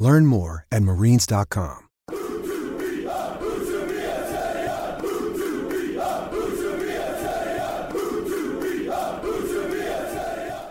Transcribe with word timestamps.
Learn 0.00 0.24
more 0.24 0.66
at 0.72 0.82
marines.com. 0.82 1.86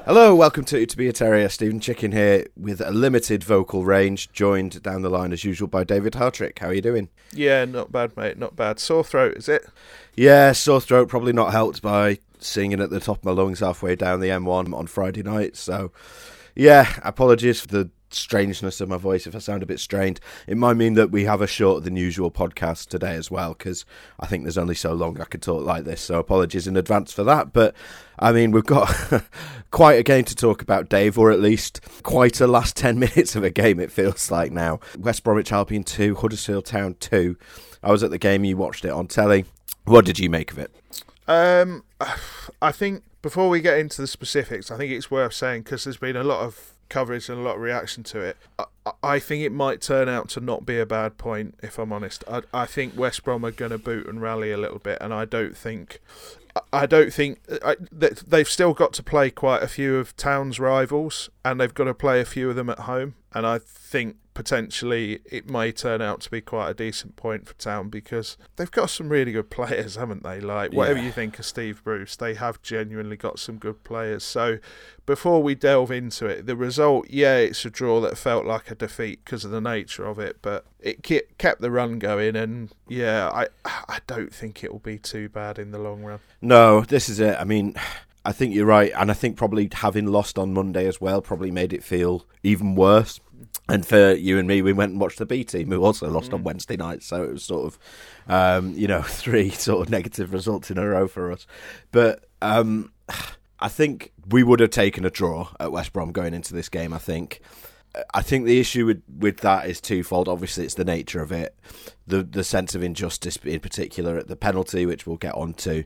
Hello, 0.05 0.33
welcome 0.33 0.65
to 0.65 0.83
To 0.83 0.97
Be 0.97 1.07
a 1.07 1.13
Terrier. 1.13 1.47
Steven 1.49 1.79
Chicken 1.79 2.11
here 2.11 2.47
with 2.57 2.81
a 2.81 2.89
limited 2.89 3.43
vocal 3.43 3.85
range, 3.85 4.31
joined 4.31 4.81
down 4.81 5.03
the 5.03 5.09
line 5.11 5.31
as 5.31 5.43
usual 5.43 5.67
by 5.67 5.83
David 5.83 6.13
Hartrick. 6.13 6.57
How 6.57 6.69
are 6.69 6.73
you 6.73 6.81
doing? 6.81 7.09
Yeah, 7.31 7.65
not 7.65 7.91
bad, 7.91 8.17
mate. 8.17 8.39
Not 8.39 8.55
bad. 8.55 8.79
Sore 8.79 9.03
throat, 9.03 9.37
is 9.37 9.47
it? 9.47 9.67
Yeah, 10.15 10.53
sore 10.53 10.81
throat. 10.81 11.09
Probably 11.09 11.33
not 11.33 11.51
helped 11.51 11.83
by 11.83 12.17
singing 12.39 12.81
at 12.81 12.89
the 12.89 12.99
top 12.99 13.17
of 13.17 13.25
my 13.25 13.31
lungs 13.31 13.59
halfway 13.59 13.95
down 13.95 14.21
the 14.21 14.29
M1 14.29 14.73
on 14.73 14.87
Friday 14.87 15.21
night. 15.21 15.55
So, 15.55 15.91
yeah, 16.55 16.91
apologies 17.03 17.61
for 17.61 17.67
the 17.67 17.91
strangeness 18.11 18.81
of 18.81 18.89
my 18.89 18.97
voice 18.97 19.27
if 19.27 19.35
I 19.35 19.39
sound 19.39 19.63
a 19.63 19.67
bit 19.67 19.79
strained. 19.79 20.19
It 20.47 20.57
might 20.57 20.75
mean 20.75 20.93
that 20.95 21.11
we 21.11 21.25
have 21.25 21.41
a 21.41 21.47
shorter 21.47 21.81
than 21.81 21.95
usual 21.95 22.31
podcast 22.31 22.87
today 22.87 23.15
as 23.15 23.29
well, 23.29 23.53
because 23.53 23.85
I 24.19 24.25
think 24.25 24.43
there's 24.43 24.57
only 24.57 24.75
so 24.75 24.93
long 24.93 25.19
I 25.19 25.25
could 25.25 25.41
talk 25.41 25.65
like 25.65 25.83
this. 25.83 26.01
So 26.01 26.19
apologies 26.19 26.67
in 26.67 26.77
advance 26.77 27.13
for 27.13 27.23
that. 27.23 27.53
But 27.53 27.75
I 28.17 28.31
mean, 28.31 28.51
we've 28.51 28.65
got 28.65 28.93
quite 29.71 29.99
a 29.99 30.03
game 30.03 30.25
to 30.25 30.35
talk 30.35 30.61
about, 30.61 30.89
Dave, 30.89 31.17
or 31.17 31.31
at 31.31 31.39
least 31.39 31.81
quite 32.03 32.41
a 32.41 32.47
last 32.47 32.75
10 32.75 32.99
minutes 32.99 33.35
of 33.35 33.43
a 33.43 33.49
game, 33.49 33.79
it 33.79 33.91
feels 33.91 34.31
like 34.31 34.51
now. 34.51 34.79
West 34.97 35.23
Bromwich 35.23 35.51
Albion 35.51 35.83
2, 35.83 36.15
Huddersfield 36.15 36.65
Town 36.65 36.95
2. 36.99 37.37
I 37.81 37.91
was 37.91 38.03
at 38.03 38.11
the 38.11 38.17
game, 38.17 38.43
you 38.43 38.57
watched 38.57 38.85
it 38.85 38.91
on 38.91 39.07
telly. 39.07 39.45
What 39.85 40.05
did 40.05 40.19
you 40.19 40.29
make 40.29 40.51
of 40.51 40.59
it? 40.59 40.71
Um, 41.27 41.83
I 42.61 42.71
think 42.71 43.03
before 43.21 43.49
we 43.49 43.61
get 43.61 43.77
into 43.77 44.01
the 44.01 44.07
specifics, 44.07 44.71
I 44.71 44.77
think 44.77 44.91
it's 44.91 45.11
worth 45.11 45.33
saying 45.33 45.63
because 45.63 45.83
there's 45.83 45.97
been 45.97 46.15
a 46.15 46.23
lot 46.23 46.41
of 46.41 46.73
coverage 46.89 47.29
and 47.29 47.39
a 47.39 47.41
lot 47.41 47.55
of 47.55 47.61
reaction 47.61 48.03
to 48.03 48.19
it. 48.19 48.37
I, 48.57 48.65
I 49.01 49.19
think 49.19 49.43
it 49.43 49.51
might 49.51 49.81
turn 49.81 50.09
out 50.09 50.29
to 50.29 50.41
not 50.41 50.65
be 50.65 50.79
a 50.79 50.85
bad 50.85 51.17
point, 51.17 51.55
if 51.61 51.77
I'm 51.77 51.93
honest. 51.93 52.23
I, 52.29 52.41
I 52.53 52.65
think 52.65 52.97
West 52.97 53.23
Brom 53.23 53.45
are 53.45 53.51
going 53.51 53.71
to 53.71 53.77
boot 53.77 54.07
and 54.07 54.21
rally 54.21 54.51
a 54.51 54.57
little 54.57 54.79
bit, 54.79 54.97
and 55.01 55.13
I 55.13 55.25
don't 55.25 55.55
think. 55.55 55.99
I 56.73 56.87
don't 56.87 57.13
think 57.13 57.39
I, 57.63 57.75
they've 57.91 58.49
still 58.49 58.73
got 58.73 58.91
to 58.93 59.03
play 59.03 59.29
quite 59.29 59.61
a 59.61 59.67
few 59.67 59.97
of 59.97 60.17
Town's 60.17 60.59
rivals, 60.59 61.29
and 61.45 61.61
they've 61.61 61.73
got 61.73 61.85
to 61.85 61.93
play 61.93 62.19
a 62.19 62.25
few 62.25 62.49
of 62.49 62.55
them 62.55 62.69
at 62.69 62.79
home. 62.79 63.15
And 63.33 63.45
I 63.45 63.59
think 63.59 64.17
potentially 64.39 65.19
it 65.25 65.49
may 65.49 65.69
turn 65.69 66.01
out 66.01 66.21
to 66.21 66.31
be 66.31 66.39
quite 66.39 66.69
a 66.69 66.73
decent 66.73 67.17
point 67.17 67.45
for 67.45 67.53
Town 67.55 67.89
because 67.89 68.37
they've 68.55 68.71
got 68.71 68.89
some 68.89 69.09
really 69.09 69.33
good 69.33 69.49
players, 69.49 69.97
haven't 69.97 70.23
they? 70.23 70.39
Like 70.39 70.71
whatever 70.71 70.97
Yeah. 70.97 71.07
you 71.07 71.11
think 71.11 71.39
of 71.39 71.45
Steve 71.45 71.83
Bruce, 71.83 72.15
they 72.15 72.35
have 72.35 72.61
genuinely 72.61 73.17
got 73.17 73.37
some 73.37 73.57
good 73.57 73.83
players. 73.83 74.23
So 74.23 74.59
before 75.05 75.43
we 75.43 75.55
delve 75.55 75.91
into 75.91 76.25
it, 76.25 76.45
the 76.45 76.55
result, 76.55 77.09
yeah, 77.09 77.35
it's 77.35 77.65
a 77.65 77.69
draw 77.69 77.99
that 77.99 78.17
felt 78.17 78.45
like 78.45 78.71
a 78.71 78.75
defeat 78.75 79.25
because 79.25 79.43
of 79.43 79.51
the 79.51 79.59
nature 79.59 80.05
of 80.05 80.19
it, 80.19 80.37
but 80.41 80.65
it 80.79 81.03
kept 81.37 81.59
the 81.59 81.69
run 81.69 81.99
going, 81.99 82.37
and 82.37 82.71
yeah, 82.87 83.27
I 83.27 83.47
I 83.65 83.99
don't 84.07 84.33
think 84.33 84.63
it 84.63 84.71
will 84.71 84.79
be 84.79 84.97
too 84.97 85.27
bad 85.27 85.59
in 85.59 85.71
the 85.71 85.79
long 85.79 86.03
run. 86.03 86.19
No, 86.41 86.79
this 86.79 87.09
is 87.09 87.19
it. 87.19 87.35
I 87.37 87.43
mean, 87.43 87.75
I 88.23 88.31
think 88.31 88.55
you're 88.55 88.65
right, 88.65 88.93
and 88.95 89.11
I 89.11 89.15
think 89.15 89.35
probably 89.35 89.67
having 89.73 90.05
lost 90.07 90.39
on 90.39 90.53
Monday 90.53 90.87
as 90.87 91.01
well 91.01 91.21
probably 91.21 91.51
made 91.51 91.73
it 91.73 91.83
feel 91.83 92.25
even 92.41 92.75
worse. 92.75 93.19
And 93.69 93.85
for 93.85 94.13
you 94.13 94.37
and 94.37 94.47
me, 94.47 94.61
we 94.61 94.73
went 94.73 94.91
and 94.91 95.01
watched 95.01 95.19
the 95.19 95.25
B 95.25 95.43
team, 95.43 95.71
who 95.71 95.83
also 95.83 96.09
lost 96.09 96.33
on 96.33 96.43
Wednesday 96.43 96.75
night, 96.75 97.03
so 97.03 97.23
it 97.23 97.31
was 97.31 97.43
sort 97.43 97.67
of, 97.67 97.79
um, 98.27 98.73
you 98.73 98.87
know, 98.87 99.01
three 99.03 99.49
sort 99.51 99.81
of 99.81 99.91
negative 99.91 100.33
results 100.33 100.71
in 100.71 100.77
a 100.77 100.87
row 100.87 101.07
for 101.07 101.31
us. 101.31 101.45
But 101.91 102.25
um, 102.41 102.91
I 103.59 103.67
think 103.67 104.11
we 104.29 104.43
would 104.43 104.59
have 104.59 104.71
taken 104.71 105.05
a 105.05 105.09
draw 105.09 105.49
at 105.59 105.71
West 105.71 105.93
Brom 105.93 106.11
going 106.11 106.33
into 106.33 106.53
this 106.53 106.69
game. 106.69 106.93
I 106.93 106.99
think. 106.99 107.41
I 108.13 108.21
think 108.21 108.45
the 108.45 108.59
issue 108.59 108.85
with, 108.85 109.01
with 109.17 109.37
that 109.37 109.67
is 109.67 109.81
twofold. 109.81 110.29
Obviously, 110.29 110.63
it's 110.63 110.75
the 110.75 110.85
nature 110.85 111.21
of 111.21 111.31
it, 111.31 111.55
the 112.05 112.21
the 112.21 112.43
sense 112.43 112.75
of 112.75 112.83
injustice 112.83 113.37
in 113.37 113.59
particular 113.59 114.15
at 114.15 114.27
the 114.27 114.35
penalty, 114.35 114.85
which 114.85 115.07
we'll 115.07 115.17
get 115.17 115.33
on 115.33 115.53
to. 115.55 115.85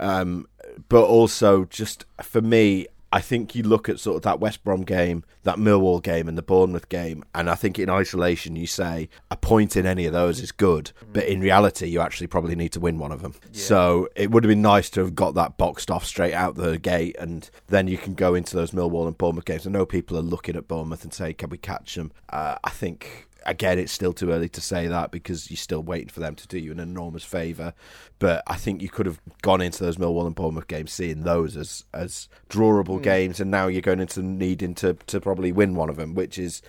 Um, 0.00 0.46
but 0.88 1.04
also, 1.04 1.66
just 1.66 2.06
for 2.22 2.40
me, 2.40 2.86
I 3.14 3.20
think 3.20 3.54
you 3.54 3.62
look 3.62 3.88
at 3.88 4.00
sort 4.00 4.16
of 4.16 4.22
that 4.22 4.40
West 4.40 4.64
Brom 4.64 4.82
game, 4.82 5.22
that 5.44 5.56
Millwall 5.56 6.02
game, 6.02 6.26
and 6.26 6.36
the 6.36 6.42
Bournemouth 6.42 6.88
game, 6.88 7.22
and 7.32 7.48
I 7.48 7.54
think 7.54 7.78
in 7.78 7.88
isolation 7.88 8.56
you 8.56 8.66
say 8.66 9.08
a 9.30 9.36
point 9.36 9.76
in 9.76 9.86
any 9.86 10.04
of 10.06 10.12
those 10.12 10.40
is 10.40 10.50
good, 10.50 10.90
but 11.12 11.24
in 11.24 11.38
reality 11.40 11.86
you 11.86 12.00
actually 12.00 12.26
probably 12.26 12.56
need 12.56 12.72
to 12.72 12.80
win 12.80 12.98
one 12.98 13.12
of 13.12 13.22
them. 13.22 13.36
So 13.52 14.08
it 14.16 14.32
would 14.32 14.42
have 14.42 14.48
been 14.48 14.62
nice 14.62 14.90
to 14.90 15.00
have 15.00 15.14
got 15.14 15.34
that 15.34 15.56
boxed 15.56 15.92
off 15.92 16.04
straight 16.04 16.34
out 16.34 16.56
the 16.56 16.76
gate, 16.76 17.14
and 17.16 17.48
then 17.68 17.86
you 17.86 17.98
can 17.98 18.14
go 18.14 18.34
into 18.34 18.56
those 18.56 18.72
Millwall 18.72 19.06
and 19.06 19.16
Bournemouth 19.16 19.44
games. 19.44 19.64
I 19.64 19.70
know 19.70 19.86
people 19.86 20.18
are 20.18 20.20
looking 20.20 20.56
at 20.56 20.66
Bournemouth 20.66 21.04
and 21.04 21.14
say, 21.14 21.32
"Can 21.32 21.50
we 21.50 21.58
catch 21.58 21.94
them?" 21.94 22.10
Uh, 22.30 22.56
I 22.64 22.70
think 22.70 23.28
again, 23.46 23.78
it's 23.78 23.92
still 23.92 24.12
too 24.12 24.30
early 24.30 24.48
to 24.50 24.60
say 24.60 24.86
that 24.86 25.10
because 25.10 25.50
you're 25.50 25.56
still 25.56 25.82
waiting 25.82 26.08
for 26.08 26.20
them 26.20 26.34
to 26.34 26.48
do 26.48 26.58
you 26.58 26.72
an 26.72 26.80
enormous 26.80 27.24
favour. 27.24 27.74
But 28.18 28.42
I 28.46 28.56
think 28.56 28.82
you 28.82 28.88
could 28.88 29.06
have 29.06 29.20
gone 29.42 29.60
into 29.60 29.82
those 29.82 29.96
Millwall 29.96 30.26
and 30.26 30.34
Bournemouth 30.34 30.68
games 30.68 30.92
seeing 30.92 31.22
those 31.22 31.56
as 31.56 31.84
as 31.92 32.28
drawable 32.48 32.96
hmm. 32.96 33.02
games, 33.02 33.40
and 33.40 33.50
now 33.50 33.66
you're 33.66 33.82
going 33.82 34.00
into 34.00 34.22
needing 34.22 34.74
to 34.76 34.94
to 35.06 35.20
probably 35.20 35.52
win 35.52 35.74
one 35.74 35.90
of 35.90 35.96
them, 35.96 36.14
which 36.14 36.38
is, 36.38 36.62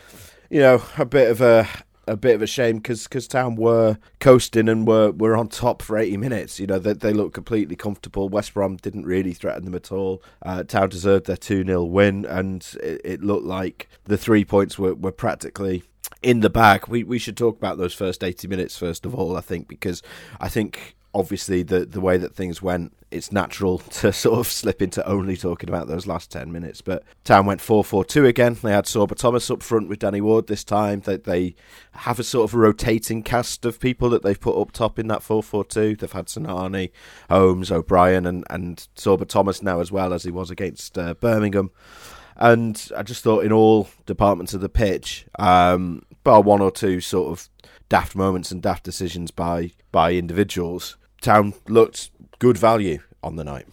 you 0.49 0.59
know, 0.59 0.83
a 0.97 1.05
bit 1.05 1.31
of 1.31 1.41
a. 1.41 1.67
A 2.07 2.16
bit 2.16 2.35
of 2.35 2.41
a 2.41 2.47
shame 2.47 2.77
because 2.77 3.27
Town 3.27 3.55
were 3.55 3.97
coasting 4.19 4.69
and 4.69 4.88
were, 4.88 5.11
were 5.11 5.35
on 5.35 5.47
top 5.47 5.81
for 5.81 5.97
80 5.97 6.17
minutes. 6.17 6.59
You 6.59 6.67
know, 6.67 6.79
they, 6.79 6.93
they 6.93 7.13
looked 7.13 7.33
completely 7.33 7.75
comfortable. 7.75 8.29
West 8.29 8.53
Brom 8.53 8.77
didn't 8.77 9.05
really 9.05 9.33
threaten 9.33 9.66
them 9.66 9.75
at 9.75 9.91
all. 9.91 10.21
Uh, 10.43 10.63
Town 10.63 10.89
deserved 10.89 11.25
their 11.25 11.38
2 11.38 11.66
0 11.66 11.83
win, 11.83 12.25
and 12.25 12.67
it, 12.81 13.01
it 13.03 13.23
looked 13.23 13.45
like 13.45 13.89
the 14.03 14.17
three 14.17 14.45
points 14.45 14.77
were, 14.77 14.93
were 14.93 15.11
practically 15.11 15.83
in 16.21 16.41
the 16.41 16.49
bag. 16.49 16.88
We 16.88 17.03
we 17.03 17.19
should 17.19 17.38
talk 17.38 17.57
about 17.57 17.77
those 17.77 17.93
first 17.93 18.23
eighty 18.23 18.47
minutes 18.47 18.77
first 18.77 19.05
of 19.05 19.16
all. 19.16 19.37
I 19.37 19.41
think 19.41 19.67
because 19.67 20.01
I 20.39 20.49
think 20.49 20.95
obviously 21.15 21.63
the 21.63 21.85
the 21.85 22.01
way 22.01 22.17
that 22.17 22.35
things 22.35 22.61
went, 22.61 22.93
it's 23.09 23.31
natural 23.31 23.77
to 24.01 24.11
sort 24.11 24.39
of 24.39 24.47
slip 24.47 24.81
into 24.81 25.07
only 25.07 25.37
talking 25.37 25.69
about 25.69 25.87
those 25.87 26.05
last 26.05 26.29
ten 26.29 26.51
minutes. 26.51 26.81
But 26.81 27.03
Town 27.23 27.45
went 27.45 27.61
four 27.61 27.83
four 27.83 28.03
two 28.05 28.25
again. 28.25 28.57
They 28.61 28.73
had 28.73 28.85
Sorba 28.85 29.15
Thomas 29.15 29.49
up 29.49 29.63
front 29.63 29.87
with 29.87 29.99
Danny 29.99 30.21
Ward 30.21 30.47
this 30.47 30.63
time. 30.63 30.99
That 31.01 31.23
they 31.23 31.55
have 31.93 32.19
a 32.19 32.23
sort 32.23 32.49
of 32.49 32.53
a 32.53 32.59
rotating 32.59 33.23
cast 33.23 33.65
of 33.65 33.79
people 33.79 34.09
that 34.09 34.21
they've 34.21 34.39
put 34.39 34.59
up 34.59 34.73
top 34.73 34.99
in 34.99 35.07
that 35.07 35.23
four 35.23 35.41
four 35.41 35.63
two. 35.63 35.95
They've 35.95 36.11
had 36.11 36.27
Sinani, 36.27 36.91
Holmes, 37.29 37.71
O'Brien, 37.71 38.27
and 38.27 38.43
and 38.49 38.87
Sorba 38.95 39.27
Thomas 39.27 39.63
now 39.63 39.79
as 39.79 39.91
well 39.91 40.13
as 40.13 40.23
he 40.23 40.31
was 40.31 40.51
against 40.51 40.97
uh, 40.97 41.13
Birmingham. 41.15 41.71
And 42.37 42.91
I 42.95 43.03
just 43.03 43.23
thought 43.23 43.45
in 43.45 43.53
all 43.53 43.87
departments 44.05 44.53
of 44.53 44.59
the 44.59 44.67
pitch, 44.67 45.25
um, 45.39 46.01
bar 46.25 46.41
one 46.41 46.61
or 46.61 46.69
two 46.69 46.99
sort 46.99 47.31
of 47.31 47.49
daft 47.87 48.13
moments 48.13 48.51
and 48.51 48.61
daft 48.61 48.83
decisions 48.83 49.31
by 49.31 49.71
by 49.93 50.11
individuals, 50.11 50.97
Town 51.25 51.53
looked 51.67 52.11
good 52.37 52.57
value 52.57 52.99
on 53.23 53.35
the 53.35 53.43
night. 53.43 53.67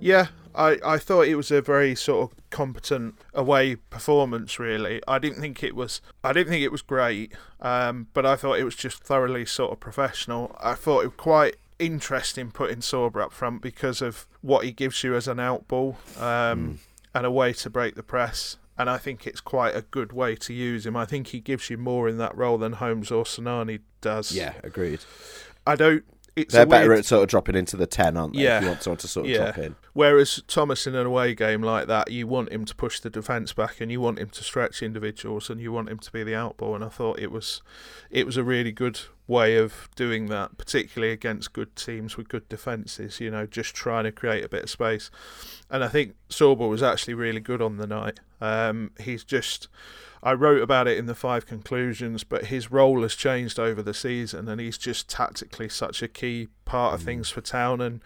Yeah, 0.00 0.26
I, 0.56 0.78
I 0.84 0.98
thought 0.98 1.28
it 1.28 1.36
was 1.36 1.52
a 1.52 1.62
very 1.62 1.94
sort 1.94 2.30
of 2.32 2.50
competent 2.50 3.14
away 3.32 3.76
performance. 3.76 4.58
Really, 4.58 5.00
I 5.06 5.18
didn't 5.18 5.40
think 5.40 5.62
it 5.62 5.76
was 5.76 6.00
I 6.24 6.32
didn't 6.32 6.50
think 6.50 6.64
it 6.64 6.72
was 6.72 6.82
great, 6.82 7.32
um, 7.60 8.08
but 8.12 8.26
I 8.26 8.34
thought 8.34 8.58
it 8.58 8.64
was 8.64 8.74
just 8.74 9.02
thoroughly 9.04 9.46
sort 9.46 9.72
of 9.72 9.78
professional. 9.78 10.56
I 10.60 10.74
thought 10.74 11.04
it 11.04 11.08
was 11.08 11.16
quite 11.16 11.56
interesting 11.78 12.50
putting 12.50 12.78
Sorba 12.78 13.22
up 13.22 13.32
front 13.32 13.62
because 13.62 14.02
of 14.02 14.26
what 14.40 14.64
he 14.64 14.72
gives 14.72 15.04
you 15.04 15.14
as 15.14 15.28
an 15.28 15.38
out 15.38 15.68
ball 15.68 15.98
um, 16.18 16.80
and 17.14 17.26
a 17.26 17.30
way 17.30 17.52
to 17.52 17.70
break 17.70 17.94
the 17.94 18.02
press. 18.02 18.56
And 18.78 18.90
I 18.90 18.98
think 18.98 19.26
it's 19.26 19.40
quite 19.40 19.74
a 19.74 19.82
good 19.82 20.12
way 20.12 20.36
to 20.36 20.52
use 20.52 20.84
him. 20.84 20.96
I 20.96 21.06
think 21.06 21.28
he 21.28 21.40
gives 21.40 21.70
you 21.70 21.78
more 21.78 22.08
in 22.08 22.18
that 22.18 22.36
role 22.36 22.58
than 22.58 22.74
Holmes 22.74 23.10
or 23.10 23.24
Sinani 23.24 23.80
does. 24.02 24.32
Yeah, 24.32 24.52
agreed. 24.62 25.00
I 25.66 25.76
don't. 25.76 26.04
It's 26.36 26.52
They're 26.52 26.66
better 26.66 26.88
weird- 26.88 26.98
at 27.00 27.04
sort 27.06 27.22
of 27.22 27.28
dropping 27.30 27.56
into 27.56 27.78
the 27.78 27.86
ten, 27.86 28.14
aren't 28.16 28.34
they? 28.34 28.42
Yeah. 28.42 28.58
If 28.58 28.62
you 28.64 28.68
want 28.68 28.82
someone 28.82 28.98
to 28.98 29.08
sort 29.08 29.24
of 29.24 29.32
Yeah. 29.32 29.38
drop 29.38 29.58
in. 29.58 29.76
Whereas 29.94 30.42
Thomas 30.46 30.86
in 30.86 30.94
an 30.94 31.06
away 31.06 31.34
game 31.34 31.62
like 31.62 31.86
that, 31.86 32.10
you 32.12 32.26
want 32.26 32.52
him 32.52 32.66
to 32.66 32.74
push 32.74 33.00
the 33.00 33.08
defence 33.08 33.54
back 33.54 33.80
and 33.80 33.90
you 33.90 34.02
want 34.02 34.18
him 34.18 34.28
to 34.28 34.44
stretch 34.44 34.82
individuals 34.82 35.48
and 35.48 35.60
you 35.62 35.72
want 35.72 35.88
him 35.88 35.98
to 35.98 36.12
be 36.12 36.22
the 36.22 36.32
outball. 36.32 36.74
And 36.74 36.84
I 36.84 36.88
thought 36.90 37.18
it 37.18 37.32
was, 37.32 37.62
it 38.10 38.26
was 38.26 38.36
a 38.36 38.44
really 38.44 38.70
good 38.70 39.00
way 39.26 39.56
of 39.56 39.88
doing 39.96 40.26
that, 40.26 40.58
particularly 40.58 41.12
against 41.12 41.54
good 41.54 41.74
teams 41.74 42.18
with 42.18 42.28
good 42.28 42.46
defences. 42.50 43.18
You 43.18 43.30
know, 43.30 43.46
just 43.46 43.74
trying 43.74 44.04
to 44.04 44.12
create 44.12 44.44
a 44.44 44.48
bit 44.50 44.64
of 44.64 44.68
space. 44.70 45.10
And 45.70 45.82
I 45.82 45.88
think 45.88 46.16
Sorba 46.28 46.68
was 46.68 46.82
actually 46.82 47.14
really 47.14 47.40
good 47.40 47.62
on 47.62 47.78
the 47.78 47.86
night. 47.86 48.20
Um, 48.42 48.90
he's 49.00 49.24
just 49.24 49.68
I 50.26 50.32
wrote 50.32 50.60
about 50.60 50.88
it 50.88 50.98
in 50.98 51.06
the 51.06 51.14
five 51.14 51.46
conclusions, 51.46 52.24
but 52.24 52.46
his 52.46 52.72
role 52.72 53.02
has 53.02 53.14
changed 53.14 53.60
over 53.60 53.80
the 53.80 53.94
season, 53.94 54.48
and 54.48 54.60
he's 54.60 54.76
just 54.76 55.08
tactically 55.08 55.68
such 55.68 56.02
a 56.02 56.08
key 56.08 56.48
part 56.66 56.92
of 56.92 57.00
mm. 57.00 57.04
things 57.04 57.30
for 57.30 57.40
Town. 57.40 57.80
And 57.80 58.02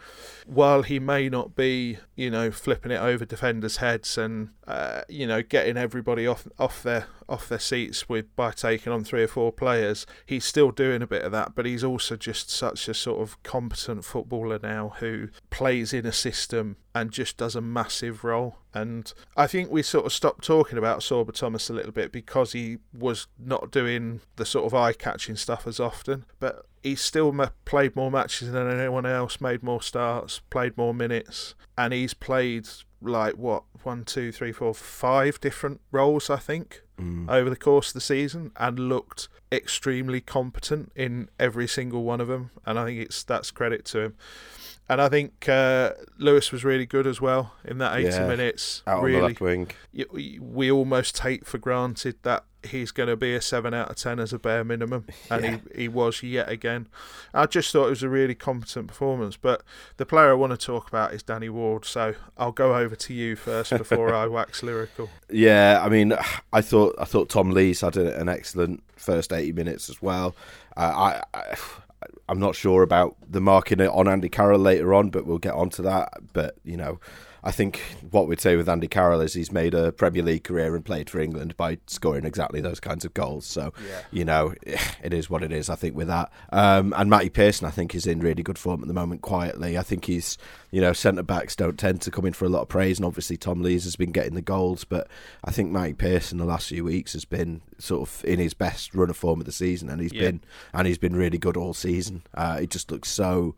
while 0.47 0.83
he 0.83 1.01
may 1.01 1.29
not 1.29 1.57
be, 1.57 1.99
you 2.15 2.31
know, 2.31 2.53
flipping 2.53 2.93
it 2.93 3.01
over 3.01 3.25
defenders' 3.25 3.79
heads 3.79 4.17
and 4.17 4.51
uh, 4.69 5.03
you 5.09 5.27
know 5.27 5.43
getting 5.43 5.77
everybody 5.77 6.29
off 6.29 6.47
off 6.57 6.85
their 6.85 7.07
off 7.29 7.49
their 7.49 7.59
seats 7.59 8.09
with 8.09 8.35
by 8.37 8.53
taking 8.53 8.93
on 8.93 9.03
three 9.03 9.25
or 9.25 9.29
four 9.29 9.51
players, 9.51 10.07
he's 10.25 10.45
still 10.45 10.71
doing 10.71 11.03
a 11.03 11.07
bit 11.07 11.23
of 11.23 11.33
that. 11.33 11.57
But 11.57 11.67
he's 11.67 11.83
also 11.83 12.15
just 12.17 12.51
such 12.51 12.89
a 12.89 12.95
sort 12.95 13.21
of 13.21 13.43
competent 13.43 14.05
footballer 14.05 14.61
now 14.63 14.95
who 15.01 15.29
plays 15.51 15.93
in 15.93 16.07
a 16.07 16.13
system 16.13 16.77
and 16.95 17.11
just 17.11 17.37
does 17.37 17.57
a 17.57 17.61
massive 17.61 18.23
role. 18.23 18.57
And 18.73 19.13
I 19.37 19.47
think 19.47 19.71
we 19.71 19.83
sort 19.83 20.07
of 20.07 20.13
stopped 20.13 20.45
talking 20.45 20.79
about 20.79 21.01
Sorba 21.01 21.33
Thomas 21.33 21.71
a 21.71 21.73
little 21.73 21.93
bit 21.93 22.13
because 22.13 22.53
he 22.53 22.79
was 22.93 23.27
not 23.39 23.71
doing 23.71 24.21
the 24.37 24.45
sort 24.45 24.67
of 24.67 24.75
eye 24.75 24.93
catching 24.93 25.37
stuff 25.37 25.67
as 25.67 25.81
often. 25.81 26.25
But 26.39 26.67
he's 26.83 27.01
still 27.01 27.33
played 27.65 27.97
more 27.97 28.11
matches 28.11 28.53
than 28.53 28.71
anyone 28.71 29.07
else, 29.07 29.41
made 29.41 29.63
more 29.63 29.83
starts, 29.83 30.41
played 30.51 30.77
more 30.77 30.95
minutes, 30.95 31.55
and 31.77 31.93
he's 31.93 32.15
played 32.15 32.69
like 33.03 33.35
what 33.35 33.65
one, 33.83 34.05
two, 34.05 34.31
three, 34.31 34.53
four, 34.53 34.75
five 34.75 35.41
different 35.41 35.81
roles, 35.91 36.29
I 36.29 36.37
think, 36.37 36.83
mm. 37.01 37.31
over 37.31 37.49
the 37.49 37.57
course 37.57 37.89
of 37.89 37.95
the 37.95 38.01
season, 38.01 38.53
and 38.57 38.79
looked 38.79 39.29
extremely 39.53 40.21
competent 40.21 40.93
in 40.95 41.29
every 41.39 41.67
single 41.67 42.05
one 42.05 42.21
of 42.21 42.29
them. 42.29 42.51
And 42.67 42.79
I 42.79 42.85
think 42.85 43.01
it's 43.01 43.23
that's 43.23 43.51
credit 43.51 43.85
to 43.87 44.01
him. 44.01 44.17
And 44.91 45.01
I 45.01 45.09
think 45.09 45.49
uh, 45.49 45.93
Lewis 46.19 46.51
was 46.51 46.65
really 46.65 46.85
good 46.85 47.07
as 47.07 47.21
well 47.21 47.53
in 47.65 47.79
that 47.79 47.97
80 47.97 48.09
yeah, 48.09 48.27
minutes. 48.27 48.83
Out 48.89 49.05
really, 49.05 49.19
on 49.19 49.23
the 49.23 49.29
left 49.29 49.41
wing. 49.41 49.71
We 50.41 50.69
almost 50.69 51.15
take 51.15 51.47
for 51.47 51.59
granted 51.59 52.17
that 52.25 52.43
he's 52.65 52.91
going 52.91 53.09
to 53.09 53.15
be 53.15 53.33
a 53.37 53.41
7 53.41 53.73
out 53.73 53.89
of 53.89 53.95
10 53.95 54.19
as 54.19 54.33
a 54.33 54.39
bare 54.41 54.65
minimum. 54.65 55.07
And 55.31 55.45
yeah. 55.45 55.59
he, 55.73 55.83
he 55.83 55.89
was 55.89 56.25
yet 56.25 56.49
again. 56.49 56.89
I 57.33 57.47
just 57.47 57.71
thought 57.71 57.87
it 57.87 57.91
was 57.91 58.03
a 58.03 58.09
really 58.09 58.35
competent 58.35 58.89
performance. 58.89 59.37
But 59.37 59.63
the 59.97 60.05
player 60.05 60.31
I 60.31 60.35
want 60.35 60.59
to 60.59 60.67
talk 60.67 60.89
about 60.89 61.15
is 61.15 61.23
Danny 61.23 61.49
Ward. 61.49 61.85
So 61.85 62.17
I'll 62.37 62.51
go 62.51 62.75
over 62.75 62.97
to 62.97 63.15
you 63.15 63.37
first 63.37 63.71
before 63.71 64.13
I 64.23 64.27
wax 64.27 64.65
lyrical. 64.65 65.09
Yeah, 65.31 65.81
I 65.85 65.89
mean, 65.89 66.15
I 66.53 66.63
thought 66.63 66.97
I 66.99 67.05
thought 67.05 67.29
Tom 67.29 67.53
Lees 67.53 67.83
had 67.83 67.97
an 67.97 68.29
excellent 68.29 68.83
first 68.97 69.33
80 69.33 69.53
minutes 69.53 69.89
as 69.89 70.03
well. 70.03 70.35
Uh, 70.77 71.21
I, 71.33 71.39
I 71.39 71.57
I'm 72.29 72.39
not 72.39 72.55
sure 72.55 72.83
about 72.83 73.17
the 73.29 73.41
marking 73.41 73.81
on 73.81 74.09
Andy 74.09 74.29
Carroll 74.29 74.61
later 74.61 74.95
on, 74.95 75.11
but 75.11 75.27
we'll 75.27 75.39
get 75.39 75.55
on 75.55 75.71
to 75.71 75.83
that. 75.83 76.15
But 76.33 76.57
you 76.65 76.77
know, 76.77 77.01
I 77.43 77.51
think 77.51 77.81
what 78.11 78.29
we'd 78.29 78.41
say 78.41 78.57
with 78.57 78.69
Andy 78.69 78.89
Carroll 78.89 79.21
is 79.21 79.35
he's 79.35 79.53
made 79.53 79.75
a 79.75 79.93
Premier 79.93 80.23
League 80.23 80.45
career 80.45 80.75
and 80.75 80.85
played 80.85 81.09
for 81.09 81.21
England 81.21 81.57
by 81.57 81.79
scoring 81.87 82.25
exactly 82.25 82.61
those 82.61 82.81
kinds 82.81 83.05
of 83.05 83.15
goals. 83.15 83.47
So, 83.47 83.73
yeah. 83.87 84.03
you 84.11 84.25
know, 84.25 84.55
it 85.03 85.13
is 85.13 85.31
what 85.31 85.43
it 85.43 85.53
is, 85.53 85.71
I 85.71 85.75
think, 85.75 85.97
with 85.97 86.09
that. 86.09 86.31
Um, 86.51 86.93
and 86.97 87.09
Matty 87.09 87.31
Pearson, 87.31 87.67
I 87.67 87.71
think, 87.71 87.95
is 87.95 88.07
in 88.07 88.21
really 88.21 88.43
good 88.43 88.59
form 88.59 88.83
at 88.83 88.89
the 88.89 88.95
moment, 88.95 89.23
quietly. 89.23 89.79
I 89.79 89.83
think 89.83 90.05
he's, 90.05 90.37
you 90.71 90.81
know, 90.81 90.93
centre 90.93 91.23
backs 91.23 91.57
don't 91.57 91.79
tend 91.79 92.03
to 92.03 92.11
come 92.11 92.27
in 92.27 92.33
for 92.33 92.45
a 92.45 92.51
lot 92.51 92.63
of 92.63 92.69
praise. 92.69 92.99
And 92.99 93.07
obviously, 93.07 93.37
Tom 93.37 93.63
Lees 93.63 93.85
has 93.85 93.97
been 93.97 94.13
getting 94.13 94.35
the 94.35 94.43
goals. 94.43 94.85
But 94.85 95.09
I 95.45 95.51
think 95.51 95.71
Matty 95.71 95.95
Pearson, 95.95 96.39
the 96.39 96.45
last 96.45 96.69
few 96.69 96.85
weeks, 96.85 97.15
has 97.15 97.25
been 97.25 97.63
sort 97.79 98.09
of 98.09 98.25
in 98.25 98.39
his 98.39 98.55
best 98.55 98.95
run 98.95 99.11
of 99.11 99.17
form 99.17 99.41
of 99.41 99.47
the 99.47 99.53
season. 99.53 99.89
And 99.89 100.01
he's 100.01 100.13
yeah. 100.13 100.23
been 100.23 100.41
and 100.75 100.87
he's 100.87 100.99
been 100.99 101.17
really 101.17 101.39
good 101.39 101.57
all 101.57 101.75
season. 101.75 102.23
Uh, 102.35 102.59
he 102.59 102.67
just 102.67 102.91
looks 102.91 103.09
so 103.09 103.55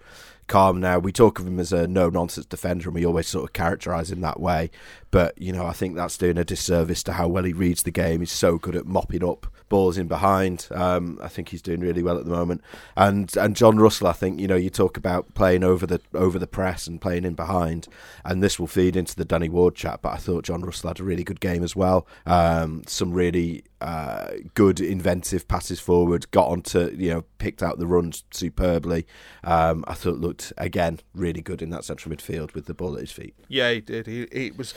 calm 0.52 0.80
now. 0.80 0.98
We 0.98 1.12
talk 1.12 1.38
of 1.38 1.46
him 1.46 1.58
as 1.58 1.72
a 1.72 1.88
no 1.88 2.10
nonsense 2.10 2.44
defender, 2.44 2.88
and 2.88 2.94
we 2.94 3.06
always 3.06 3.26
sort 3.26 3.44
of 3.44 3.54
characterise 3.54 4.12
him 4.12 4.20
that 4.20 4.38
way. 4.38 4.70
But 5.12 5.40
you 5.40 5.52
know, 5.52 5.66
I 5.66 5.72
think 5.72 5.94
that's 5.94 6.18
doing 6.18 6.38
a 6.38 6.44
disservice 6.44 7.02
to 7.04 7.12
how 7.12 7.28
well 7.28 7.44
he 7.44 7.52
reads 7.52 7.84
the 7.84 7.92
game. 7.92 8.20
He's 8.20 8.32
so 8.32 8.58
good 8.58 8.74
at 8.74 8.86
mopping 8.86 9.22
up 9.22 9.46
balls 9.72 9.96
in 9.96 10.06
behind. 10.06 10.68
Um, 10.70 11.18
I 11.22 11.28
think 11.28 11.48
he's 11.48 11.62
doing 11.62 11.80
really 11.80 12.02
well 12.02 12.18
at 12.18 12.24
the 12.24 12.30
moment. 12.30 12.62
And 12.96 13.34
and 13.36 13.54
Jon 13.54 13.78
Russell, 13.78 14.06
I 14.06 14.12
think 14.12 14.40
you 14.40 14.48
know, 14.48 14.56
you 14.56 14.70
talk 14.70 14.96
about 14.96 15.34
playing 15.34 15.64
over 15.64 15.86
the 15.86 16.00
over 16.14 16.38
the 16.38 16.46
press 16.46 16.86
and 16.86 17.00
playing 17.00 17.24
in 17.24 17.34
behind, 17.34 17.88
and 18.24 18.42
this 18.42 18.58
will 18.58 18.66
feed 18.66 18.96
into 18.96 19.14
the 19.14 19.24
Danny 19.24 19.48
Ward 19.48 19.74
chat. 19.74 20.00
But 20.02 20.14
I 20.14 20.16
thought 20.16 20.44
Jon 20.44 20.62
Russell 20.62 20.88
had 20.88 21.00
a 21.00 21.04
really 21.04 21.24
good 21.24 21.40
game 21.40 21.62
as 21.62 21.76
well. 21.76 22.06
Um, 22.26 22.82
some 22.86 23.12
really 23.12 23.64
uh, 23.82 24.28
good 24.54 24.80
inventive 24.80 25.48
passes 25.48 25.80
forward, 25.80 26.30
got 26.30 26.48
onto 26.48 26.94
you 26.96 27.10
know 27.10 27.24
picked 27.38 27.62
out 27.62 27.78
the 27.78 27.86
runs 27.86 28.24
superbly. 28.30 29.06
Um, 29.42 29.84
I 29.88 29.94
thought 29.94 30.18
looked 30.18 30.52
again 30.56 31.00
really 31.14 31.40
good 31.40 31.62
in 31.62 31.70
that 31.70 31.84
central 31.84 32.14
midfield 32.14 32.54
with 32.54 32.66
the 32.66 32.74
ball 32.74 32.94
at 32.94 33.00
his 33.00 33.12
feet. 33.12 33.34
Yeah, 33.48 33.72
he 33.72 33.80
did. 33.80 34.06
He, 34.06 34.28
he 34.30 34.50
was 34.50 34.74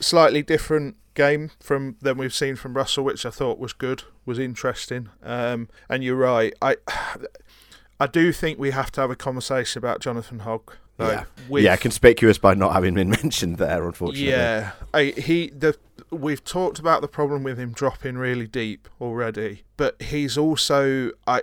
slightly 0.00 0.42
different 0.42 0.96
game 1.14 1.50
from 1.60 1.96
than 2.00 2.18
we've 2.18 2.34
seen 2.34 2.54
from 2.54 2.74
Russell, 2.74 3.04
which 3.04 3.26
I 3.26 3.30
thought 3.30 3.58
was 3.58 3.72
good, 3.72 4.04
was 4.24 4.38
interesting. 4.38 5.08
Um, 5.22 5.68
and 5.88 6.04
you're 6.04 6.16
right. 6.16 6.54
I 6.62 6.76
I 7.98 8.06
do 8.06 8.30
think 8.30 8.58
we 8.58 8.70
have 8.70 8.92
to 8.92 9.00
have 9.00 9.10
a 9.10 9.16
conversation 9.16 9.78
about 9.78 10.00
Jonathan 10.00 10.40
Hogg. 10.40 10.74
Though, 10.98 11.10
yeah, 11.10 11.24
with, 11.50 11.64
yeah, 11.64 11.76
conspicuous 11.76 12.38
by 12.38 12.54
not 12.54 12.72
having 12.72 12.94
been 12.94 13.10
mentioned 13.22 13.58
there, 13.58 13.84
unfortunately. 13.84 14.30
Yeah, 14.30 14.72
I, 14.94 15.04
he 15.16 15.48
the 15.50 15.76
we've 16.10 16.42
talked 16.42 16.78
about 16.78 17.02
the 17.02 17.08
problem 17.08 17.42
with 17.42 17.58
him 17.58 17.72
dropping 17.72 18.16
really 18.16 18.46
deep 18.46 18.88
already, 18.98 19.64
but 19.76 20.00
he's 20.00 20.38
also 20.38 21.10
I, 21.26 21.42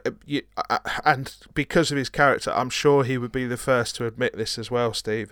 I, 0.57 0.79
and 1.05 1.35
because 1.53 1.91
of 1.91 1.97
his 1.97 2.09
character, 2.09 2.51
I'm 2.51 2.71
sure 2.71 3.03
he 3.03 3.17
would 3.17 3.31
be 3.31 3.45
the 3.45 3.57
first 3.57 3.95
to 3.97 4.07
admit 4.07 4.35
this 4.35 4.57
as 4.57 4.71
well, 4.71 4.93
Steve. 4.93 5.31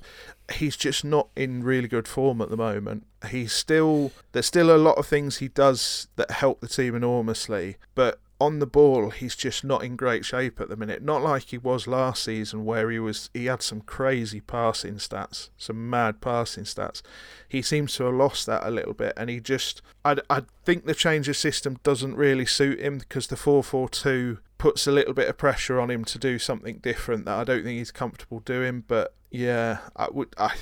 He's 0.52 0.76
just 0.76 1.04
not 1.04 1.30
in 1.36 1.64
really 1.64 1.88
good 1.88 2.08
form 2.08 2.42
at 2.42 2.50
the 2.50 2.58
moment. 2.58 3.06
He's 3.30 3.54
still 3.54 4.12
there's 4.32 4.46
still 4.46 4.76
a 4.76 4.78
lot 4.78 4.98
of 4.98 5.06
things 5.06 5.38
he 5.38 5.48
does 5.48 6.08
that 6.16 6.32
help 6.32 6.62
the 6.62 6.68
team 6.68 6.96
enormously, 6.96 7.78
but 7.96 8.20
on 8.42 8.58
the 8.58 8.66
ball, 8.66 9.12
he's 9.12 9.36
just 9.36 9.64
not 9.64 9.84
in 9.84 9.96
great 9.96 10.26
shape 10.26 10.60
at 10.60 10.68
the 10.68 10.76
minute. 10.76 11.04
Not 11.04 11.22
like 11.22 11.44
he 11.44 11.60
was 11.60 11.86
last 11.86 12.24
season, 12.24 12.66
where 12.66 12.90
he 12.90 12.98
was. 12.98 13.30
He 13.36 13.46
had 13.46 13.62
some 13.62 13.82
crazy 13.82 14.42
passing 14.42 14.96
stats, 14.96 15.50
some 15.58 15.88
mad 15.92 16.22
passing 16.22 16.64
stats. 16.64 17.04
He 17.48 17.62
seems 17.62 17.94
to 17.96 18.06
have 18.06 18.16
lost 18.16 18.48
that 18.48 18.66
a 18.66 18.72
little 18.72 18.96
bit, 18.96 19.14
and 19.16 19.30
he 19.30 19.40
just. 19.40 19.84
I, 20.04 20.18
I 20.28 20.42
think 20.66 20.86
the 20.86 20.96
change 20.96 21.30
of 21.30 21.38
system 21.38 21.78
doesn't 21.84 22.16
really 22.16 22.48
suit 22.48 22.80
him 22.80 22.98
because 22.98 23.28
the 23.28 23.38
four 23.38 23.64
four 23.64 23.88
two 23.88 24.40
puts 24.58 24.88
a 24.88 24.92
little 24.92 25.14
bit 25.14 25.30
of 25.30 25.38
pressure 25.38 25.80
on 25.80 25.92
him 25.92 26.04
to 26.06 26.18
do 26.18 26.40
something 26.40 26.80
different 26.80 27.26
that 27.26 27.38
I 27.38 27.44
don't 27.44 27.64
think 27.64 27.78
he's 27.78 27.92
comfortable 27.92 28.40
doing. 28.40 28.84
But 28.88 29.14
yeah, 29.32 29.80
I 29.96 30.08
would. 30.12 30.34
I 30.38 30.54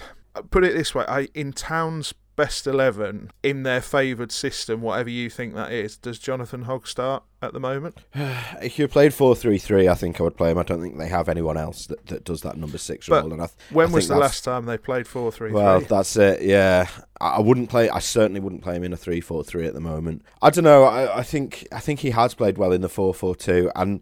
put 0.51 0.63
it 0.63 0.75
this 0.75 0.95
way: 0.95 1.05
I 1.07 1.27
in 1.33 1.53
Towns 1.53 2.13
best 2.39 2.65
11 2.65 3.31
in 3.43 3.63
their 3.63 3.81
favoured 3.81 4.31
system, 4.31 4.79
whatever 4.81 5.09
you 5.09 5.29
think 5.29 5.55
that 5.55 5.73
is, 5.73 5.97
does 5.97 6.17
Jonathan 6.17 6.61
Hogg 6.61 6.87
start 6.87 7.21
at 7.41 7.51
the 7.51 7.59
moment? 7.59 7.97
if 8.15 8.79
you 8.79 8.87
played 8.87 9.13
4 9.13 9.35
3 9.35 9.57
3, 9.57 9.89
I 9.89 9.93
think 9.93 10.21
I 10.21 10.23
would 10.23 10.37
play 10.37 10.51
him. 10.51 10.57
I 10.57 10.63
don't 10.63 10.81
think 10.81 10.97
they 10.97 11.09
have 11.09 11.27
anyone 11.27 11.57
else 11.57 11.87
that, 11.87 12.05
that 12.05 12.23
does 12.23 12.39
that 12.43 12.55
number 12.55 12.77
six 12.77 13.09
but 13.09 13.23
role. 13.23 13.33
And 13.33 13.41
I, 13.41 13.49
when 13.71 13.89
I 13.89 13.91
was 13.91 14.07
the 14.07 14.15
last 14.15 14.45
time 14.45 14.67
they 14.67 14.77
played 14.77 15.05
4 15.05 15.33
3 15.33 15.51
Well, 15.51 15.81
that's 15.81 16.15
it, 16.15 16.41
yeah. 16.41 16.87
I 17.19 17.41
wouldn't 17.41 17.69
play. 17.69 17.89
I 17.89 17.99
certainly 17.99 18.39
wouldn't 18.39 18.61
play 18.61 18.77
him 18.77 18.85
in 18.85 18.93
a 18.93 18.97
three-four-three 18.97 19.67
at 19.67 19.73
the 19.73 19.81
moment. 19.81 20.23
I 20.41 20.49
don't 20.51 20.63
know. 20.63 20.85
I, 20.85 21.17
I 21.17 21.23
think 21.23 21.67
I 21.69 21.81
think 21.81 21.99
he 21.99 22.11
has 22.11 22.33
played 22.33 22.57
well 22.57 22.71
in 22.71 22.79
the 22.79 22.87
four-four-two, 22.87 23.69
and 23.75 23.99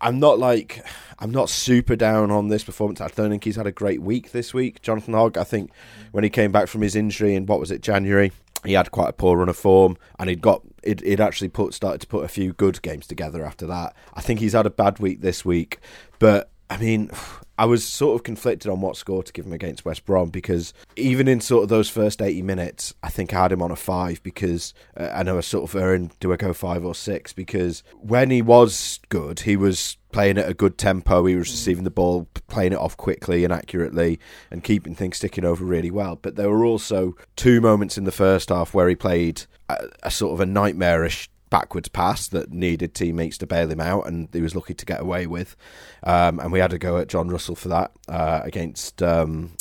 I'm 0.00 0.18
not 0.18 0.38
like 0.38 0.84
I'm 1.18 1.30
not 1.30 1.48
super 1.48 1.96
down 1.96 2.30
on 2.30 2.48
this 2.48 2.64
performance. 2.64 3.00
I 3.00 3.08
don't 3.08 3.30
think 3.30 3.44
he's 3.44 3.56
had 3.56 3.66
a 3.66 3.72
great 3.72 4.02
week 4.02 4.32
this 4.32 4.52
week. 4.52 4.82
Jonathan 4.82 5.14
Hogg, 5.14 5.38
I 5.38 5.44
think 5.44 5.70
when 6.12 6.24
he 6.24 6.30
came 6.30 6.52
back 6.52 6.68
from 6.68 6.82
his 6.82 6.96
injury 6.96 7.34
in 7.34 7.46
what 7.46 7.60
was 7.60 7.70
it 7.70 7.80
January, 7.80 8.32
he 8.64 8.72
had 8.72 8.90
quite 8.90 9.10
a 9.10 9.12
poor 9.12 9.38
run 9.38 9.48
of 9.48 9.56
form, 9.56 9.96
and 10.18 10.28
he'd 10.28 10.42
got 10.42 10.62
it. 10.82 11.02
He'd 11.02 11.20
actually 11.20 11.48
put 11.48 11.74
started 11.74 12.00
to 12.00 12.06
put 12.06 12.24
a 12.24 12.28
few 12.28 12.52
good 12.52 12.82
games 12.82 13.06
together 13.06 13.44
after 13.44 13.66
that. 13.66 13.94
I 14.14 14.20
think 14.20 14.40
he's 14.40 14.52
had 14.52 14.66
a 14.66 14.70
bad 14.70 14.98
week 14.98 15.20
this 15.20 15.44
week, 15.44 15.78
but 16.18 16.50
I 16.74 16.78
mean, 16.78 17.10
I 17.56 17.66
was 17.66 17.86
sort 17.86 18.16
of 18.16 18.24
conflicted 18.24 18.68
on 18.68 18.80
what 18.80 18.96
score 18.96 19.22
to 19.22 19.32
give 19.32 19.46
him 19.46 19.52
against 19.52 19.84
West 19.84 20.04
Brom 20.04 20.30
because 20.30 20.74
even 20.96 21.28
in 21.28 21.40
sort 21.40 21.62
of 21.62 21.68
those 21.68 21.88
first 21.88 22.20
80 22.20 22.42
minutes, 22.42 22.92
I 23.04 23.10
think 23.10 23.32
I 23.32 23.42
had 23.42 23.52
him 23.52 23.62
on 23.62 23.70
a 23.70 23.76
five 23.76 24.20
because 24.24 24.74
uh, 24.96 25.10
I 25.14 25.22
know 25.22 25.38
I 25.38 25.40
sort 25.40 25.70
of 25.70 25.76
earned, 25.76 26.18
do 26.18 26.32
I 26.32 26.36
go 26.36 26.52
five 26.52 26.84
or 26.84 26.96
six? 26.96 27.32
Because 27.32 27.84
when 28.00 28.30
he 28.30 28.42
was 28.42 28.98
good, 29.08 29.38
he 29.38 29.56
was 29.56 29.96
playing 30.10 30.36
at 30.36 30.48
a 30.48 30.54
good 30.54 30.76
tempo, 30.76 31.26
he 31.26 31.36
was 31.36 31.48
receiving 31.48 31.84
the 31.84 31.90
ball, 31.90 32.26
playing 32.48 32.72
it 32.72 32.78
off 32.78 32.96
quickly 32.96 33.44
and 33.44 33.52
accurately, 33.52 34.18
and 34.50 34.64
keeping 34.64 34.96
things 34.96 35.18
sticking 35.18 35.44
over 35.44 35.64
really 35.64 35.92
well. 35.92 36.16
But 36.20 36.34
there 36.34 36.50
were 36.50 36.64
also 36.64 37.14
two 37.36 37.60
moments 37.60 37.96
in 37.96 38.02
the 38.02 38.10
first 38.10 38.48
half 38.48 38.74
where 38.74 38.88
he 38.88 38.96
played 38.96 39.42
a, 39.68 39.76
a 40.02 40.10
sort 40.10 40.32
of 40.32 40.40
a 40.40 40.46
nightmarish 40.46 41.30
backwards 41.54 41.88
pass 41.88 42.26
that 42.26 42.52
needed 42.52 42.94
teammates 42.94 43.38
to 43.38 43.46
bail 43.46 43.70
him 43.70 43.80
out, 43.80 44.08
and 44.08 44.28
he 44.32 44.40
was 44.40 44.56
lucky 44.56 44.74
to 44.74 44.84
get 44.84 45.00
away 45.00 45.24
with. 45.24 45.54
Um, 46.02 46.40
and 46.40 46.50
we 46.50 46.58
had 46.58 46.72
to 46.72 46.78
go 46.78 46.98
at 46.98 47.06
Jon 47.06 47.28
Russell 47.28 47.54
for 47.54 47.68
that 47.68 47.92
uh, 48.08 48.40
against 48.42 49.00
um, 49.04 49.52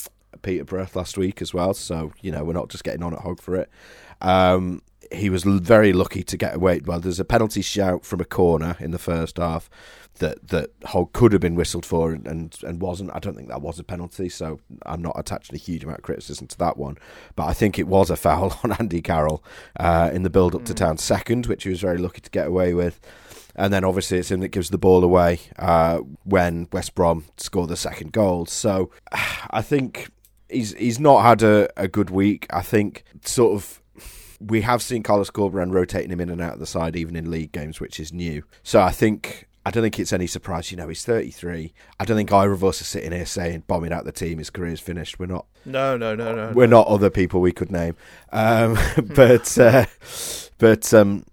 Peterborough 0.42 0.88
last 0.96 1.20
week 1.20 1.40
as 1.40 1.54
well. 1.54 1.76
So 1.76 2.12
you 2.22 2.32
know 2.32 2.44
we're 2.44 2.54
not 2.54 2.70
just 2.70 2.84
getting 2.84 3.04
on 3.04 3.14
at 3.14 3.20
Hogg 3.20 3.40
for 3.40 3.56
it. 3.56 3.70
Um, 4.22 4.82
he 5.12 5.30
was 5.30 5.44
very 5.44 5.94
lucky 5.94 6.24
to 6.24 6.36
get 6.36 6.56
away. 6.56 6.82
Well, 6.84 7.00
there's 7.00 7.20
a 7.20 7.26
penalty 7.26 7.62
shout 7.62 8.06
from 8.06 8.22
a 8.22 8.26
corner 8.26 8.76
in 8.80 8.90
the 8.90 8.98
first 8.98 9.38
half 9.38 9.70
that 10.20 10.48
that 10.50 10.70
Hogg 10.86 11.14
could 11.14 11.32
have 11.32 11.42
been 11.42 11.56
whistled 11.56 11.86
for 11.86 12.12
and, 12.12 12.28
and, 12.28 12.58
and 12.64 12.82
wasn't. 12.82 13.12
I 13.14 13.20
don't 13.20 13.36
think 13.36 13.50
that 13.50 13.62
was 13.62 13.80
a 13.80 13.84
penalty, 13.84 14.30
so 14.30 14.60
I'm 14.86 15.02
not 15.02 15.16
attaching 15.18 15.56
a 15.56 15.60
huge 15.60 15.84
amount 15.84 16.00
of 16.00 16.04
criticism 16.04 16.48
to 16.48 16.58
that 16.60 16.78
one. 16.78 16.98
But 17.36 17.46
I 17.46 17.54
think 17.54 17.80
it 17.80 17.88
was 17.88 18.10
a 18.10 18.16
foul 18.16 18.60
on 18.64 18.74
Andy 18.74 19.02
Carroll 19.02 19.44
uh, 19.80 20.12
in 20.14 20.24
the 20.24 20.30
build 20.30 20.56
up 20.56 20.62
mm. 20.62 20.66
to 20.66 20.74
town 20.74 20.98
second, 20.98 21.48
which 21.48 21.64
he 21.64 21.70
was 21.70 21.82
very 21.82 21.98
lucky 21.98 22.22
to 22.22 22.30
get 22.30 22.48
away 22.48 22.74
with. 22.74 23.00
And 23.56 23.72
then 23.72 23.84
obviously 23.84 24.18
it's 24.18 24.32
him 24.32 24.40
that 24.40 24.48
gives 24.50 24.72
the 24.72 24.80
ball 24.80 25.04
away 25.04 25.40
uh, 25.60 26.00
when 26.24 26.68
West 26.72 26.96
Brom 26.96 27.26
score 27.38 27.68
the 27.68 27.78
second 27.78 28.12
goal. 28.12 28.46
So 28.46 28.92
I 29.52 29.62
think 29.62 30.10
he's 30.50 30.74
he's 30.74 31.00
not 31.00 31.22
had 31.24 31.44
a, 31.44 31.70
a 31.78 31.88
good 31.88 32.10
week. 32.10 32.48
I 32.52 32.62
think 32.62 33.04
sort 33.24 33.54
of 33.54 33.82
we 34.40 34.62
have 34.62 34.82
seen 34.82 35.04
Carlos 35.04 35.32
Corberán 35.32 35.72
rotating 35.72 36.12
him 36.12 36.20
in 36.20 36.30
and 36.30 36.42
out 36.42 36.54
of 36.54 36.60
the 36.60 36.66
side 36.66 36.96
even 36.96 37.16
in 37.16 37.32
league 37.32 37.52
games, 37.52 37.80
which 37.80 38.00
is 38.00 38.12
new. 38.12 38.44
So 38.64 38.82
I 38.82 38.92
think 38.92 39.48
I 39.66 39.72
don't 39.72 39.84
think 39.84 40.00
it's 40.00 40.12
any 40.12 40.28
surprise. 40.28 40.72
You 40.72 40.78
know, 40.78 40.90
he's 40.90 41.06
33. 41.06 41.74
I 42.00 42.06
don't 42.06 42.18
think 42.18 42.32
either 42.34 42.52
of 42.52 42.64
us 42.64 42.82
are 42.82 42.86
sitting 42.86 43.12
here 43.12 43.26
saying 43.26 43.64
bombing 43.68 43.94
out 43.94 44.04
the 44.04 44.12
team. 44.12 44.40
His 44.40 44.50
career's 44.50 44.82
finished. 44.82 45.20
We're 45.20 45.28
not. 45.28 45.46
No, 45.66 45.96
no, 45.96 46.16
no, 46.16 46.36
no. 46.36 46.52
We're 46.54 46.68
no. 46.68 46.80
not 46.80 46.88
other 46.88 47.10
people 47.10 47.40
we 47.40 47.54
could 47.54 47.72
name. 47.72 47.96
Um, 48.32 48.78
but 49.16 49.58
uh, 49.58 49.86
but 50.58 50.94
um, 50.94 51.26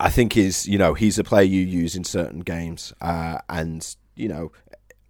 I 0.00 0.10
think 0.10 0.32
he's 0.32 0.66
you 0.66 0.78
know 0.78 0.94
he's 0.94 1.18
a 1.18 1.24
player 1.24 1.44
you 1.44 1.60
use 1.60 1.94
in 1.94 2.04
certain 2.04 2.40
games, 2.40 2.94
uh, 3.00 3.38
and 3.48 3.94
you 4.14 4.28
know 4.28 4.52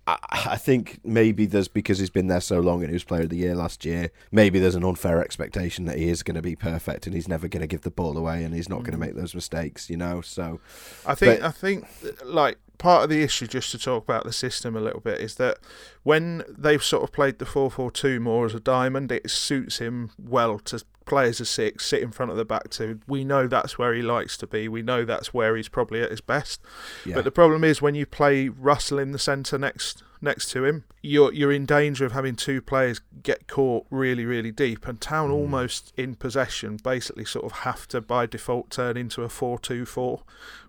I, 0.07 0.19
I 0.33 0.57
think 0.57 1.01
maybe 1.05 1.47
there's 1.47 1.69
because 1.69 1.99
he's 1.99 2.11
been 2.11 2.27
there 2.27 2.41
so 2.41 2.61
long 2.61 2.81
and 2.81 2.91
he 2.91 2.95
was 2.95 3.05
player 3.05 3.23
of 3.23 3.31
the 3.31 3.37
year 3.37 3.55
last 3.55 3.85
year. 3.85 4.11
Maybe 4.31 4.59
there's 4.59 4.75
an 4.75 4.85
unfair 4.85 5.23
expectation 5.23 5.87
that 5.87 5.97
he 5.97 6.09
is 6.09 6.23
going 6.23 6.35
to 6.35 6.43
be 6.43 6.57
perfect 6.57 7.07
and 7.07 7.15
he's 7.15 7.29
never 7.29 7.49
going 7.49 7.63
to 7.63 7.67
give 7.67 7.83
the 7.83 7.91
ball 7.91 8.17
away 8.19 8.45
and 8.45 8.55
he's 8.55 8.69
not 8.69 8.81
mm. 8.81 8.85
going 8.85 8.93
to 8.93 8.99
make 8.99 9.15
those 9.15 9.35
mistakes. 9.35 9.89
You 9.89 9.97
know, 9.97 10.21
so 10.21 10.61
I 11.07 11.15
think 11.15 11.41
but, 11.41 11.47
I 11.47 11.51
think 11.51 11.87
like 12.25 12.59
part 12.79 13.05
of 13.05 13.11
the 13.11 13.23
issue, 13.23 13.47
just 13.47 13.71
to 13.71 13.79
talk 13.79 14.05
about 14.05 14.25
the 14.25 14.33
system 14.33 14.77
a 14.77 14.81
little 14.81 15.01
bit, 15.01 15.21
is 15.21 15.37
that 15.37 15.59
when 16.03 16.43
they've 16.49 16.83
sort 16.83 17.03
of 17.03 17.13
played 17.13 17.39
the 17.39 17.47
4 17.47 17.71
4 17.71 17.91
2 17.91 18.21
more 18.21 18.47
as 18.47 18.55
a 18.55 18.61
diamond, 18.61 19.11
it 19.11 19.31
suits 19.31 19.79
him 19.79 20.11
well 20.19 20.59
to 20.61 20.85
play 21.05 21.29
as 21.29 21.41
a 21.41 21.45
six, 21.45 21.87
sit 21.87 22.03
in 22.03 22.11
front 22.11 22.31
of 22.31 22.37
the 22.37 22.45
back 22.45 22.71
two. 22.71 23.01
We 23.07 23.25
know 23.25 23.47
that's 23.47 23.79
where 23.79 23.95
he 23.95 24.03
likes 24.03 24.37
to 24.39 24.47
be. 24.47 24.69
We 24.69 24.83
know 24.83 25.05
that's 25.05 25.33
where 25.35 25.57
he's 25.57 25.69
probably 25.69 26.03
at 26.03 26.11
his 26.11 26.21
best. 26.21 26.61
Yeah. 27.05 27.17
But 27.17 27.25
the 27.25 27.31
problem 27.31 27.65
is 27.65 27.83
when 27.83 27.95
you 27.95 28.07
play 28.07 28.49
Russell 28.49 28.99
in 28.99 29.13
the 29.13 29.19
centre 29.19 29.59
next 29.59 30.03
next 30.21 30.51
to 30.53 30.65
him, 30.65 30.85
you're 31.03 31.33
you're 31.33 31.53
in 31.53 31.67
danger 31.67 32.05
of 32.05 32.13
having 32.13 32.37
two 32.37 32.61
players 32.61 33.01
get 33.23 33.47
caught 33.47 33.87
really, 33.91 34.25
really 34.25 34.51
deep. 34.51 34.87
And 34.87 35.01
Town 35.01 35.31
mm. 35.31 35.35
almost 35.35 35.93
in 35.97 36.15
possession 36.15 36.79
basically 36.83 37.25
sort 37.25 37.45
of 37.45 37.53
have 37.61 37.87
to 37.89 38.01
by 38.01 38.27
default 38.27 38.71
turn 38.71 38.97
into 38.97 39.23
a 39.23 39.29
four 39.29 39.59
two 39.59 39.85
four, 39.85 40.23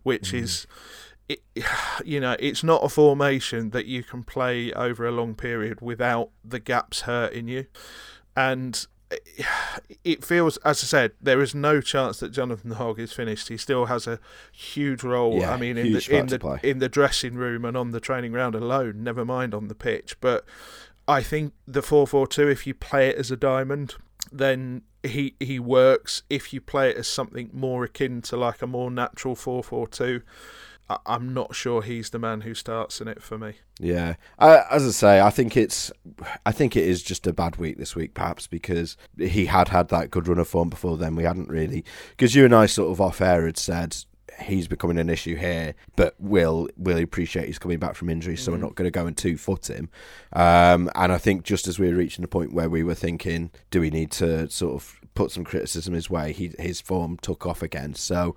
which 0.03 0.31
mm. 0.31 0.41
is 0.41 0.67
it, 1.27 1.41
you 2.05 2.19
know, 2.19 2.35
it's 2.39 2.63
not 2.63 2.83
a 2.83 2.89
formation 2.89 3.71
that 3.71 3.85
you 3.85 4.03
can 4.03 4.23
play 4.23 4.71
over 4.73 5.07
a 5.07 5.11
long 5.11 5.35
period 5.35 5.81
without 5.81 6.29
the 6.43 6.59
gaps 6.59 7.01
hurting 7.01 7.47
you. 7.47 7.65
And 8.35 8.85
it 10.03 10.23
feels, 10.23 10.57
as 10.57 10.83
I 10.83 10.85
said, 10.85 11.11
there 11.21 11.41
is 11.41 11.53
no 11.53 11.81
chance 11.81 12.19
that 12.19 12.31
Jonathan 12.31 12.71
Hogg 12.71 12.99
is 12.99 13.13
finished. 13.13 13.49
He 13.49 13.57
still 13.57 13.85
has 13.85 14.07
a 14.07 14.19
huge 14.51 15.03
role. 15.03 15.39
Yeah, 15.39 15.53
I 15.53 15.57
mean, 15.57 15.77
in 15.77 15.93
the 15.93 16.17
in 16.17 16.27
the 16.27 16.59
in 16.63 16.79
the 16.79 16.89
dressing 16.89 17.35
room 17.35 17.65
and 17.65 17.77
on 17.77 17.91
the 17.91 17.99
training 17.99 18.31
ground 18.31 18.55
alone. 18.55 19.03
Never 19.03 19.23
mind 19.23 19.53
on 19.53 19.67
the 19.67 19.75
pitch. 19.75 20.19
But 20.21 20.45
I 21.07 21.21
think 21.21 21.53
the 21.67 21.81
four 21.81 22.07
four 22.07 22.27
two, 22.27 22.47
if 22.49 22.65
you 22.65 22.73
play 22.73 23.09
it 23.09 23.17
as 23.17 23.29
a 23.29 23.37
diamond, 23.37 23.95
then 24.31 24.81
he 25.03 25.35
he 25.39 25.59
works. 25.59 26.23
If 26.29 26.51
you 26.51 26.61
play 26.61 26.89
it 26.89 26.97
as 26.97 27.07
something 27.07 27.51
more 27.53 27.83
akin 27.83 28.21
to 28.23 28.37
like 28.37 28.61
a 28.61 28.67
more 28.67 28.89
natural 28.89 29.35
four 29.35 29.63
four 29.63 29.87
two 29.87 30.21
I'm 31.05 31.33
not 31.33 31.55
sure 31.55 31.81
he's 31.81 32.11
the 32.11 32.19
man 32.19 32.41
who 32.41 32.53
starts 32.53 33.01
in 33.01 33.07
it 33.07 33.23
for 33.23 33.37
me. 33.37 33.53
Yeah, 33.79 34.15
as 34.39 34.85
I 34.85 34.91
say, 34.91 35.21
I 35.21 35.31
think 35.31 35.57
it's, 35.57 35.91
I 36.45 36.51
think 36.51 36.75
it 36.75 36.83
is 36.83 37.01
just 37.01 37.25
a 37.25 37.33
bad 37.33 37.57
week 37.57 37.77
this 37.77 37.95
week, 37.95 38.13
perhaps 38.13 38.45
because 38.45 38.95
he 39.17 39.47
had 39.47 39.69
had 39.69 39.89
that 39.89 40.11
good 40.11 40.27
run 40.27 40.37
of 40.37 40.47
form 40.47 40.69
before 40.69 40.97
then. 40.97 41.15
We 41.15 41.23
hadn't 41.23 41.49
really, 41.49 41.83
because 42.11 42.35
you 42.35 42.45
and 42.45 42.53
I 42.53 42.67
sort 42.67 42.91
of 42.91 43.01
off 43.01 43.19
air 43.19 43.45
had 43.45 43.57
said 43.57 43.97
he's 44.39 44.67
becoming 44.67 44.97
an 44.97 45.09
issue 45.09 45.35
here, 45.35 45.73
but 45.95 46.15
we'll 46.19 46.67
will 46.77 46.97
appreciate 46.99 47.47
he's 47.47 47.59
coming 47.59 47.79
back 47.79 47.95
from 47.95 48.09
injury, 48.09 48.37
so 48.37 48.51
mm. 48.51 48.55
we're 48.55 48.61
not 48.61 48.75
going 48.75 48.85
to 48.85 48.91
go 48.91 49.07
and 49.07 49.17
two 49.17 49.37
foot 49.37 49.67
him. 49.67 49.89
Um, 50.33 50.89
and 50.95 51.11
I 51.11 51.17
think 51.17 51.43
just 51.43 51.67
as 51.67 51.79
we 51.79 51.89
were 51.89 51.95
reaching 51.95 52.21
the 52.21 52.27
point 52.27 52.53
where 52.53 52.69
we 52.69 52.83
were 52.83 52.95
thinking, 52.95 53.51
do 53.71 53.81
we 53.81 53.89
need 53.89 54.11
to 54.11 54.49
sort 54.49 54.75
of 54.75 54.99
put 55.15 55.31
some 55.31 55.43
criticism 55.43 55.93
his 55.93 56.09
way? 56.09 56.33
He, 56.33 56.51
his 56.59 56.81
form 56.81 57.17
took 57.17 57.45
off 57.45 57.63
again, 57.63 57.95
so 57.95 58.35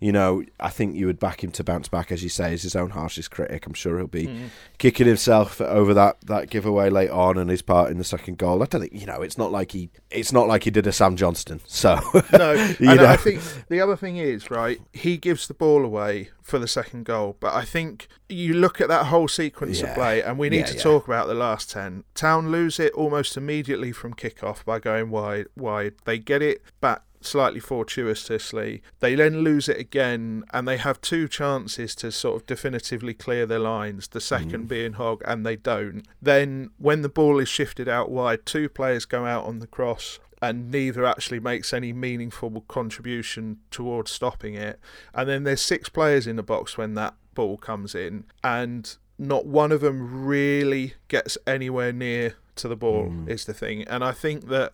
you 0.00 0.12
know, 0.12 0.42
I 0.58 0.70
think 0.70 0.96
you 0.96 1.04
would 1.06 1.20
back 1.20 1.44
him 1.44 1.50
to 1.52 1.62
bounce 1.62 1.88
back, 1.88 2.10
as 2.10 2.22
you 2.22 2.30
say, 2.30 2.54
as 2.54 2.62
his 2.62 2.74
own 2.74 2.88
harshest 2.88 3.30
critic. 3.30 3.66
I'm 3.66 3.74
sure 3.74 3.98
he'll 3.98 4.06
be 4.06 4.28
mm. 4.28 4.48
kicking 4.78 5.06
himself 5.06 5.60
over 5.60 5.92
that, 5.92 6.16
that 6.22 6.48
giveaway 6.48 6.88
late 6.88 7.10
on 7.10 7.36
and 7.36 7.50
his 7.50 7.60
part 7.60 7.90
in 7.90 7.98
the 7.98 8.04
second 8.04 8.38
goal. 8.38 8.62
I 8.62 8.66
don't 8.66 8.80
think 8.80 8.94
you 8.94 9.04
know. 9.04 9.20
It's 9.20 9.36
not 9.36 9.52
like 9.52 9.72
he. 9.72 9.90
It's 10.10 10.32
not 10.32 10.48
like 10.48 10.64
he 10.64 10.70
did 10.70 10.86
a 10.86 10.92
Sam 10.92 11.16
Johnstone. 11.16 11.60
So 11.66 12.00
no, 12.32 12.52
and 12.54 12.80
know. 12.80 13.04
I 13.04 13.16
think 13.16 13.42
the 13.68 13.82
other 13.82 13.94
thing 13.94 14.16
is 14.16 14.50
right. 14.50 14.80
He 14.94 15.18
gives 15.18 15.46
the 15.48 15.54
ball 15.54 15.84
away 15.84 16.30
for 16.42 16.58
the 16.58 16.68
second 16.68 17.04
goal, 17.04 17.36
but 17.40 17.54
I 17.54 17.64
think 17.64 18.08
you 18.28 18.54
look 18.54 18.80
at 18.80 18.88
that 18.88 19.06
whole 19.06 19.28
sequence 19.28 19.80
yeah. 19.80 19.88
of 19.88 19.94
play, 19.94 20.22
and 20.22 20.38
we 20.38 20.48
need 20.48 20.60
yeah, 20.60 20.66
to 20.66 20.74
yeah. 20.74 20.82
talk 20.82 21.06
about 21.06 21.26
the 21.26 21.34
last 21.34 21.70
ten. 21.70 22.04
Town 22.14 22.50
lose 22.50 22.78
it 22.80 22.92
almost 22.94 23.36
immediately 23.36 23.92
from 23.92 24.14
kickoff 24.14 24.64
by 24.64 24.78
going 24.78 25.10
wide. 25.10 25.46
Wide, 25.56 25.94
they 26.04 26.18
get 26.18 26.42
it 26.42 26.62
back 26.80 27.02
slightly 27.20 27.60
fortuitously. 27.60 28.82
They 29.00 29.14
then 29.14 29.40
lose 29.40 29.68
it 29.68 29.78
again, 29.78 30.44
and 30.52 30.66
they 30.66 30.78
have 30.78 31.00
two 31.00 31.28
chances 31.28 31.94
to 31.96 32.10
sort 32.10 32.36
of 32.36 32.46
definitively 32.46 33.14
clear 33.14 33.46
their 33.46 33.58
lines, 33.58 34.08
the 34.08 34.20
second 34.20 34.64
mm. 34.64 34.68
being 34.68 34.92
Hogg, 34.94 35.22
and 35.24 35.44
they 35.44 35.56
don't. 35.56 36.06
Then, 36.20 36.70
when 36.78 37.02
the 37.02 37.08
ball 37.08 37.38
is 37.38 37.48
shifted 37.48 37.88
out 37.88 38.10
wide, 38.10 38.46
two 38.46 38.68
players 38.68 39.04
go 39.04 39.26
out 39.26 39.44
on 39.44 39.58
the 39.58 39.66
cross. 39.66 40.18
And 40.42 40.70
neither 40.70 41.04
actually 41.04 41.40
makes 41.40 41.72
any 41.72 41.92
meaningful 41.92 42.62
contribution 42.62 43.58
towards 43.70 44.10
stopping 44.10 44.54
it. 44.54 44.80
And 45.14 45.28
then 45.28 45.44
there's 45.44 45.60
six 45.60 45.88
players 45.88 46.26
in 46.26 46.36
the 46.36 46.42
box 46.42 46.78
when 46.78 46.94
that 46.94 47.14
ball 47.34 47.58
comes 47.58 47.94
in, 47.94 48.24
and 48.42 48.96
not 49.18 49.44
one 49.46 49.70
of 49.70 49.82
them 49.82 50.24
really 50.24 50.94
gets 51.08 51.36
anywhere 51.46 51.92
near 51.92 52.36
to 52.56 52.68
the 52.68 52.76
ball, 52.76 53.08
mm. 53.08 53.28
is 53.28 53.44
the 53.44 53.54
thing. 53.54 53.82
And 53.84 54.02
I 54.02 54.12
think 54.12 54.48
that 54.48 54.72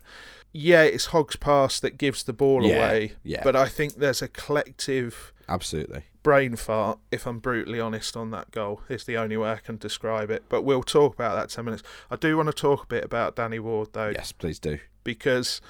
yeah, 0.53 0.83
it's 0.83 1.07
Hogg's 1.07 1.37
pass 1.37 1.81
that 1.81 1.99
gives 1.99 2.23
the 2.23 2.33
ball 2.33 2.65
yeah, 2.65 2.77
away. 2.77 3.13
Yeah. 3.23 3.43
But 3.45 3.57
I 3.57 3.69
think 3.69 3.97
there's 3.97 4.23
a 4.23 4.29
collective 4.29 5.33
absolutely 5.49 6.05
brain 6.23 6.57
fart. 6.57 6.99
If 7.11 7.27
I'm 7.27 7.39
brutally 7.39 7.79
honest 7.79 8.17
on 8.17 8.31
that 8.31 8.51
goal, 8.51 8.81
is 8.89 9.05
the 9.05 9.17
only 9.17 9.37
way 9.37 9.53
I 9.53 9.57
can 9.57 9.77
describe 9.77 10.31
it. 10.31 10.45
But 10.49 10.63
we'll 10.63 10.83
talk 10.83 11.15
about 11.15 11.37
that 11.37 11.51
ten 11.51 11.67
minutes. 11.67 11.83
I 12.11 12.17
do 12.17 12.37
want 12.37 12.49
to 12.49 12.55
talk 12.55 12.85
a 12.85 12.87
bit 12.87 13.05
about 13.05 13.37
Danny 13.37 13.59
Ward 13.59 13.89
though. 13.93 14.11
Yes, 14.11 14.33
please 14.33 14.59
do. 14.59 14.79
Because 15.07 15.61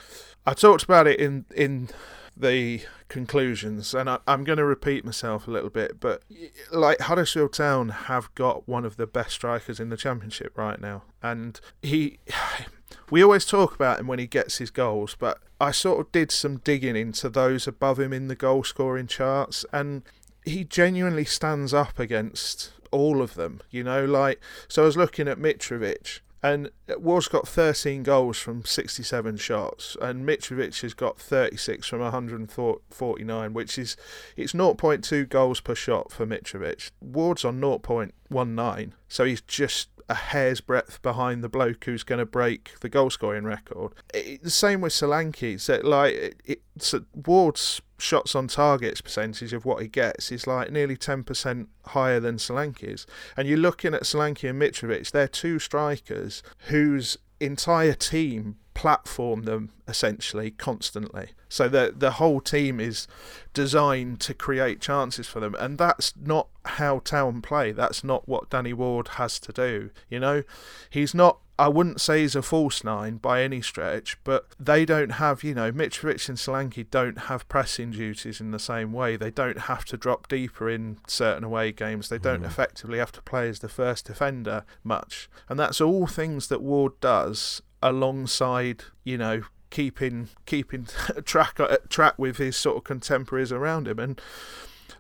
I 0.47 0.55
talked 0.55 0.83
about 0.83 1.07
it 1.07 1.21
in 1.21 1.45
in 1.55 1.91
the 2.37 2.83
conclusions, 3.09 3.95
and 3.95 4.11
I, 4.11 4.19
am 4.27 4.45
going 4.45 4.59
to 4.59 4.65
repeat 4.65 5.05
myself 5.05 5.47
a 5.47 5.51
little 5.51 5.71
bit, 5.71 6.01
but 6.01 6.23
like 6.71 7.01
Huddersfield 7.01 7.53
Town 7.53 7.89
have 7.89 8.35
got 8.35 8.69
one 8.69 8.85
of 8.85 8.97
the 8.97 9.07
best 9.07 9.33
strikers 9.33 9.81
in 9.81 9.89
the 9.91 9.97
Championship 9.97 10.57
right 10.57 10.81
now, 10.81 11.03
and 11.23 11.61
he 11.83 12.19
we 13.11 13.23
always 13.23 13.47
talk 13.47 13.75
about 13.75 14.01
him 14.01 14.07
when 14.07 14.19
he 14.19 14.27
gets 14.27 14.59
his 14.59 14.71
goals, 14.71 15.17
but 15.19 15.41
I 15.61 15.71
sort 15.71 16.01
of 16.01 16.13
did 16.13 16.31
some 16.31 16.59
digging 16.59 16.97
into 16.97 17.29
those 17.29 17.67
above 17.67 18.01
him 18.01 18.13
in 18.13 18.29
the 18.29 18.37
goal 18.37 18.65
scoring 18.65 19.07
charts, 19.07 19.65
and 19.73 20.03
he 20.45 20.65
genuinely 20.65 21.25
stands 21.25 21.73
up 21.73 21.99
against 21.99 22.73
all 22.91 23.23
of 23.23 23.35
them. 23.35 23.61
You 23.71 23.85
know, 23.85 24.05
like 24.05 24.41
so 24.69 24.83
I 24.83 24.87
was 24.87 24.97
looking 24.97 25.29
at 25.29 25.39
Mitrovic. 25.39 26.21
And 26.47 26.71
Ward's 26.99 27.27
got 27.27 27.49
13 27.49 28.05
goals 28.05 28.39
from 28.39 28.65
67 28.65 29.37
shots, 29.39 29.97
and 30.01 30.25
Mitrovic 30.25 30.81
has 30.83 30.95
got 30.95 31.19
36 31.19 31.89
from 31.89 31.99
149, 31.99 33.53
which 33.53 33.77
is 33.77 33.97
it's 34.37 34.53
0.2 34.53 35.29
goals 35.29 35.61
per 35.61 35.75
shot 35.75 36.13
for 36.13 36.25
Mitrovic. 36.25 36.93
Ward's 37.01 37.45
on 37.45 37.61
0.19, 37.61 38.93
so 39.09 39.25
he's 39.25 39.41
just 39.41 39.89
a 40.09 40.15
hair's 40.15 40.61
breadth 40.61 41.03
behind 41.03 41.43
the 41.43 41.49
bloke 41.49 41.85
who's 41.85 42.05
going 42.05 42.21
to 42.21 42.25
break 42.27 42.79
the 42.79 42.89
goal 42.89 43.11
scoring 43.11 43.43
record. 43.43 43.93
It, 44.15 44.45
the 44.45 44.51
same 44.51 44.81
with 44.81 44.93
Solanke. 44.93 45.61
So 45.61 45.81
like 45.83 46.15
it, 46.15 46.41
it 46.45 46.63
so 46.79 47.05
Ward's 47.13 47.83
shots 47.99 48.35
on 48.35 48.49
targets 48.49 49.01
percentage 49.01 49.53
of 49.53 49.65
what 49.65 49.83
he 49.83 49.89
gets 49.89 50.31
is 50.31 50.47
like 50.47 50.71
nearly 50.71 50.97
10% 50.97 51.67
higher 51.87 52.21
than 52.21 52.37
Solanke's. 52.37 53.07
And 53.37 53.49
you're 53.49 53.59
looking 53.59 53.95
at 53.95 54.03
Solanke 54.03 54.49
and 54.49 54.61
Mitrovic, 54.61 55.11
they're 55.11 55.29
two 55.29 55.59
strikers 55.59 56.43
whose 56.69 57.17
entire 57.41 57.95
team 57.95 58.57
platform 58.75 59.45
them 59.45 59.71
essentially 59.89 60.51
constantly. 60.51 61.31
So 61.49 61.67
the 61.67 61.95
the 61.97 62.13
whole 62.13 62.43
team 62.43 62.79
is 62.79 63.09
designed 63.55 64.21
to 64.21 64.35
create 64.35 64.83
chances 64.83 65.27
for 65.27 65.41
them, 65.41 65.55
and 65.59 65.79
that's 65.79 66.13
not 66.17 66.49
how 66.65 66.99
Town 66.99 67.41
play. 67.41 67.73
That's 67.73 68.05
not 68.05 68.29
what 68.29 68.51
Danny 68.51 68.75
Ward 68.75 69.09
has 69.17 69.41
to 69.41 69.53
do. 69.53 69.91
You 70.11 70.21
know, 70.21 70.43
he's 70.91 71.15
not 71.15 71.39
I 71.59 71.69
wouldn't 71.69 72.01
say 72.01 72.21
he's 72.21 72.37
a 72.37 72.43
false 72.43 72.85
nine 72.85 73.17
by 73.17 73.43
any 73.43 73.63
stretch, 73.63 74.19
but 74.25 74.47
they 74.61 74.85
don't 74.85 75.13
have, 75.13 75.43
you 75.43 75.55
know, 75.55 75.73
Mitrovic 75.73 76.29
and 76.29 76.37
Solanke 76.37 76.91
don't 76.91 77.19
have 77.21 77.49
pressing 77.49 77.93
duties 77.93 78.41
in 78.41 78.51
the 78.51 78.59
same 78.59 78.93
way. 78.93 79.17
They 79.17 79.31
don't 79.31 79.61
have 79.61 79.87
to 79.87 79.97
drop 79.97 80.29
deeper 80.29 80.69
in 80.69 80.99
certain 81.07 81.45
away 81.45 81.73
games. 81.73 82.09
They 82.09 82.19
don't 82.19 82.43
mm. 82.43 82.47
effectively 82.47 82.99
have 82.99 83.13
to 83.13 83.23
play 83.23 83.49
as 83.49 83.61
the 83.61 83.71
first 83.71 84.07
defender 84.07 84.65
much. 84.85 85.31
And 85.49 85.59
that's 85.59 85.81
all 85.81 86.07
things 86.07 86.49
that 86.49 86.61
Ward 86.61 87.01
does 87.01 87.63
alongside, 87.83 88.85
you 89.05 89.17
know, 89.17 89.43
keeping 89.71 90.29
keeping 90.45 90.87
track 91.25 91.59
track 91.89 92.15
with 92.19 92.37
his 92.37 92.57
sort 92.57 92.77
of 92.77 92.85
contemporaries 92.85 93.51
around 93.53 93.89
him 93.89 93.99
and 93.99 94.21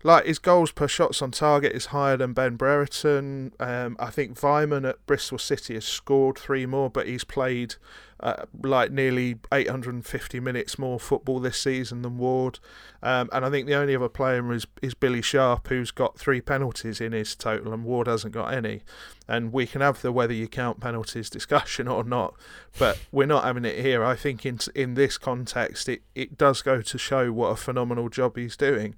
like 0.06 0.24
his 0.24 0.38
goals 0.38 0.70
per 0.70 0.86
shots 0.86 1.20
on 1.20 1.32
target 1.32 1.72
is 1.72 1.86
higher 1.86 2.16
than 2.16 2.32
Ben 2.32 2.54
Brereton. 2.54 3.52
Um, 3.58 3.96
I 3.98 4.10
think 4.10 4.38
Weimann 4.38 4.88
at 4.88 5.04
Bristol 5.04 5.36
City 5.36 5.74
has 5.74 5.84
scored 5.84 6.38
three 6.38 6.64
more, 6.64 6.88
but 6.88 7.08
he's 7.08 7.24
played 7.24 7.74
uh, 8.20 8.44
like 8.62 8.92
nearly 8.92 9.36
850 9.50 10.38
minutes 10.38 10.78
more 10.78 11.00
football 11.00 11.40
this 11.40 11.58
season 11.58 12.02
than 12.02 12.18
Ward. 12.18 12.60
Um, 13.02 13.28
and 13.32 13.44
I 13.44 13.50
think 13.50 13.66
the 13.66 13.74
only 13.74 13.96
other 13.96 14.08
player 14.08 14.52
is, 14.52 14.64
is 14.80 14.94
Billy 14.94 15.22
Sharp, 15.22 15.66
who's 15.66 15.90
got 15.90 16.16
three 16.16 16.40
penalties 16.40 17.00
in 17.00 17.10
his 17.10 17.34
total, 17.34 17.72
and 17.72 17.84
Ward 17.84 18.06
hasn't 18.06 18.32
got 18.32 18.54
any. 18.54 18.82
And 19.26 19.52
we 19.52 19.66
can 19.66 19.80
have 19.80 20.02
the 20.02 20.12
whether 20.12 20.32
you 20.32 20.46
count 20.46 20.78
penalties 20.78 21.28
discussion 21.30 21.88
or 21.88 22.04
not, 22.04 22.34
but 22.78 23.00
we're 23.10 23.26
not 23.26 23.42
having 23.42 23.64
it 23.64 23.80
here. 23.80 24.04
I 24.04 24.14
think 24.14 24.46
in 24.46 24.60
in 24.76 24.94
this 24.94 25.18
context, 25.18 25.88
it, 25.88 26.02
it 26.14 26.38
does 26.38 26.62
go 26.62 26.80
to 26.80 26.96
show 26.96 27.32
what 27.32 27.48
a 27.48 27.56
phenomenal 27.56 28.08
job 28.08 28.36
he's 28.36 28.56
doing. 28.56 28.94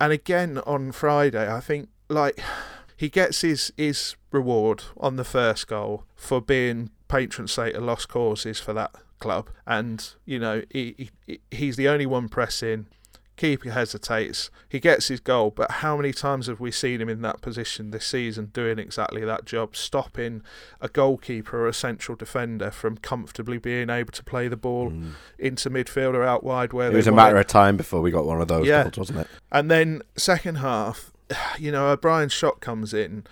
And 0.00 0.12
again 0.12 0.58
on 0.58 0.92
Friday, 0.92 1.52
I 1.52 1.60
think 1.60 1.88
like 2.08 2.40
he 2.96 3.08
gets 3.08 3.40
his 3.40 3.72
his 3.76 4.16
reward 4.30 4.84
on 4.96 5.16
the 5.16 5.24
first 5.24 5.66
goal 5.66 6.04
for 6.14 6.40
being 6.40 6.90
patron 7.08 7.48
saint 7.48 7.74
of 7.74 7.82
lost 7.82 8.08
causes 8.08 8.60
for 8.60 8.72
that 8.74 8.94
club, 9.18 9.50
and 9.66 10.14
you 10.24 10.38
know 10.38 10.62
he, 10.70 11.10
he 11.26 11.40
he's 11.50 11.76
the 11.76 11.88
only 11.88 12.06
one 12.06 12.28
pressing 12.28 12.86
keeper 13.38 13.70
hesitates. 13.70 14.50
He 14.68 14.80
gets 14.80 15.08
his 15.08 15.20
goal, 15.20 15.50
but 15.50 15.70
how 15.70 15.96
many 15.96 16.12
times 16.12 16.48
have 16.48 16.60
we 16.60 16.70
seen 16.70 17.00
him 17.00 17.08
in 17.08 17.22
that 17.22 17.40
position 17.40 17.90
this 17.90 18.04
season 18.04 18.50
doing 18.52 18.78
exactly 18.78 19.24
that 19.24 19.46
job, 19.46 19.74
stopping 19.74 20.42
a 20.80 20.88
goalkeeper 20.88 21.60
or 21.60 21.68
a 21.68 21.72
central 21.72 22.16
defender 22.16 22.70
from 22.70 22.98
comfortably 22.98 23.56
being 23.56 23.88
able 23.88 24.12
to 24.12 24.22
play 24.22 24.48
the 24.48 24.56
ball 24.56 24.90
mm. 24.90 25.12
into 25.38 25.70
midfield 25.70 26.14
or 26.14 26.24
out 26.24 26.44
wide 26.44 26.74
where 26.74 26.90
it 26.90 26.94
was 26.94 27.06
a 27.06 27.12
matter 27.12 27.38
of 27.38 27.46
time 27.46 27.78
before 27.78 28.02
we 28.02 28.10
got 28.10 28.26
one 28.26 28.42
of 28.42 28.48
those 28.48 28.66
yeah. 28.66 28.82
goals, 28.82 28.98
wasn't 28.98 29.20
it? 29.20 29.28
And 29.50 29.70
then 29.70 30.02
second 30.16 30.56
half, 30.56 31.12
you 31.58 31.72
know, 31.72 31.88
O'Brien's 31.88 32.32
shot 32.32 32.60
comes 32.60 32.92
in 32.92 33.24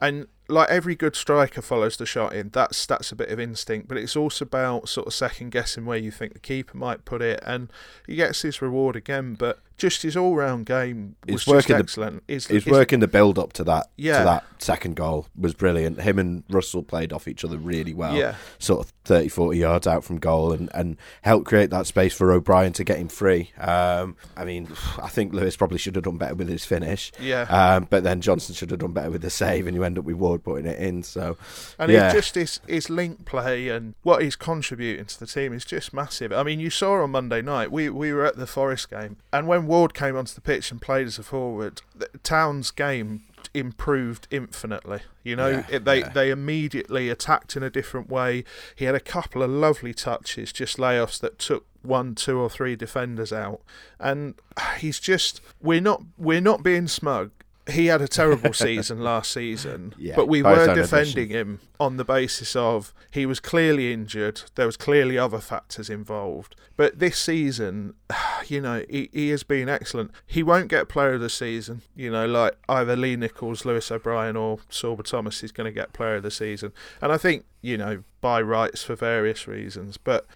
and 0.00 0.28
like 0.48 0.68
every 0.68 0.94
good 0.94 1.16
striker 1.16 1.62
follows 1.62 1.96
the 1.96 2.06
shot 2.06 2.32
in. 2.32 2.50
That's 2.50 2.86
that's 2.86 3.12
a 3.12 3.16
bit 3.16 3.30
of 3.30 3.40
instinct, 3.40 3.88
but 3.88 3.96
it's 3.96 4.16
also 4.16 4.44
about 4.44 4.88
sort 4.88 5.06
of 5.06 5.14
second 5.14 5.50
guessing 5.50 5.86
where 5.86 5.98
you 5.98 6.10
think 6.10 6.32
the 6.32 6.38
keeper 6.38 6.76
might 6.76 7.04
put 7.04 7.22
it, 7.22 7.40
and 7.44 7.70
he 8.06 8.16
gets 8.16 8.42
his 8.42 8.62
reward 8.62 8.96
again. 8.96 9.34
But 9.34 9.60
just 9.76 10.02
his 10.02 10.16
all 10.16 10.34
round 10.34 10.66
game 10.66 11.16
was 11.26 11.44
he's 11.44 11.52
working 11.52 11.76
excellent. 11.76 12.26
The, 12.26 12.32
he's, 12.34 12.46
he's, 12.46 12.66
working 12.66 13.00
the 13.00 13.08
build 13.08 13.38
up 13.38 13.52
to 13.54 13.64
that. 13.64 13.90
Yeah. 13.96 14.18
to 14.18 14.24
that 14.24 14.44
second 14.58 14.96
goal 14.96 15.26
was 15.36 15.54
brilliant. 15.54 16.00
Him 16.00 16.18
and 16.18 16.44
Russell 16.48 16.82
played 16.82 17.12
off 17.12 17.28
each 17.28 17.44
other 17.44 17.58
really 17.58 17.94
well. 17.94 18.16
Yeah, 18.16 18.36
sort 18.58 18.84
of 18.86 18.92
30, 19.04 19.28
40 19.28 19.58
yards 19.58 19.86
out 19.86 20.04
from 20.04 20.18
goal, 20.18 20.52
and 20.52 20.70
and 20.74 20.96
helped 21.22 21.46
create 21.46 21.70
that 21.70 21.86
space 21.86 22.14
for 22.14 22.32
O'Brien 22.32 22.72
to 22.74 22.84
get 22.84 22.98
him 22.98 23.08
free. 23.08 23.52
Um, 23.58 24.16
I 24.36 24.44
mean, 24.44 24.68
I 25.02 25.08
think 25.08 25.32
Lewis 25.32 25.56
probably 25.56 25.78
should 25.78 25.94
have 25.96 26.04
done 26.04 26.18
better 26.18 26.34
with 26.34 26.48
his 26.48 26.64
finish. 26.64 27.12
Yeah, 27.20 27.42
um, 27.42 27.86
but 27.88 28.02
then 28.02 28.20
Johnson 28.20 28.54
should 28.54 28.70
have 28.70 28.80
done 28.80 28.92
better 28.92 29.10
with 29.10 29.22
the 29.22 29.30
save, 29.30 29.66
and 29.66 29.74
you 29.74 29.84
end 29.84 29.98
up 29.98 30.04
with 30.04 30.16
Ward 30.16 30.42
putting 30.42 30.66
it 30.66 30.78
in. 30.78 31.02
So, 31.02 31.36
and 31.78 31.90
yeah. 31.90 32.12
just 32.12 32.34
his 32.34 32.60
his 32.66 32.90
link 32.90 33.24
play 33.24 33.68
and 33.68 33.94
what 34.02 34.22
he's 34.22 34.36
contributing 34.36 35.06
to 35.06 35.20
the 35.20 35.26
team 35.26 35.52
is 35.52 35.64
just 35.64 35.92
massive. 35.92 36.32
I 36.32 36.42
mean, 36.42 36.60
you 36.60 36.70
saw 36.70 37.02
on 37.02 37.10
Monday 37.10 37.42
night 37.42 37.70
we 37.70 37.88
we 37.90 38.12
were 38.12 38.24
at 38.24 38.36
the 38.36 38.46
Forest 38.46 38.90
game, 38.90 39.16
and 39.32 39.46
when 39.46 39.65
Ward 39.66 39.94
came 39.94 40.16
onto 40.16 40.34
the 40.34 40.40
pitch 40.40 40.70
and 40.70 40.80
played 40.80 41.06
as 41.06 41.18
a 41.18 41.22
forward, 41.22 41.82
Town's 42.22 42.70
game 42.70 43.22
improved 43.54 44.28
infinitely. 44.30 45.00
You 45.22 45.36
know, 45.36 45.48
yeah, 45.48 45.66
it, 45.70 45.84
they 45.84 46.00
yeah. 46.00 46.08
they 46.10 46.30
immediately 46.30 47.08
attacked 47.08 47.56
in 47.56 47.62
a 47.62 47.70
different 47.70 48.08
way. 48.08 48.44
He 48.74 48.84
had 48.84 48.94
a 48.94 49.00
couple 49.00 49.42
of 49.42 49.50
lovely 49.50 49.94
touches, 49.94 50.52
just 50.52 50.76
layoffs 50.76 51.18
that 51.20 51.38
took 51.38 51.66
one, 51.82 52.14
two, 52.14 52.38
or 52.38 52.50
three 52.50 52.76
defenders 52.76 53.32
out, 53.32 53.60
and 53.98 54.34
he's 54.78 55.00
just 55.00 55.40
we're 55.60 55.80
not 55.80 56.02
we're 56.18 56.40
not 56.40 56.62
being 56.62 56.88
smug 56.88 57.30
he 57.68 57.86
had 57.86 58.00
a 58.00 58.08
terrible 58.08 58.52
season 58.54 59.00
last 59.00 59.32
season, 59.32 59.94
yeah, 59.98 60.14
but 60.14 60.28
we 60.28 60.42
were 60.42 60.74
defending 60.74 61.30
him 61.30 61.60
on 61.80 61.96
the 61.96 62.04
basis 62.04 62.54
of 62.54 62.94
he 63.10 63.26
was 63.26 63.40
clearly 63.40 63.92
injured. 63.92 64.42
There 64.54 64.66
was 64.66 64.76
clearly 64.76 65.18
other 65.18 65.40
factors 65.40 65.90
involved. 65.90 66.54
But 66.76 66.98
this 66.98 67.18
season, 67.18 67.94
you 68.46 68.60
know, 68.60 68.84
he, 68.88 69.10
he 69.12 69.30
has 69.30 69.42
been 69.42 69.68
excellent. 69.68 70.12
He 70.26 70.42
won't 70.42 70.68
get 70.68 70.88
Player 70.88 71.14
of 71.14 71.20
the 71.20 71.30
Season. 71.30 71.82
You 71.94 72.10
know, 72.10 72.26
like 72.26 72.56
either 72.68 72.96
Lee 72.96 73.16
Nicholls, 73.16 73.64
Lewis 73.64 73.90
O'Brien, 73.90 74.36
or 74.36 74.58
Sorba 74.70 75.02
Thomas 75.02 75.42
is 75.42 75.52
going 75.52 75.66
to 75.66 75.72
get 75.72 75.92
Player 75.92 76.16
of 76.16 76.22
the 76.22 76.30
Season. 76.30 76.72
And 77.00 77.12
I 77.12 77.18
think 77.18 77.44
you 77.62 77.76
know 77.76 78.04
by 78.20 78.40
rights 78.40 78.82
for 78.82 78.94
various 78.94 79.46
reasons, 79.46 79.96
but. 79.96 80.26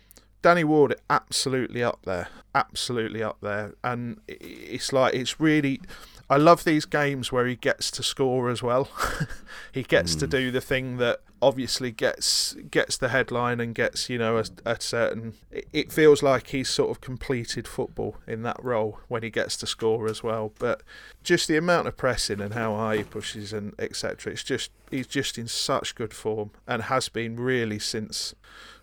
Danny 0.42 0.64
Ward 0.64 0.94
absolutely 1.10 1.82
up 1.82 1.98
there, 2.06 2.28
absolutely 2.54 3.22
up 3.22 3.36
there, 3.42 3.74
and 3.84 4.22
it's 4.26 4.90
like 4.90 5.12
it's 5.12 5.38
really 5.38 5.82
I 6.30 6.36
love 6.36 6.62
these 6.62 6.84
games 6.84 7.32
where 7.32 7.44
he 7.44 7.56
gets 7.56 7.90
to 7.90 8.04
score 8.04 8.50
as 8.50 8.62
well. 8.62 8.88
he 9.72 9.82
gets 9.82 10.14
mm. 10.14 10.20
to 10.20 10.26
hmm. 10.26 10.30
do 10.30 10.50
the 10.52 10.60
thing 10.60 10.98
that 10.98 11.22
obviously 11.42 11.90
gets 11.90 12.54
gets 12.70 12.96
the 12.96 13.08
headline 13.08 13.58
and 13.60 13.74
gets 13.74 14.08
you 14.08 14.16
know 14.16 14.38
a, 14.38 14.44
a, 14.64 14.80
certain. 14.80 15.34
It 15.50 15.90
feels 15.90 16.22
like 16.22 16.48
he's 16.48 16.70
sort 16.70 16.90
of 16.90 17.00
completed 17.00 17.66
football 17.66 18.16
in 18.28 18.42
that 18.42 18.62
role 18.62 19.00
when 19.08 19.24
he 19.24 19.30
gets 19.30 19.56
to 19.56 19.66
score 19.66 20.06
as 20.08 20.22
well. 20.22 20.52
But 20.60 20.82
just 21.24 21.48
the 21.48 21.56
amount 21.56 21.88
of 21.88 21.96
pressing 21.96 22.40
and 22.40 22.54
how 22.54 22.76
high 22.76 22.98
he 22.98 23.02
pushes 23.02 23.52
and 23.52 23.74
etc. 23.80 24.32
It's 24.32 24.44
just 24.44 24.70
he's 24.88 25.08
just 25.08 25.36
in 25.36 25.48
such 25.48 25.96
good 25.96 26.14
form 26.14 26.52
and 26.64 26.82
has 26.82 27.08
been 27.08 27.40
really 27.40 27.80
since 27.80 28.36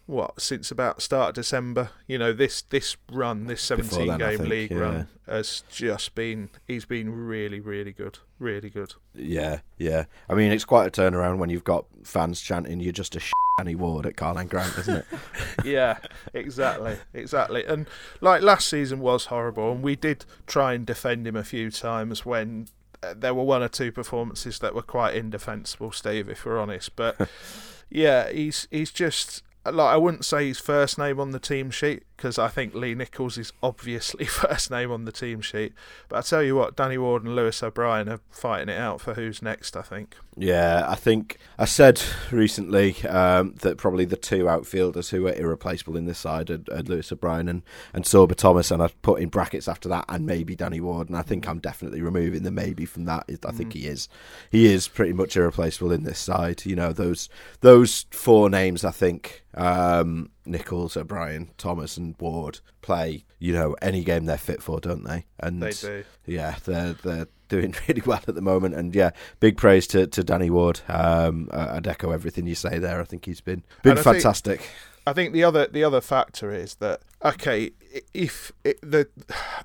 what 0.08 0.42
since 0.42 0.72
about 0.72 1.02
start 1.02 1.30
of 1.30 1.36
December. 1.36 1.92
You 2.08 2.18
know 2.18 2.34
this 2.34 2.64
this 2.64 2.98
run, 3.12 3.46
this 3.46 3.62
seventeen 3.62 4.08
then, 4.08 4.20
game 4.20 4.38
think, 4.40 4.50
league 4.50 4.72
yeah. 4.72 4.78
run 4.78 5.08
has 5.28 5.64
just 5.70 6.16
been 6.16 6.50
he's 6.66 6.86
been 6.86 7.14
really 7.14 7.60
really 7.60 7.92
good, 7.92 8.18
really 8.40 8.70
good. 8.70 8.96
Yeah, 9.14 9.60
yeah. 9.78 10.06
I 10.28 10.34
mean 10.34 10.52
it's 10.52 10.66
quite 10.66 10.88
a 10.88 10.92
turnaround 10.92 11.38
when 11.38 11.50
you've 11.50 11.64
got 11.64 11.86
fans 12.04 12.42
chanting 12.42 12.80
you're 12.80 12.94
just 12.94 13.16
a 13.16 13.22
Danny 13.58 13.76
Ward 13.76 14.06
at 14.06 14.16
Karlan 14.16 14.48
Grant, 14.48 14.78
isn't 14.78 14.98
it? 14.98 15.06
yeah, 15.66 15.98
exactly, 16.34 16.98
exactly. 17.14 17.66
And 17.66 17.88
like 18.22 18.42
last 18.42 18.68
season 18.68 19.00
was 19.00 19.26
horrible, 19.26 19.72
and 19.72 19.84
we 19.84 19.96
did 19.96 20.26
try 20.46 20.74
and 20.74 20.86
defend 20.86 21.28
him 21.28 21.36
a 21.36 21.44
few 21.44 21.72
times 21.72 22.26
when 22.26 22.68
uh, 23.04 23.16
there 23.18 23.34
were 23.34 23.44
one 23.44 23.64
or 23.64 23.68
two 23.68 23.92
performances 23.92 24.60
that 24.60 24.76
were 24.76 24.84
quite 24.84 25.16
indefensible, 25.16 25.92
Steve, 25.92 26.30
if 26.30 26.46
we're 26.46 26.60
honest. 26.60 26.96
But 26.96 27.30
yeah, 27.90 28.30
he's 28.30 28.68
he's 28.70 28.92
just 28.92 29.42
like 29.74 29.94
I 29.94 29.98
wouldn't 29.98 30.26
say 30.26 30.48
his 30.48 30.60
first 30.60 30.98
name 30.98 31.20
on 31.20 31.32
the 31.32 31.40
team 31.40 31.72
sheet 31.72 32.04
because 32.18 32.40
I 32.40 32.48
think 32.48 32.74
Lee 32.74 32.96
Nicholls 32.96 33.38
is 33.38 33.54
obviously 33.62 34.26
first 34.26 34.72
name 34.72 34.92
on 34.92 35.06
the 35.06 35.12
team 35.12 35.40
sheet. 35.40 35.74
But 36.10 36.18
I 36.18 36.22
tell 36.22 36.44
you 36.44 36.56
what, 36.56 36.76
Danny 36.76 36.98
Ward 36.98 37.24
and 37.24 37.36
Lewis 37.36 37.62
O'Brien 37.62 38.10
are 38.10 38.20
fighting 38.32 38.70
it 38.70 38.78
out 38.78 39.00
for 39.00 39.14
who's 39.14 39.42
next. 39.42 39.78
I 39.78 39.84
think. 39.84 40.18
Yeah, 40.36 40.86
I 40.88 40.96
think 40.96 41.38
I 41.58 41.66
said 41.66 42.02
recently 42.32 43.02
um, 43.08 43.56
that 43.62 43.78
probably 43.78 44.06
the 44.06 44.18
two 44.18 44.50
outfielders 44.50 45.12
who 45.12 45.28
are 45.28 45.34
irreplaceable 45.34 45.96
in 45.96 46.06
this 46.06 46.20
side 46.20 46.50
are, 46.50 46.62
are 46.72 46.82
Lewis 46.82 47.12
O'Brien 47.12 47.48
and 47.48 47.62
and 47.94 48.04
Sorba 48.04 48.36
Thomas, 48.36 48.72
and 48.72 48.82
I 48.82 48.90
put 49.04 49.22
in 49.22 49.30
brackets 49.30 49.68
after 49.68 49.88
that 49.90 50.06
and 50.10 50.26
maybe 50.26 50.56
Danny 50.56 50.82
Ward, 50.82 51.10
and 51.10 51.18
I 51.18 51.22
think 51.22 51.48
I'm 51.48 51.60
definitely 51.60 52.02
removing 52.02 52.44
the 52.44 52.52
maybe 52.52 52.86
from 52.86 53.06
that. 53.06 53.26
I 53.46 53.52
think 53.52 53.70
mm. 53.70 53.74
he 53.74 53.88
is 53.88 54.10
he 54.50 54.66
is 54.66 54.88
pretty 54.88 55.14
much 55.14 55.38
irreplaceable 55.38 55.92
in 55.92 56.04
this 56.04 56.20
side. 56.20 56.66
You 56.66 56.76
know 56.76 56.92
those 56.92 57.30
those 57.62 58.08
four 58.10 58.50
names. 58.50 58.84
I 58.84 58.92
think. 58.92 59.44
Um, 59.54 60.30
Nicholls, 60.48 60.98
O'Brien, 60.98 61.50
Thomas, 61.58 61.98
and 61.98 62.16
Ward 62.20 62.60
play, 62.82 63.26
you 63.40 63.54
know, 63.54 63.76
any 63.82 64.04
game 64.04 64.26
they're 64.26 64.38
fit 64.38 64.62
for, 64.62 64.80
don't 64.80 65.04
they? 65.04 65.26
And 65.40 65.62
they 65.62 65.72
do. 65.72 66.04
Yeah, 66.26 66.56
they're 66.66 66.94
they're 66.94 67.28
doing 67.50 67.76
really 67.88 68.02
well 68.06 68.22
at 68.28 68.36
the 68.36 68.42
moment. 68.42 68.76
And 68.76 68.94
yeah, 68.96 69.12
big 69.40 69.58
praise 69.58 69.88
to, 69.88 70.08
to 70.08 70.24
Danny 70.24 70.50
Ward. 70.50 70.82
Um, 70.88 71.50
I'd 71.52 71.88
echo 71.88 72.12
everything 72.12 72.48
you 72.48 72.56
say 72.56 72.80
there. 72.80 73.02
I 73.02 73.04
think 73.06 73.26
he's 73.26 73.42
been 73.42 73.64
been 73.84 73.98
fantastic. 73.98 74.70
I 75.08 75.14
think 75.14 75.32
the 75.32 75.44
other 75.46 75.68
the 75.68 75.86
other 75.86 76.02
factor 76.02 76.52
is 76.52 76.76
that 76.76 77.00
okay, 77.24 77.72
if 78.14 78.52
it, 78.66 78.78
the 78.82 79.08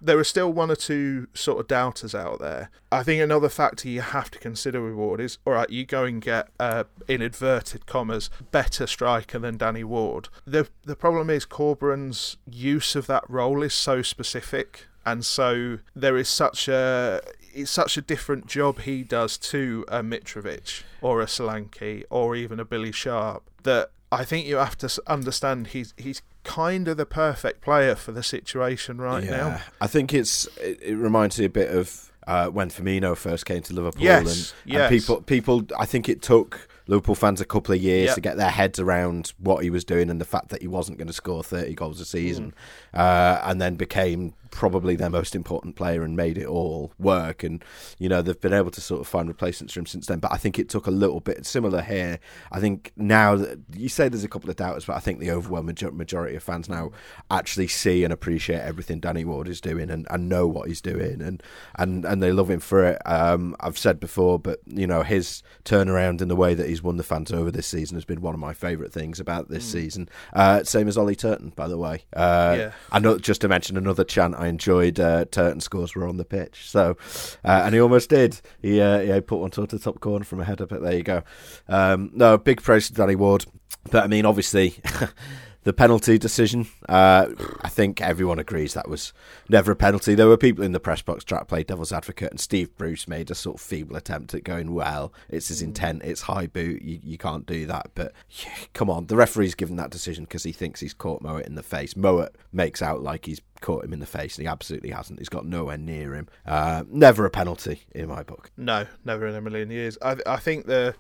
there 0.01 0.17
are 0.17 0.25
still 0.25 0.53
one 0.53 0.71
or 0.71 0.77
two 0.77 1.27
sort 1.35 1.59
of 1.59 1.67
doubters 1.67 2.15
out 2.15 2.39
there, 2.39 2.71
I 2.93 3.03
think 3.03 3.21
another 3.21 3.49
factor 3.49 3.89
you 3.89 4.03
have 4.03 4.31
to 4.31 4.39
consider 4.39 4.81
with 4.81 4.95
Ward 4.95 5.21
is 5.21 5.39
all 5.45 5.55
right. 5.55 5.69
You 5.69 5.85
go 5.85 6.05
and 6.05 6.23
get 6.23 6.49
uh, 6.61 6.85
in 7.09 7.23
inverted 7.23 7.87
commas 7.87 8.31
better 8.53 8.87
striker 8.87 9.41
than 9.41 9.57
Danny 9.57 9.83
Ward. 9.83 10.29
The 10.47 10.69
the 10.85 10.95
problem 10.95 11.29
is 11.29 11.45
Corberan's 11.45 12.37
use 12.49 12.95
of 12.95 13.09
that 13.09 13.29
role 13.29 13.65
is 13.65 13.75
so 13.75 14.01
specific, 14.01 14.87
and 15.05 15.25
so 15.25 15.81
there 15.93 16.17
is 16.17 16.29
such 16.29 16.69
a 16.69 17.21
it's 17.53 17.73
such 17.73 17.97
a 17.97 18.01
different 18.01 18.47
job 18.47 18.83
he 18.83 19.03
does 19.03 19.39
to 19.39 19.85
a 19.89 20.05
Mitrovic 20.05 20.85
or 21.01 21.21
a 21.21 21.27
Solanke 21.27 22.05
or 22.11 22.37
even 22.37 22.61
a 22.61 22.65
Billy 22.65 22.93
Sharp 22.93 23.43
that 23.65 23.91
I 24.13 24.25
think 24.25 24.47
you 24.47 24.57
have 24.57 24.77
to 24.79 24.89
understand 25.07 25.69
he's 25.69 25.95
he's 25.97 26.23
kind 26.45 26.87
of 26.89 26.97
the 26.97 27.07
perfect 27.07 27.61
player 27.63 27.95
for 27.95 28.13
the 28.13 28.23
situation 28.23 28.99
right 29.01 29.25
now. 29.25 29.61
I 29.81 29.87
think 29.87 30.13
it's 30.13 30.47
it, 30.59 30.79
it 30.83 30.95
reminds 30.97 31.39
me 31.39 31.47
a 31.47 31.49
bit 31.51 31.71
of 31.75 32.13
uh, 32.27 32.49
when 32.49 32.69
Firmino 32.71 33.17
first 33.17 33.47
came 33.47 33.63
to 33.63 33.73
Liverpool. 33.75 34.03
Yes, 34.03 34.53
and, 34.65 34.73
yes. 34.73 34.81
and 34.83 34.89
people 34.91 35.23
people 35.23 35.67
I 35.79 35.87
think 35.87 36.09
it 36.09 36.21
took 36.23 36.69
Liverpool 36.87 37.15
fans 37.15 37.41
a 37.41 37.45
couple 37.45 37.75
of 37.75 37.81
years 37.81 38.07
Yep. 38.09 38.15
to 38.17 38.21
get 38.21 38.37
their 38.37 38.51
heads 38.51 38.79
around 38.79 39.33
what 39.39 39.63
he 39.65 39.71
was 39.71 39.85
doing 39.85 40.11
and 40.11 40.21
the 40.21 40.25
fact 40.25 40.49
that 40.51 40.61
he 40.63 40.69
wasn't 40.69 40.99
going 40.99 41.07
to 41.09 41.13
score 41.15 41.43
30 41.43 41.75
goals 41.75 42.01
a 42.01 42.05
Mm. 42.05 42.07
season 42.07 42.55
uh, 42.93 43.41
and 43.45 43.61
then 43.61 43.77
became 43.77 44.35
probably 44.53 44.95
their 44.95 45.11
most 45.11 45.35
important 45.35 45.75
player 45.75 46.05
and 46.05 46.17
made 46.17 46.39
it 46.39 46.47
all 46.47 46.93
work. 46.99 47.43
And 47.43 47.65
you 47.99 48.09
know 48.09 48.23
they've 48.23 48.41
been 48.41 48.53
able 48.53 48.71
to 48.71 48.81
sort 48.81 49.01
of 49.01 49.09
find 49.09 49.27
replacements 49.27 49.73
for 49.75 49.81
him 49.81 49.87
since 49.87 50.07
then. 50.07 50.21
But 50.21 50.33
I 50.33 50.37
think 50.37 50.59
it 50.61 50.69
took 50.69 50.87
a 50.87 50.93
little 50.93 51.19
bit. 51.19 51.45
Similar 51.47 51.83
here 51.83 52.21
I 52.53 52.61
think 52.61 52.93
now 52.97 53.35
that 53.35 53.59
you 53.75 53.89
say 53.89 54.09
there's 54.09 54.23
a 54.23 54.29
couple 54.29 54.51
of 54.51 54.57
doubters 54.57 54.85
but 54.85 54.95
I 54.95 55.01
think 55.01 55.19
the 55.19 55.31
overwhelming 55.31 55.77
majority 55.93 56.37
of 56.37 56.43
fans 56.43 56.69
now 56.69 56.93
actually 57.31 57.67
see 57.67 58.05
and 58.05 58.13
appreciate 58.13 58.61
everything 58.61 59.01
Danny 59.01 59.25
Ward 59.25 59.49
is 59.49 59.61
doing 59.61 59.91
and, 59.91 60.07
and 60.11 60.29
know 60.29 60.47
what 60.47 60.69
he's 60.69 60.81
doing 60.83 61.23
and, 61.23 61.43
and, 61.77 62.05
and 62.05 62.23
they 62.23 62.31
love 62.31 62.51
him 62.51 62.61
for 62.61 62.85
it. 62.85 63.01
Um, 63.07 63.57
I've 63.61 63.79
said 63.79 63.99
before 63.99 64.39
but 64.39 64.61
you 64.67 64.87
know 64.87 65.03
his 65.03 65.43
turnaround 65.65 66.21
in 66.21 66.29
the 66.29 66.37
way 66.37 66.55
that 66.55 66.69
he's 66.69 66.83
won 66.83 66.99
the 66.99 67.03
fans 67.03 67.33
over 67.33 67.51
this 67.51 67.67
season 67.67 67.97
has 67.97 68.05
been 68.05 68.21
one 68.21 68.35
of 68.35 68.41
my 68.41 68.53
favourite 68.53 68.93
things 68.93 69.19
about 69.19 69.49
this 69.49 69.65
season. 69.65 70.09
Uh, 70.35 70.63
same 70.65 70.89
as 70.89 70.99
Ollie 70.99 71.17
Turton 71.17 71.51
by 71.57 71.67
the 71.69 71.79
way. 71.79 72.05
Uh, 72.15 72.55
Yeah. 72.59 72.73
I 72.91 72.99
know 72.99 73.19
just 73.19 73.41
to 73.41 73.49
mention 73.49 73.77
another 73.77 74.05
chant 74.05 74.35
I 74.43 74.49
enjoyed. 74.49 74.99
Uh, 74.99 75.25
Turton 75.25 75.61
scores 75.61 75.95
were 75.95 76.07
on 76.07 76.17
the 76.17 76.25
pitch, 76.25 76.69
so 76.69 76.97
uh, 77.45 77.63
and 77.65 77.75
he 77.75 77.81
almost 77.81 78.11
did. 78.11 78.41
He 78.61 78.81
uh, 78.81 79.01
he 79.01 79.21
put 79.21 79.39
one 79.39 79.51
towards 79.51 79.73
the 79.73 79.79
top 79.79 80.01
corner 80.01 80.25
from 80.25 80.41
a 80.41 80.45
header, 80.45 80.67
but 80.67 80.83
there 80.83 80.95
you 80.95 81.03
go. 81.03 81.23
Um, 81.69 82.11
no, 82.13 82.37
big 82.39 82.63
praise 82.63 82.89
to 82.89 82.95
Danny 82.95 83.15
Ward, 83.15 83.47
but 83.91 84.05
I 84.05 84.07
mean, 84.09 84.27
obviously. 84.27 84.77
The 85.65 85.73
penalty 85.73 86.19
decision, 86.19 86.67
uh, 86.89 87.27
I 87.61 87.69
think 87.69 88.01
everyone 88.01 88.41
agrees 88.41 88.75
that 88.75 88.89
was 88.89 89.13
never 89.49 89.73
a 89.73 89.77
penalty. 89.77 90.17
There 90.17 90.27
were 90.27 90.37
people 90.37 90.65
in 90.65 90.73
the 90.73 90.81
press 90.81 91.03
box 91.03 91.23
trying 91.23 91.43
to 91.43 91.47
play 91.47 91.63
devil's 91.63 91.93
advocate, 91.93 92.33
and 92.33 92.41
Steve 92.41 92.77
Bruce 92.77 93.07
made 93.07 93.31
a 93.31 93.35
sort 93.37 93.57
of 93.57 93.61
feeble 93.61 93.95
attempt 93.95 94.35
at 94.35 94.43
going, 94.43 94.75
"Well, 94.75 95.13
it's 95.29 95.49
his 95.49 95.63
intent. 95.63 96.03
It's 96.03 96.23
high 96.23 96.49
boot. 96.49 96.83
You, 96.83 96.99
you 97.03 97.17
can't 97.17 97.47
do 97.47 97.67
that." 97.67 97.91
But 97.95 98.13
yeah, 98.31 98.53
come 98.75 98.91
on, 98.91 99.07
the 99.07 99.15
referee's 99.15 99.55
given 99.55 99.77
that 99.77 99.91
decision 99.91 100.25
because 100.25 100.43
he 100.43 100.53
thinks 100.53 100.81
he's 100.81 100.95
caught 100.95 101.23
Mowatt 101.23 101.47
in 101.47 101.55
the 101.55 101.63
face. 101.63 101.95
Mowatt 101.95 102.35
makes 102.53 102.83
out 102.83 103.03
like 103.03 103.27
he's 103.27 103.41
caught 103.61 103.85
him 103.85 103.93
in 103.93 104.01
the 104.01 104.07
face, 104.07 104.37
and 104.37 104.45
he 104.45 104.49
absolutely 104.49 104.91
hasn't. 104.91 105.21
He's 105.21 105.29
got 105.29 105.47
nowhere 105.47 105.79
near 105.79 106.15
him. 106.15 106.29
Uh, 106.45 106.83
never 106.89 107.25
a 107.25 107.31
penalty 107.31 107.83
in 107.95 108.09
my 108.09 108.25
book. 108.25 108.51
No, 108.57 108.87
never 109.05 109.29
in 109.29 109.37
a 109.37 109.41
million 109.41 109.71
years. 109.71 109.97
I 110.03 110.17
I 110.27 110.39
think 110.39 110.67
the 110.67 110.97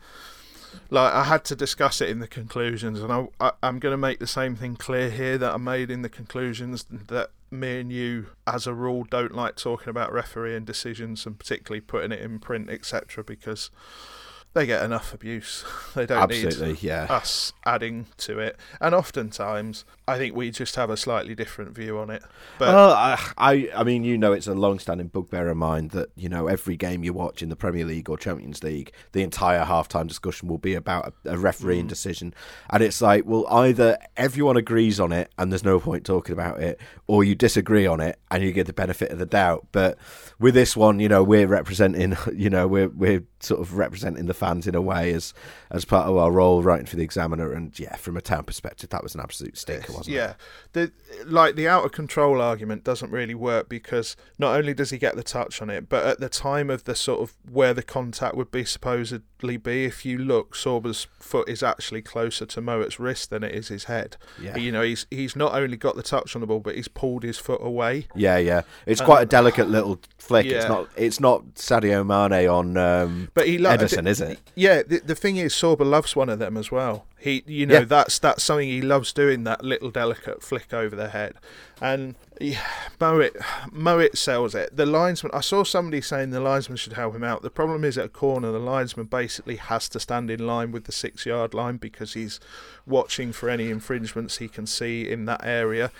like 0.90 1.12
I 1.12 1.24
had 1.24 1.44
to 1.46 1.56
discuss 1.56 2.00
it 2.00 2.08
in 2.08 2.18
the 2.20 2.28
conclusions, 2.28 3.00
and 3.00 3.12
I, 3.12 3.28
I 3.40 3.52
I'm 3.62 3.78
going 3.78 3.92
to 3.92 3.98
make 3.98 4.18
the 4.18 4.26
same 4.26 4.56
thing 4.56 4.76
clear 4.76 5.11
here 5.11 5.38
that 5.38 5.54
I 5.54 5.56
made 5.56 5.90
in 5.90 6.02
the 6.02 6.08
conclusions 6.08 6.85
that 6.90 7.30
me 7.50 7.80
and 7.80 7.92
you, 7.92 8.28
as 8.46 8.66
a 8.66 8.74
rule, 8.74 9.04
don't 9.04 9.35
like 9.35 9.56
talking 9.56 9.88
about 9.88 10.12
refereeing 10.12 10.64
decisions 10.64 11.26
and 11.26 11.38
particularly 11.38 11.80
putting 11.80 12.12
it 12.12 12.20
in 12.20 12.38
print, 12.38 12.70
etc. 12.70 13.22
Because 13.22 13.70
they 14.54 14.66
get 14.66 14.82
enough 14.82 15.14
abuse. 15.14 15.64
They 15.94 16.06
don't 16.06 16.22
Absolutely, 16.22 16.68
need 16.68 16.82
yeah. 16.82 17.06
us 17.10 17.52
adding 17.66 18.06
to 18.16 18.38
it, 18.38 18.56
and 18.80 18.94
oftentimes 18.94 19.84
I 20.08 20.16
think 20.16 20.34
we 20.34 20.50
just 20.50 20.74
have 20.76 20.88
a 20.88 20.96
slightly 20.96 21.34
different 21.34 21.74
view 21.74 21.98
on 21.98 22.08
it. 22.08 22.22
But 22.58 22.68
well, 22.68 22.92
I, 22.92 23.18
I, 23.36 23.70
I 23.76 23.84
mean, 23.84 24.04
you 24.04 24.16
know, 24.16 24.32
it's 24.32 24.46
a 24.46 24.54
long-standing 24.54 25.08
bugbear 25.08 25.48
of 25.48 25.58
mine 25.58 25.88
that 25.88 26.08
you 26.16 26.30
know 26.30 26.46
every 26.46 26.78
game 26.78 27.04
you 27.04 27.12
watch 27.12 27.42
in 27.42 27.50
the 27.50 27.56
Premier 27.56 27.84
League 27.84 28.08
or 28.08 28.16
Champions 28.16 28.62
League, 28.62 28.90
the 29.12 29.22
entire 29.22 29.64
half-time 29.64 30.06
discussion 30.06 30.48
will 30.48 30.56
be 30.56 30.74
about 30.74 31.12
a, 31.26 31.32
a 31.32 31.36
refereeing 31.36 31.84
mm. 31.84 31.90
decision, 31.90 32.32
and 32.70 32.82
it's 32.82 33.02
like, 33.02 33.26
well, 33.26 33.46
either 33.48 33.98
everyone 34.16 34.56
agrees 34.56 34.98
on 34.98 35.12
it 35.12 35.30
and 35.36 35.52
there's 35.52 35.64
no 35.64 35.78
point 35.78 36.06
talking 36.06 36.32
about 36.32 36.62
it, 36.62 36.80
or 37.06 37.22
you 37.22 37.34
disagree 37.34 37.86
on 37.86 38.00
it 38.00 38.18
and 38.30 38.42
you 38.42 38.50
get 38.50 38.66
the 38.66 38.72
benefit 38.72 39.10
of 39.10 39.18
the 39.18 39.26
doubt. 39.26 39.66
But 39.72 39.98
with 40.38 40.54
this 40.54 40.74
one, 40.74 41.00
you 41.00 41.08
know, 41.10 41.22
we're 41.22 41.46
representing, 41.46 42.16
you 42.34 42.48
know, 42.48 42.66
we're 42.66 42.88
we're 42.88 43.24
sort 43.44 43.61
of 43.61 43.76
representing 43.76 44.26
the 44.26 44.35
fans 44.35 44.66
in 44.66 44.74
a 44.74 44.83
way 44.83 45.12
as 45.12 45.35
as 45.70 45.85
part 45.85 46.09
of 46.09 46.16
our 46.16 46.31
role, 46.31 46.62
writing 46.62 46.87
for 46.87 46.96
the 46.96 47.02
Examiner, 47.02 47.52
and 47.52 47.78
yeah, 47.78 47.96
from 47.96 48.16
a 48.16 48.20
town 48.20 48.44
perspective, 48.44 48.90
that 48.90 49.02
was 49.02 49.14
an 49.14 49.20
absolute 49.20 49.57
stinker, 49.57 49.92
wasn't 49.92 50.14
it? 50.14 50.18
yeah, 50.18 50.35
the 50.72 50.92
like 51.26 51.57
the 51.57 51.68
out 51.68 51.85
of 51.85 51.92
control 51.92 52.40
argument 52.40 52.85
doesn't 52.85 53.11
really 53.11 53.35
work 53.35 53.68
because 53.68 54.16
not 54.38 54.57
only 54.57 54.74
does 54.74 54.90
he 54.90 54.98
get 54.98 55.16
the 55.16 55.22
touch 55.22 55.61
on 55.62 55.70
it, 55.70 55.88
but 55.88 56.05
at 56.05 56.20
the 56.20 56.28
time 56.28 56.70
of 56.70 56.85
the 56.85 56.94
sort 56.94 57.20
of 57.20 57.35
where 57.50 57.74
the 57.74 57.83
contact 57.83 58.37
would 58.37 58.50
be 58.50 58.64
supposedly 58.64 59.57
be, 59.57 59.85
if 59.85 60.05
you 60.05 60.18
look, 60.18 60.55
Sorba's 60.55 61.07
foot 61.18 61.48
is 61.48 61.62
actually 61.62 62.02
closer 62.02 62.46
to 62.46 62.61
Mowatt's 62.61 63.00
wrist 63.00 63.31
than 63.31 63.42
it 63.42 63.55
is 63.55 63.68
his 63.68 63.85
head. 63.85 64.16
Yeah. 64.40 64.57
You 64.57 64.72
know, 64.72 64.83
he's 64.83 65.07
he's 65.11 65.37
not 65.37 65.55
only 65.55 65.76
got 65.76 65.96
the 65.96 66.02
touch 66.02 66.35
on 66.35 66.40
the 66.40 66.46
ball, 66.46 66.61
but 66.61 66.76
he's 66.76 66.88
pulled 66.88 67.22
his 67.22 67.38
foot 67.38 67.61
away. 67.62 68.07
Yeah, 68.14 68.38
yeah. 68.38 68.62
It's 68.87 69.00
quite 69.00 69.22
a 69.22 69.26
delicate 69.26 69.68
little 69.68 69.98
flick. 70.18 70.46
It's 70.46 70.68
not. 70.68 70.88
It's 70.96 71.20
not 71.20 71.55
Sadio 71.55 72.07
Mane 72.07 72.48
on 72.48 72.76
um, 72.76 73.31
But 73.35 73.47
he 73.49 73.57
lo- 73.57 73.75
Ederson, 73.75 74.07
is 74.07 74.21
it? 74.21 74.38
Yeah, 74.55 74.83
the, 74.83 74.99
the 74.99 75.14
thing 75.14 75.38
is, 75.38 75.55
Sorba 75.55 75.87
loves 75.88 76.14
one 76.14 76.29
of 76.29 76.38
them 76.38 76.57
as 76.59 76.71
well. 76.71 77.07
He, 77.18 77.42
you 77.47 77.64
know, 77.64 77.79
Yeah. 77.81 77.85
that's 77.85 78.18
that's 78.18 78.42
something 78.42 78.68
he 78.68 78.83
loves 78.83 79.12
doing. 79.12 79.45
That 79.45 79.64
little 79.64 79.90
delicate 79.90 80.42
flick 80.42 80.75
over 80.75 80.95
the 80.95 81.09
head, 81.09 81.35
and 81.81 82.14
Mowatt 83.01 83.33
Mowatt 83.73 84.16
sells 84.18 84.55
it. 84.55 84.77
The 84.77 84.85
linesman, 84.85 85.31
I 85.35 85.40
saw 85.40 85.64
somebody 85.64 86.01
saying 86.03 86.31
the 86.31 86.40
linesman 86.40 86.77
should 86.77 86.92
help 86.95 87.14
him 87.14 87.25
out. 87.25 87.42
The 87.42 87.49
problem 87.51 87.85
is 87.85 87.97
at 87.97 88.05
a 88.07 88.09
corner, 88.11 88.53
the 88.53 88.59
linesman 88.59 89.07
basically 89.07 89.57
has 89.57 89.88
to 89.90 90.01
stand 90.01 90.31
in 90.31 90.47
line 90.47 90.73
with 90.73 90.85
the 90.85 90.92
six 90.92 91.25
yard 91.25 91.55
line 91.55 91.77
because 91.79 92.12
he's 92.14 92.38
watching 92.87 93.33
for 93.33 93.49
any 93.49 93.71
infringements 93.71 94.38
he 94.38 94.49
can 94.49 94.66
see 94.66 95.09
in 95.09 95.25
that 95.27 95.40
area. 95.45 95.90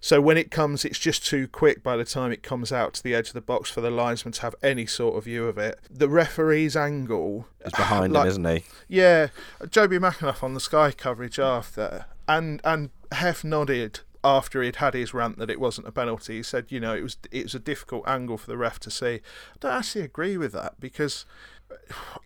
So 0.00 0.20
when 0.20 0.36
it 0.38 0.50
comes, 0.50 0.84
it's 0.84 0.98
just 0.98 1.26
too 1.26 1.46
quick 1.46 1.82
by 1.82 1.96
the 1.96 2.04
time 2.04 2.32
it 2.32 2.42
comes 2.42 2.72
out 2.72 2.94
to 2.94 3.02
the 3.02 3.14
edge 3.14 3.28
of 3.28 3.34
the 3.34 3.40
box 3.40 3.70
for 3.70 3.80
the 3.82 3.90
linesman 3.90 4.32
to 4.32 4.42
have 4.42 4.54
any 4.62 4.86
sort 4.86 5.16
of 5.16 5.24
view 5.24 5.46
of 5.46 5.58
it. 5.58 5.78
The 5.90 6.08
referee's 6.08 6.74
angle 6.74 7.46
is 7.64 7.72
behind 7.72 8.12
like- 8.12 8.22
him, 8.24 8.28
isn't 8.28 8.44
he? 8.46 8.64
yeah, 8.88 9.28
Jobi 9.64 9.98
McAnuff 9.98 10.42
on 10.42 10.54
the 10.54 10.60
Sky 10.60 10.90
coverage 10.92 11.38
after, 11.38 12.06
and 12.26 12.60
and 12.64 12.90
Hef 13.12 13.44
nodded 13.44 14.00
after 14.22 14.62
he'd 14.62 14.76
had 14.76 14.92
his 14.94 15.14
rant 15.14 15.38
that 15.38 15.50
it 15.50 15.58
wasn't 15.60 15.86
a 15.86 15.92
penalty. 15.92 16.36
He 16.36 16.42
said, 16.42 16.66
you 16.68 16.80
know, 16.80 16.94
it 16.94 17.02
was 17.02 17.16
it 17.30 17.44
was 17.44 17.54
a 17.54 17.58
difficult 17.58 18.04
angle 18.06 18.38
for 18.38 18.46
the 18.46 18.56
ref 18.56 18.78
to 18.80 18.90
see. 18.90 19.14
I 19.16 19.20
don't 19.60 19.72
actually 19.72 20.02
agree 20.04 20.36
with 20.36 20.52
that 20.52 20.80
because 20.80 21.24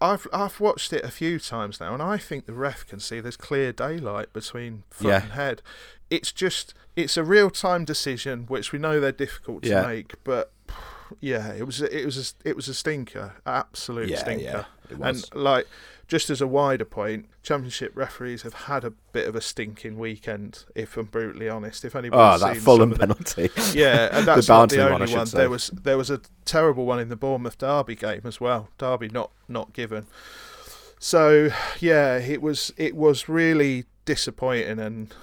I've 0.01 0.27
I've 0.33 0.61
watched 0.61 0.93
it 0.93 1.05
a 1.05 1.11
few 1.11 1.39
times 1.39 1.81
now, 1.81 1.95
and 1.95 2.03
I 2.03 2.19
think 2.19 2.47
the 2.47 2.53
ref 2.53 2.87
can 2.87 3.01
see 3.01 3.21
there's 3.21 3.37
clear 3.37 3.73
daylight 3.73 4.33
between 4.33 4.83
foot 4.91 5.09
Yeah. 5.09 5.23
and 5.23 5.33
head. 5.33 5.63
It's 6.11 6.33
just 6.33 6.75
it's 6.97 7.17
a 7.17 7.25
real 7.25 7.51
time 7.51 7.85
decision, 7.85 8.45
which 8.49 8.73
we 8.73 8.79
know 8.79 9.01
they're 9.01 9.13
difficult 9.13 9.63
to 9.65 9.69
Yeah. 9.71 9.87
make, 9.87 10.15
but. 10.25 10.51
Yeah, 11.21 11.53
it 11.53 11.65
was 11.65 11.81
it 11.83 12.05
was 12.05 12.35
a, 12.45 12.49
it 12.49 12.57
was 12.57 12.67
a 12.67 12.75
stinker, 12.75 13.35
absolute 13.47 14.09
Yeah, 14.09 14.19
stinker. 14.19 14.43
yeah, 14.43 14.65
it 14.91 14.99
was. 14.99 15.29
And 15.31 15.43
like, 15.43 15.67
just 16.09 16.31
as 16.31 16.41
a 16.41 16.47
wider 16.47 16.85
point, 16.85 17.27
championship 17.43 17.93
referees 17.95 18.43
have 18.43 18.55
had 18.55 18.85
a 18.85 18.91
bit 19.13 19.27
of 19.27 19.35
a 19.35 19.41
stinking 19.41 19.99
weekend. 19.99 20.65
If 20.75 20.97
I'm 20.97 21.07
brutally 21.07 21.49
honest, 21.49 21.85
if 21.85 21.95
Oh, 21.95 21.99
anybody's 22.01 22.43
ah, 22.43 22.49
that 22.49 22.57
Fulham 22.59 22.91
the- 22.91 22.97
penalty. 22.99 23.51
yeah, 23.79 24.09
and 24.13 24.27
that's 24.27 24.47
the 24.47 24.53
not 24.53 24.69
the 24.71 24.83
only 24.83 25.07
one, 25.13 25.19
one. 25.19 25.29
There 25.29 25.51
was 25.51 25.69
there 25.69 25.97
was 25.99 26.11
a 26.11 26.21
terrible 26.45 26.87
one 26.87 26.99
in 27.01 27.09
the 27.09 27.17
Bournemouth 27.17 27.59
Derby 27.59 27.95
game 27.95 28.23
as 28.25 28.41
well. 28.41 28.69
Derby 28.79 29.09
not 29.09 29.31
not 29.49 29.73
given. 29.73 30.07
So 30.99 31.51
yeah, 31.81 32.17
it 32.17 32.41
was 32.41 32.73
it 32.77 32.95
was 32.97 33.29
really 33.29 33.85
disappointing, 34.05 34.79
and 34.79 35.15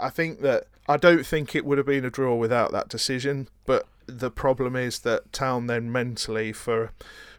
I 0.00 0.10
think 0.10 0.40
that 0.42 0.64
I 0.88 0.96
don't 0.96 1.26
think 1.26 1.54
it 1.54 1.64
would 1.64 1.78
have 1.78 1.86
been 1.86 2.04
a 2.04 2.10
draw 2.10 2.34
without 2.34 2.72
that 2.72 2.88
decision. 2.88 3.48
But 3.66 3.86
the 4.06 4.30
problem 4.30 4.74
is 4.76 5.00
that 5.00 5.32
Town 5.32 5.66
then 5.66 5.92
mentally 5.92 6.52
for 6.52 6.92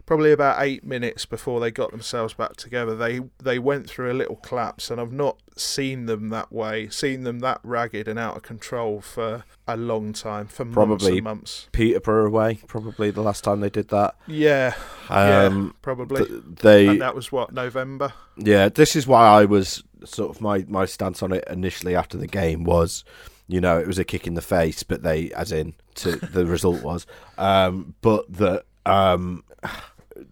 probably 0.09 0.31
about 0.31 0.59
eight 0.59 0.83
minutes 0.83 1.23
before 1.27 1.59
they 1.59 1.69
got 1.69 1.91
themselves 1.91 2.33
back 2.33 2.55
together, 2.55 2.95
they 2.95 3.19
they 3.37 3.59
went 3.59 3.87
through 3.87 4.11
a 4.11 4.17
little 4.17 4.37
collapse, 4.37 4.89
and 4.89 4.99
I've 4.99 5.11
not 5.13 5.37
seen 5.55 6.07
them 6.07 6.29
that 6.29 6.51
way, 6.51 6.89
seen 6.89 7.25
them 7.25 7.41
that 7.41 7.59
ragged 7.61 8.07
and 8.07 8.17
out 8.17 8.35
of 8.35 8.41
control 8.41 9.01
for 9.01 9.43
a 9.67 9.77
long 9.77 10.11
time, 10.13 10.47
for 10.47 10.65
months 10.65 10.73
Probably 10.73 11.17
and 11.19 11.23
months. 11.23 11.69
Peterborough 11.73 12.25
away, 12.25 12.59
probably 12.65 13.11
the 13.11 13.21
last 13.21 13.43
time 13.43 13.59
they 13.59 13.69
did 13.69 13.89
that. 13.89 14.15
Yeah, 14.25 14.73
Um, 15.09 15.65
yeah, 15.67 15.71
probably. 15.83 16.25
th- 16.25 16.41
they, 16.63 16.87
and 16.87 17.01
that 17.01 17.13
was 17.13 17.31
what 17.31 17.53
November. 17.53 18.11
yeah, 18.35 18.67
this 18.69 18.95
is 18.95 19.05
why 19.05 19.27
I 19.27 19.45
was 19.45 19.83
sort 20.05 20.35
of 20.35 20.41
my 20.41 20.65
my 20.67 20.85
stance 20.85 21.21
on 21.21 21.31
it 21.33 21.43
initially 21.47 21.95
after 21.95 22.17
the 22.17 22.25
game 22.25 22.63
was, 22.63 23.03
you 23.47 23.61
know, 23.61 23.77
it 23.77 23.85
was 23.85 23.99
a 23.99 24.03
kick 24.03 24.25
in 24.25 24.33
the 24.33 24.41
face, 24.41 24.81
but 24.81 25.03
they, 25.03 25.29
as 25.33 25.51
in, 25.51 25.75
to 25.95 26.15
the 26.15 26.47
result 26.47 26.81
was, 26.81 27.05
um, 27.37 27.93
but 28.01 28.25
that 28.33 28.63
um, 28.87 29.43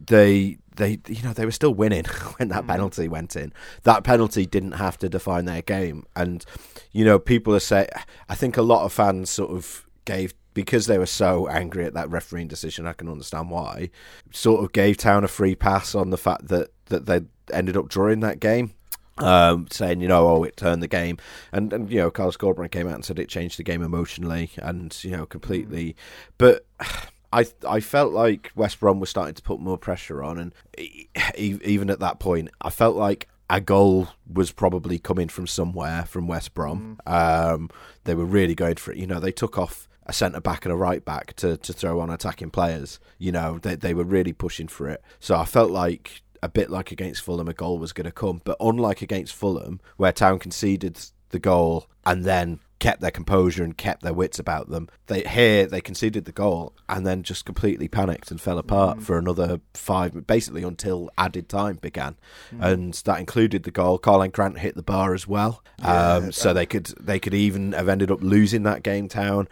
they 0.07 0.57
they 0.75 0.99
you 1.07 1.21
know 1.23 1.33
they 1.33 1.45
were 1.45 1.51
still 1.51 1.73
winning 1.73 2.05
when 2.37 2.49
that 2.49 2.67
penalty 2.67 3.07
went 3.07 3.35
in. 3.35 3.53
That 3.83 4.03
penalty 4.03 4.45
didn't 4.45 4.73
have 4.73 4.97
to 4.99 5.09
define 5.09 5.45
their 5.45 5.61
game, 5.61 6.05
and 6.15 6.45
you 6.91 7.05
know 7.05 7.19
people 7.19 7.53
are 7.55 7.59
saying. 7.59 7.89
I 8.29 8.35
think 8.35 8.57
a 8.57 8.61
lot 8.61 8.83
of 8.85 8.93
fans 8.93 9.29
sort 9.29 9.51
of 9.51 9.85
gave 10.05 10.33
because 10.53 10.87
they 10.87 10.97
were 10.97 11.05
so 11.05 11.47
angry 11.47 11.85
at 11.85 11.93
that 11.93 12.09
refereeing 12.09 12.47
decision. 12.47 12.87
I 12.87 12.93
can 12.93 13.09
understand 13.09 13.51
why. 13.51 13.89
Sort 14.31 14.63
of 14.63 14.71
gave 14.71 14.97
Town 14.97 15.23
a 15.23 15.27
free 15.27 15.55
pass 15.55 15.93
on 15.93 16.09
the 16.09 16.17
fact 16.17 16.47
that 16.47 16.69
that 16.85 17.05
they 17.05 17.21
ended 17.53 17.77
up 17.77 17.89
drawing 17.89 18.21
that 18.21 18.39
game. 18.39 18.73
um, 19.19 19.67
saying, 19.71 19.99
you 20.01 20.07
know, 20.07 20.27
oh, 20.27 20.43
it 20.43 20.55
turned 20.57 20.83
the 20.83 20.87
game. 20.87 21.17
And, 21.51 21.73
and 21.73 21.91
you 21.91 21.97
know, 21.97 22.11
Carlos 22.11 22.37
Corberán 22.37 22.69
came 22.71 22.87
out 22.87 22.93
and 22.93 23.03
said 23.05 23.17
it 23.17 23.29
changed 23.29 23.57
the 23.57 23.63
game 23.63 23.81
emotionally 23.81 24.51
and, 24.57 24.95
you 25.03 25.11
know, 25.11 25.25
completely. 25.25 25.95
But. 26.37 26.65
I 27.31 27.45
I 27.67 27.79
felt 27.79 28.13
like 28.13 28.51
West 28.55 28.79
Brom 28.79 28.99
was 28.99 29.09
starting 29.09 29.35
to 29.35 29.41
put 29.41 29.59
more 29.59 29.77
pressure 29.77 30.23
on, 30.23 30.37
and 30.37 30.53
even 31.35 31.89
at 31.89 31.99
that 31.99 32.19
point, 32.19 32.49
I 32.61 32.69
felt 32.69 32.95
like 32.95 33.27
a 33.49 33.61
goal 33.61 34.09
was 34.31 34.51
probably 34.51 34.99
coming 34.99 35.27
from 35.29 35.47
somewhere 35.47 36.05
from 36.05 36.27
West 36.27 36.53
Brom. 36.53 36.97
Mm. 37.07 37.53
Um, 37.53 37.69
they 38.03 38.13
were 38.13 38.25
really 38.25 38.55
going 38.55 38.75
for 38.75 38.91
it. 38.91 38.97
You 38.97 39.07
know, 39.07 39.19
they 39.19 39.31
took 39.31 39.57
off 39.57 39.87
a 40.05 40.13
centre 40.13 40.41
back 40.41 40.65
and 40.65 40.71
a 40.71 40.75
right 40.75 41.03
back 41.03 41.33
to, 41.35 41.57
to 41.57 41.73
throw 41.73 41.99
on 41.99 42.09
attacking 42.09 42.49
players. 42.51 42.99
You 43.17 43.31
know, 43.31 43.59
they 43.59 43.75
they 43.75 43.93
were 43.93 44.03
really 44.03 44.33
pushing 44.33 44.67
for 44.67 44.89
it. 44.89 45.01
So 45.19 45.35
I 45.35 45.45
felt 45.45 45.71
like 45.71 46.21
a 46.41 46.49
bit 46.49 46.69
like 46.69 46.91
against 46.91 47.21
Fulham, 47.21 47.47
a 47.47 47.53
goal 47.53 47.77
was 47.77 47.93
going 47.93 48.05
to 48.05 48.11
come. 48.11 48.41
But 48.43 48.57
unlike 48.59 49.01
against 49.01 49.35
Fulham, 49.35 49.79
where 49.97 50.11
Town 50.11 50.39
conceded 50.39 50.99
the 51.29 51.39
goal 51.39 51.87
and 52.05 52.23
then 52.23 52.59
kept 52.79 53.01
their 53.01 53.11
composure 53.11 53.63
and 53.63 53.77
kept 53.77 54.03
their 54.03 54.13
wits 54.13 54.39
about 54.39 54.69
them. 54.69 54.89
They 55.07 55.23
here 55.23 55.65
they 55.65 55.81
conceded 55.81 56.25
the 56.25 56.31
goal 56.31 56.73
and 56.87 57.05
then 57.05 57.23
just 57.23 57.45
completely 57.45 57.87
panicked 57.87 58.31
and 58.31 58.39
fell 58.39 58.57
apart 58.57 58.99
mm. 58.99 59.03
for 59.03 59.17
another 59.17 59.61
five, 59.73 60.27
basically 60.27 60.63
until 60.63 61.09
added 61.17 61.49
time 61.49 61.75
began, 61.75 62.15
mm. 62.53 62.63
and 62.63 62.93
that 62.93 63.19
included 63.19 63.63
the 63.63 63.71
goal. 63.71 63.99
Karlan 63.99 64.31
Grant 64.31 64.59
hit 64.59 64.75
the 64.75 64.83
bar 64.83 65.13
as 65.13 65.27
well, 65.27 65.63
yeah, 65.79 66.13
um, 66.15 66.31
so 66.31 66.53
they 66.53 66.65
could 66.65 66.87
they 66.99 67.19
could 67.19 67.33
even 67.33 67.71
have 67.73 67.89
ended 67.89 68.11
up 68.11 68.21
losing 68.21 68.63
that 68.63 68.83
game. 68.83 69.07
Town, 69.07 69.47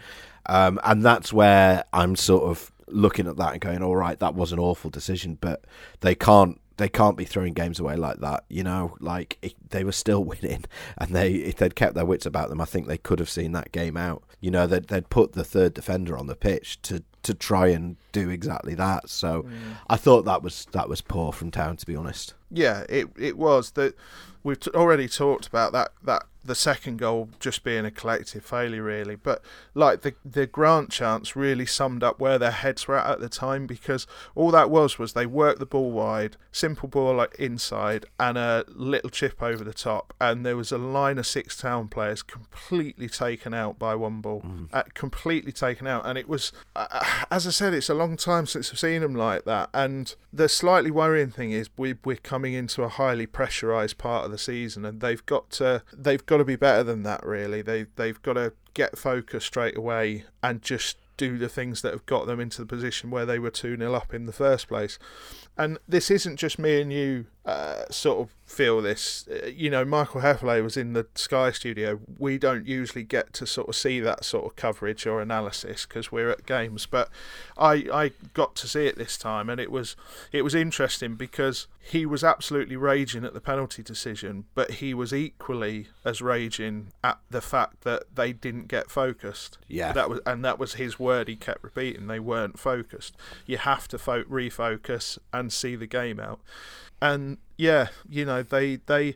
um, 0.47 0.79
and 0.83 1.03
that's 1.03 1.31
where 1.31 1.85
I'm 1.93 2.15
sort 2.15 2.43
of 2.43 2.71
looking 2.87 3.27
at 3.27 3.37
that 3.37 3.53
and 3.53 3.61
going, 3.61 3.81
all 3.81 3.95
right, 3.95 4.19
that 4.19 4.35
was 4.35 4.51
an 4.51 4.59
awful 4.59 4.89
decision, 4.89 5.37
but 5.39 5.65
they 6.01 6.15
can't 6.15 6.59
they 6.77 6.89
can't 6.89 7.17
be 7.17 7.25
throwing 7.25 7.53
games 7.53 7.79
away 7.79 7.95
like 7.95 8.19
that. 8.19 8.43
You 8.49 8.63
know, 8.63 8.95
like 8.99 9.37
it, 9.41 9.53
they 9.69 9.83
were 9.83 9.91
still 9.91 10.23
winning, 10.23 10.65
and 10.97 11.15
they 11.15 11.33
if 11.33 11.57
they'd 11.57 11.75
kept 11.75 11.95
their 11.95 12.05
wits 12.05 12.25
about 12.25 12.49
them, 12.49 12.61
I 12.61 12.65
think 12.65 12.87
they 12.87 12.97
could 12.97 13.19
have 13.19 13.29
seen 13.29 13.51
that 13.53 13.71
game 13.71 13.97
out. 13.97 14.23
You 14.39 14.51
know, 14.51 14.67
they'd, 14.67 14.87
they'd 14.87 15.09
put 15.09 15.33
the 15.33 15.43
third 15.43 15.73
defender 15.73 16.17
on 16.17 16.27
the 16.27 16.35
pitch 16.35 16.81
to 16.83 17.03
to 17.23 17.33
try 17.33 17.67
and 17.67 17.97
do 18.11 18.29
exactly 18.29 18.75
that. 18.75 19.09
So 19.09 19.43
mm. 19.43 19.51
I 19.89 19.97
thought 19.97 20.25
that 20.25 20.43
was 20.43 20.67
that 20.71 20.87
was 20.87 21.01
poor 21.01 21.31
from 21.31 21.51
Town, 21.51 21.77
to 21.77 21.85
be 21.85 21.95
honest. 21.95 22.33
Yeah, 22.51 22.85
it 22.87 23.09
it 23.17 23.37
was 23.37 23.71
that 23.71 23.95
we've 24.43 24.59
t- 24.59 24.71
already 24.71 25.07
talked 25.07 25.47
about 25.47 25.71
that 25.73 25.91
that 26.03 26.23
the 26.45 26.55
second 26.55 26.97
goal 26.97 27.29
just 27.39 27.63
being 27.63 27.85
a 27.85 27.91
collective 27.91 28.45
failure, 28.45 28.83
really. 28.83 29.15
But 29.15 29.41
like 29.73 30.01
the 30.01 30.15
the 30.23 30.45
Grant 30.45 30.91
chance 30.91 31.35
really 31.35 31.65
summed 31.65 32.03
up 32.03 32.19
where 32.19 32.37
their 32.37 32.51
heads 32.51 32.87
were 32.87 32.97
at 32.97 33.09
at 33.09 33.19
the 33.19 33.29
time 33.29 33.65
because 33.67 34.07
all 34.35 34.51
that 34.51 34.69
was 34.69 34.99
was 34.99 35.13
they 35.13 35.25
worked 35.25 35.59
the 35.59 35.65
ball 35.65 35.91
wide, 35.91 36.37
simple 36.51 36.87
ball 36.87 37.15
like 37.15 37.35
inside, 37.35 38.05
and 38.19 38.37
a 38.37 38.63
little 38.67 39.09
chip 39.09 39.41
over 39.41 39.63
the 39.63 39.73
top, 39.73 40.13
and 40.21 40.45
there 40.45 40.57
was 40.57 40.71
a 40.71 40.77
line 40.77 41.17
of 41.17 41.27
six 41.27 41.57
town 41.57 41.87
players 41.87 42.21
completely 42.21 43.09
taken 43.09 43.53
out 43.53 43.79
by 43.79 43.95
one 43.95 44.21
ball, 44.21 44.41
mm. 44.41 44.67
uh, 44.71 44.83
completely 44.93 45.51
taken 45.51 45.87
out, 45.87 46.05
and 46.05 46.17
it 46.17 46.29
was 46.29 46.51
uh, 46.75 46.87
uh, 46.91 47.05
as 47.31 47.47
I 47.47 47.51
said, 47.51 47.73
it's 47.73 47.89
a 47.89 47.93
long 47.93 48.17
time 48.17 48.45
since 48.45 48.71
I've 48.71 48.79
seen 48.79 49.01
them 49.01 49.15
like 49.15 49.45
that, 49.45 49.69
and 49.73 50.13
the 50.31 50.49
slightly 50.49 50.91
worrying 50.91 51.31
thing 51.31 51.51
is 51.51 51.69
we 51.77 51.95
we're 52.03 52.17
coming 52.17 52.53
into 52.53 52.83
a 52.83 52.89
highly 52.89 53.25
pressurized 53.25 53.97
part 53.97 54.25
of 54.25 54.31
the 54.31 54.37
season, 54.37 54.85
and 54.85 55.01
they've 55.01 55.25
got 55.25 55.49
to 55.51 55.83
they've 55.93 56.25
got 56.25 56.34
got 56.35 56.39
to 56.39 56.45
be 56.45 56.57
better 56.57 56.83
than 56.83 57.03
that. 57.03 57.25
Really, 57.25 57.61
they 57.61 57.85
they've 57.95 58.21
got 58.21 58.33
to 58.33 58.53
get 58.73 58.97
focused 58.97 59.47
straight 59.47 59.77
away 59.77 60.25
and 60.43 60.61
just 60.61 60.97
do 61.15 61.37
the 61.37 61.47
things 61.47 61.81
that 61.81 61.93
have 61.93 62.05
got 62.05 62.27
them 62.27 62.41
into 62.41 62.59
the 62.61 62.65
position 62.65 63.09
where 63.09 63.25
they 63.25 63.39
were 63.39 63.49
2 63.49 63.77
0 63.77 63.93
up 63.93 64.13
in 64.13 64.25
the 64.25 64.33
first 64.33 64.67
place. 64.67 64.99
And 65.57 65.77
this 65.87 66.11
isn't 66.11 66.35
just 66.35 66.59
me 66.59 66.81
and 66.81 66.91
you 66.91 67.27
uh, 67.45 67.85
sort 67.91 68.19
of 68.19 68.35
feel 68.45 68.81
this. 68.81 69.27
Uh, 69.29 69.47
you 69.47 69.69
know, 69.69 69.85
Michael 69.85 70.21
Hefele 70.21 70.63
was 70.63 70.77
in 70.77 70.93
the 70.93 71.05
Sky 71.13 71.51
studio. 71.51 71.99
We 72.17 72.39
don't 72.39 72.65
usually 72.65 73.03
get 73.03 73.33
to 73.33 73.45
sort 73.45 73.69
of 73.69 73.75
see 73.75 73.99
that 73.99 74.25
sort 74.25 74.45
of 74.45 74.55
coverage 74.55 75.05
or 75.05 75.21
analysis 75.21 75.85
because 75.85 76.11
we're 76.11 76.29
at 76.29 76.47
games, 76.47 76.87
but 76.87 77.09
I 77.55 77.85
I 77.93 78.11
got 78.33 78.55
to 78.55 78.67
see 78.67 78.87
it 78.87 78.97
this 78.97 79.15
time, 79.17 79.49
and 79.49 79.59
it 79.61 79.71
was 79.71 79.95
it 80.31 80.41
was 80.41 80.55
interesting 80.55 81.15
because 81.15 81.67
he 81.79 82.03
was 82.03 82.23
absolutely 82.23 82.77
raging 82.77 83.23
at 83.23 83.35
the 83.35 83.41
penalty 83.41 83.83
decision, 83.83 84.45
but 84.55 84.71
he 84.71 84.95
was 84.95 85.13
equally 85.13 85.87
as 86.03 86.21
raging 86.23 86.87
at 87.03 87.19
the 87.29 87.41
fact 87.41 87.81
that 87.81 88.03
they 88.15 88.33
didn't 88.33 88.67
get 88.67 88.89
focused. 88.89 89.59
Yeah, 89.67 89.91
that 89.91 90.09
was 90.09 90.19
and 90.25 90.43
that 90.43 90.57
was 90.57 90.75
his 90.75 90.97
word. 90.99 91.27
He 91.27 91.35
kept 91.35 91.63
repeating 91.63 92.07
they 92.07 92.19
weren't 92.19 92.57
focused. 92.57 93.15
You 93.45 93.57
have 93.57 93.87
to 93.89 93.99
fo- 93.99 94.23
refocus 94.23 95.19
and 95.31 95.53
see 95.53 95.75
the 95.75 95.85
game 95.85 96.19
out 96.19 96.39
and 97.01 97.37
yeah, 97.57 97.87
you 98.09 98.25
know 98.25 98.43
they 98.43 98.77
they 98.77 99.15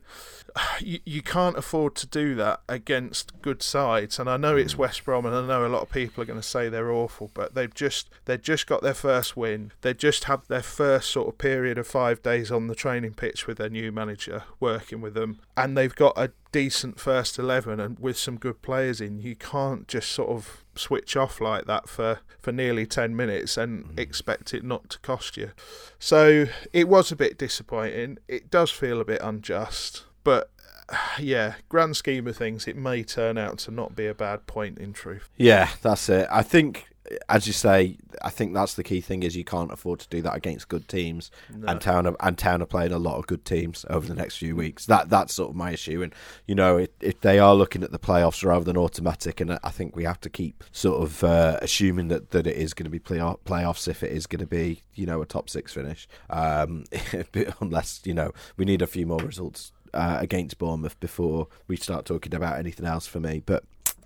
you, 0.80 1.00
you 1.06 1.22
can't 1.22 1.58
afford 1.58 1.96
to 1.96 2.08
do 2.08 2.36
that 2.36 2.62
against 2.68 3.40
good 3.42 3.62
sides. 3.62 4.20
And 4.20 4.30
I 4.30 4.38
know 4.38 4.56
it's 4.56 4.76
mm. 4.76 4.80
West 4.80 5.04
Brom, 5.06 5.26
and 5.26 5.36
I 5.36 5.46
know 5.46 5.66
a 5.66 5.68
lot 5.68 5.82
of 5.82 5.90
people 5.90 6.22
are 6.22 6.26
going 6.26 6.40
to 6.40 6.48
say 6.48 6.70
they're 6.70 6.92
awful, 6.92 7.32
but 7.34 7.56
they've 7.56 7.74
just 7.74 8.10
they've 8.26 8.42
just 8.42 8.68
got 8.68 8.82
their 8.82 8.94
first 8.94 9.36
win. 9.36 9.72
They 9.82 9.94
just 9.94 10.26
had 10.26 10.42
their 10.48 10.64
first 10.64 11.10
sort 11.12 11.28
of 11.28 11.38
period 11.38 11.78
of 11.78 11.88
five 11.88 12.22
days 12.22 12.52
on 12.52 12.68
the 12.68 12.76
training 12.76 13.14
pitch 13.14 13.48
with 13.48 13.58
their 13.58 13.70
new 13.70 13.92
manager 13.92 14.44
working 14.60 15.02
with 15.02 15.14
them, 15.14 15.40
and 15.58 15.78
they've 15.78 15.96
got 15.96 16.18
a 16.18 16.32
decent 16.52 17.00
first 17.00 17.38
11 17.38 17.80
and 17.80 18.00
with 18.00 18.18
some 18.18 18.36
good 18.36 18.62
players 18.64 19.00
in 19.00 19.20
you 19.20 19.36
can't 19.36 19.88
just 19.88 20.12
sort 20.12 20.30
of 20.30 20.64
switch 20.76 21.16
off 21.16 21.40
like 21.40 21.66
that 21.66 21.88
for 21.88 22.22
for 22.40 22.52
nearly 22.52 22.88
10 22.88 23.16
minutes 23.16 23.56
and 23.56 23.86
mm. 23.86 24.00
expect 24.00 24.54
it 24.54 24.64
not 24.64 24.90
to 24.90 24.98
cost 25.00 25.38
you 25.38 25.52
so 26.00 26.48
it 26.74 26.88
was 26.88 27.12
a 27.12 27.16
bit 27.16 27.38
disappointing 27.38 28.18
it 28.30 28.50
does 28.50 28.72
feel 28.72 29.02
a 29.02 29.06
bit 29.06 29.20
unjust 29.22 30.06
but 30.24 30.52
yeah, 31.20 31.56
grand 31.68 31.98
scheme 31.98 32.28
of 32.28 32.38
things, 32.38 32.68
it 32.68 32.76
may 32.76 33.04
turn 33.04 33.38
out 33.38 33.60
to 33.60 33.72
not 33.72 33.96
be 33.96 34.08
a 34.08 34.14
bad 34.14 34.48
point 34.48 34.78
in 34.78 34.94
truth. 34.94 35.30
Yeah, 35.38 35.70
that's 35.82 36.10
it. 36.10 36.28
I 36.32 36.44
think 36.44 36.90
as 37.28 37.48
you 37.48 37.54
say, 37.54 37.98
I 38.22 38.30
think 38.30 38.54
that's 38.54 38.74
the 38.74 38.84
key 38.84 39.02
thing 39.02 39.24
is 39.24 39.36
you 39.36 39.44
can't 39.44 39.72
afford 39.72 40.00
to 40.02 40.08
do 40.10 40.22
that 40.22 40.36
against 40.36 40.68
good 40.68 40.88
teams, 40.88 41.32
no. 41.54 41.68
and 41.68 41.82
town 41.82 42.06
are, 42.06 42.16
and 42.20 42.38
town 42.38 42.62
are 42.62 42.68
playing 42.68 42.92
a 42.92 43.00
lot 43.00 43.18
of 43.18 43.28
good 43.28 43.46
teams 43.46 43.86
over 43.90 44.08
the 44.08 44.14
next 44.14 44.38
few 44.38 44.56
weeks. 44.56 44.86
That 44.86 45.10
that's 45.10 45.34
sort 45.34 45.50
of 45.50 45.56
my 45.56 45.72
issue, 45.72 46.02
and 46.02 46.14
you 46.46 46.56
know 46.56 46.78
if, 46.78 46.90
if 47.00 47.22
they 47.22 47.40
are 47.40 47.56
looking 47.56 47.84
at 47.84 47.92
the 47.92 48.00
playoffs 48.00 48.44
rather 48.46 48.66
than 48.66 48.78
automatic, 48.78 49.42
and 49.42 49.58
I 49.64 49.70
think 49.70 49.96
we 49.96 50.04
have 50.04 50.22
to 50.22 50.30
keep 50.30 50.64
sort 50.72 51.02
of 51.02 51.24
uh, 51.24 51.58
assuming 51.62 52.10
that, 52.10 52.32
that 52.32 52.46
it 52.46 52.58
is 52.58 52.74
going 52.74 52.86
to 52.86 52.90
be 52.90 53.00
play- 53.00 53.18
playoffs 53.18 53.88
if 53.88 54.04
it 54.04 54.12
is 54.12 54.28
going 54.28 54.42
to 54.42 54.48
be 54.48 54.84
you 54.94 55.06
know 55.06 55.22
a 55.22 55.26
top 55.26 55.50
six 55.50 55.74
finish, 55.74 56.08
um, 56.30 56.84
unless 57.60 58.02
you 58.06 58.14
know 58.14 58.32
we 58.58 58.66
need 58.66 58.82
a 58.82 58.88
few 58.88 59.06
more 59.06 59.20
results 59.20 59.72
uh, 59.94 60.18
against 60.20 60.58
Bournemouth 60.58 61.00
before 61.00 61.48
we 61.68 61.76
start 61.76 62.06
talking 62.06 62.34
about 62.36 62.58
anything 62.58 62.86
else 62.86 63.08
for 63.08 63.20
me, 63.20 63.42
but. 63.46 63.64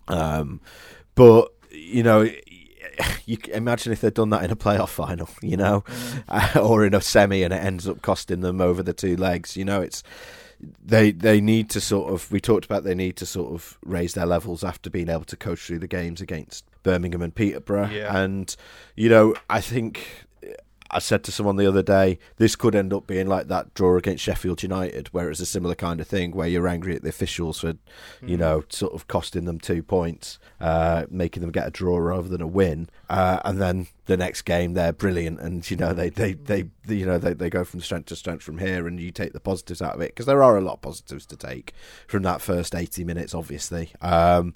Um, 0.08 0.60
but 1.16 1.54
you 1.72 2.04
know, 2.04 2.28
you 3.26 3.38
imagine 3.54 3.92
if 3.92 4.02
they'd 4.02 4.14
done 4.14 4.30
that 4.30 4.44
in 4.44 4.52
a 4.52 4.56
playoff 4.56 4.90
final, 4.90 5.30
you 5.42 5.58
know, 5.58 5.82
mm. 5.82 6.64
or 6.70 6.86
in 6.86 6.94
a 6.94 7.02
semi, 7.02 7.44
and 7.44 7.54
it 7.54 7.64
ends 7.64 7.88
up 7.88 8.02
costing 8.02 8.42
them 8.42 8.62
over 8.62 8.84
the 8.84 8.94
two 8.94 9.16
legs. 9.16 9.58
You 9.58 9.66
know, 9.66 9.82
it's 9.82 10.04
they 10.84 11.12
they 11.12 11.42
need 11.42 11.70
to 11.72 11.82
sort 11.82 12.14
of. 12.14 12.32
We 12.32 12.40
talked 12.40 12.66
about 12.66 12.84
they 12.84 12.96
need 12.96 13.18
to 13.18 13.26
sort 13.26 13.54
of 13.54 13.78
raise 13.84 14.14
their 14.14 14.26
levels 14.26 14.64
after 14.64 14.90
being 14.90 15.10
able 15.10 15.26
to 15.26 15.38
coach 15.38 15.60
through 15.62 15.80
the 15.80 15.88
games 15.88 16.22
against 16.22 16.66
Birmingham 16.84 17.22
and 17.22 17.34
Peterborough, 17.34 17.90
yeah. 17.90 18.16
and 18.18 18.56
you 18.96 19.10
know, 19.10 19.36
I 19.50 19.62
think 19.62 20.26
I 20.94 21.00
said 21.00 21.24
to 21.24 21.32
someone 21.32 21.56
the 21.56 21.68
other 21.68 21.82
day, 21.82 22.20
this 22.38 22.56
could 22.56 22.76
end 22.76 22.94
up 22.94 23.08
being 23.08 23.28
like 23.28 23.48
that 23.48 23.74
draw 23.74 23.98
against 23.98 24.24
Sheffield 24.24 24.62
United, 24.62 25.08
where 25.08 25.30
it's 25.30 25.40
a 25.40 25.46
similar 25.46 25.76
kind 25.76 26.00
of 26.00 26.08
thing, 26.08 26.32
where 26.32 26.48
you're 26.48 26.68
angry 26.68 26.96
at 26.96 27.02
the 27.02 27.10
officials 27.10 27.60
for, 27.60 27.74
mm. 27.74 27.80
you 28.22 28.38
know, 28.38 28.64
sort 28.70 28.94
of 28.94 29.08
costing 29.08 29.46
them 29.46 29.60
two 29.60 29.82
points, 29.82 30.40
uh, 30.62 31.06
making 31.10 31.42
them 31.42 31.52
get 31.52 31.68
a 31.68 31.72
draw 31.72 31.98
rather 31.98 32.30
than 32.30 32.42
a 32.42 32.48
win, 32.48 32.90
uh, 33.10 33.40
and 33.44 33.60
then 33.60 33.88
the 34.06 34.18
next 34.18 34.42
game 34.44 34.74
they're 34.74 34.94
brilliant, 34.94 35.40
and 35.40 35.70
you 35.70 35.78
know 35.78 35.94
they 35.94 36.10
they 36.10 36.34
they, 36.34 36.66
they 36.86 36.96
you 36.96 37.06
know 37.06 37.18
they, 37.18 37.34
they 37.34 37.50
go 37.50 37.64
from 37.64 37.82
strength 37.82 38.08
to 38.08 38.16
strength 38.16 38.44
from 38.44 38.58
here, 38.58 38.88
and 38.88 39.00
you 39.00 39.12
take 39.12 39.34
the 39.34 39.40
positives 39.40 39.82
out 39.82 39.96
of 39.96 40.02
it 40.02 40.12
because 40.12 40.26
there 40.26 40.44
are 40.44 40.58
a 40.58 40.62
lot 40.62 40.74
of 40.74 40.82
positives 40.82 41.26
to 41.28 41.38
take 41.38 41.74
from 42.08 42.24
that 42.24 42.42
first 42.42 42.76
eighty 42.76 43.04
minutes, 43.04 43.34
obviously. 43.34 43.92
Um, 44.02 44.54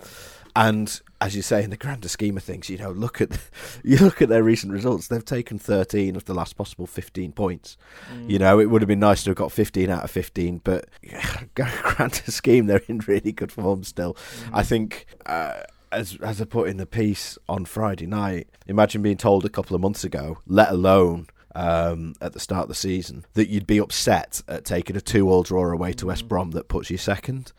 and 0.56 1.02
as 1.22 1.36
you 1.36 1.42
say, 1.42 1.64
in 1.64 1.70
the 1.70 1.78
grander 1.78 2.10
scheme 2.10 2.36
of 2.36 2.44
things, 2.44 2.70
you 2.70 2.78
know, 2.78 2.92
look 2.92 3.22
at 3.22 3.30
you 3.84 3.98
look 3.98 4.22
at 4.22 4.30
their 4.30 4.44
recent 4.44 4.74
results. 4.74 5.08
They've 5.08 5.24
taken 5.24 5.60
thirteen 5.60 6.16
of 6.16 6.26
the 6.26 6.34
last 6.34 6.58
possible 6.58 6.88
fifteen 6.88 7.32
points. 7.32 7.78
Mm. 8.12 8.30
You 8.30 8.40
know, 8.40 8.60
it 8.60 8.66
would 8.66 8.82
have 8.82 8.88
been 8.88 9.00
nice 9.00 9.24
to 9.24 9.30
have 9.30 9.38
got 9.38 9.52
fifteen 9.52 9.90
out 9.90 10.04
of 10.04 10.12
fifteen, 10.12 10.60
but 10.64 10.90
grander 11.56 12.16
scheme, 12.32 12.66
they're 12.66 12.82
in 12.88 13.00
really 13.00 13.32
good 13.32 13.52
form 13.52 13.84
still. 13.84 14.14
Mm. 14.14 14.50
I 14.54 14.64
think. 14.64 15.06
Uh, 15.26 15.62
as 15.92 16.18
as 16.22 16.42
I 16.42 16.46
put 16.46 16.70
in 16.70 16.78
the 16.78 16.86
piece 16.86 17.38
on 17.48 17.66
Friday 17.66 18.08
night, 18.08 18.48
imagine 18.68 19.02
being 19.02 19.18
told 19.18 19.46
a 19.46 19.50
couple 19.50 19.76
of 19.76 19.82
months 19.82 20.04
ago, 20.04 20.40
let 20.46 20.70
alone 20.70 21.28
um, 21.56 22.14
at 22.22 22.34
the 22.34 22.40
start 22.40 22.64
of 22.64 22.70
the 22.70 22.76
season, 22.76 23.26
that 23.34 23.50
you'd 23.50 23.66
be 23.66 23.80
upset 23.80 24.42
at 24.48 24.64
taking 24.64 24.96
a 24.96 25.02
two-all 25.02 25.44
draw 25.44 25.72
away 25.72 25.94
to 25.94 26.06
West. 26.08 26.28
Brom 26.28 26.52
that 26.52 26.68
puts 26.68 26.90
you 26.90 26.98
second. 26.98 27.52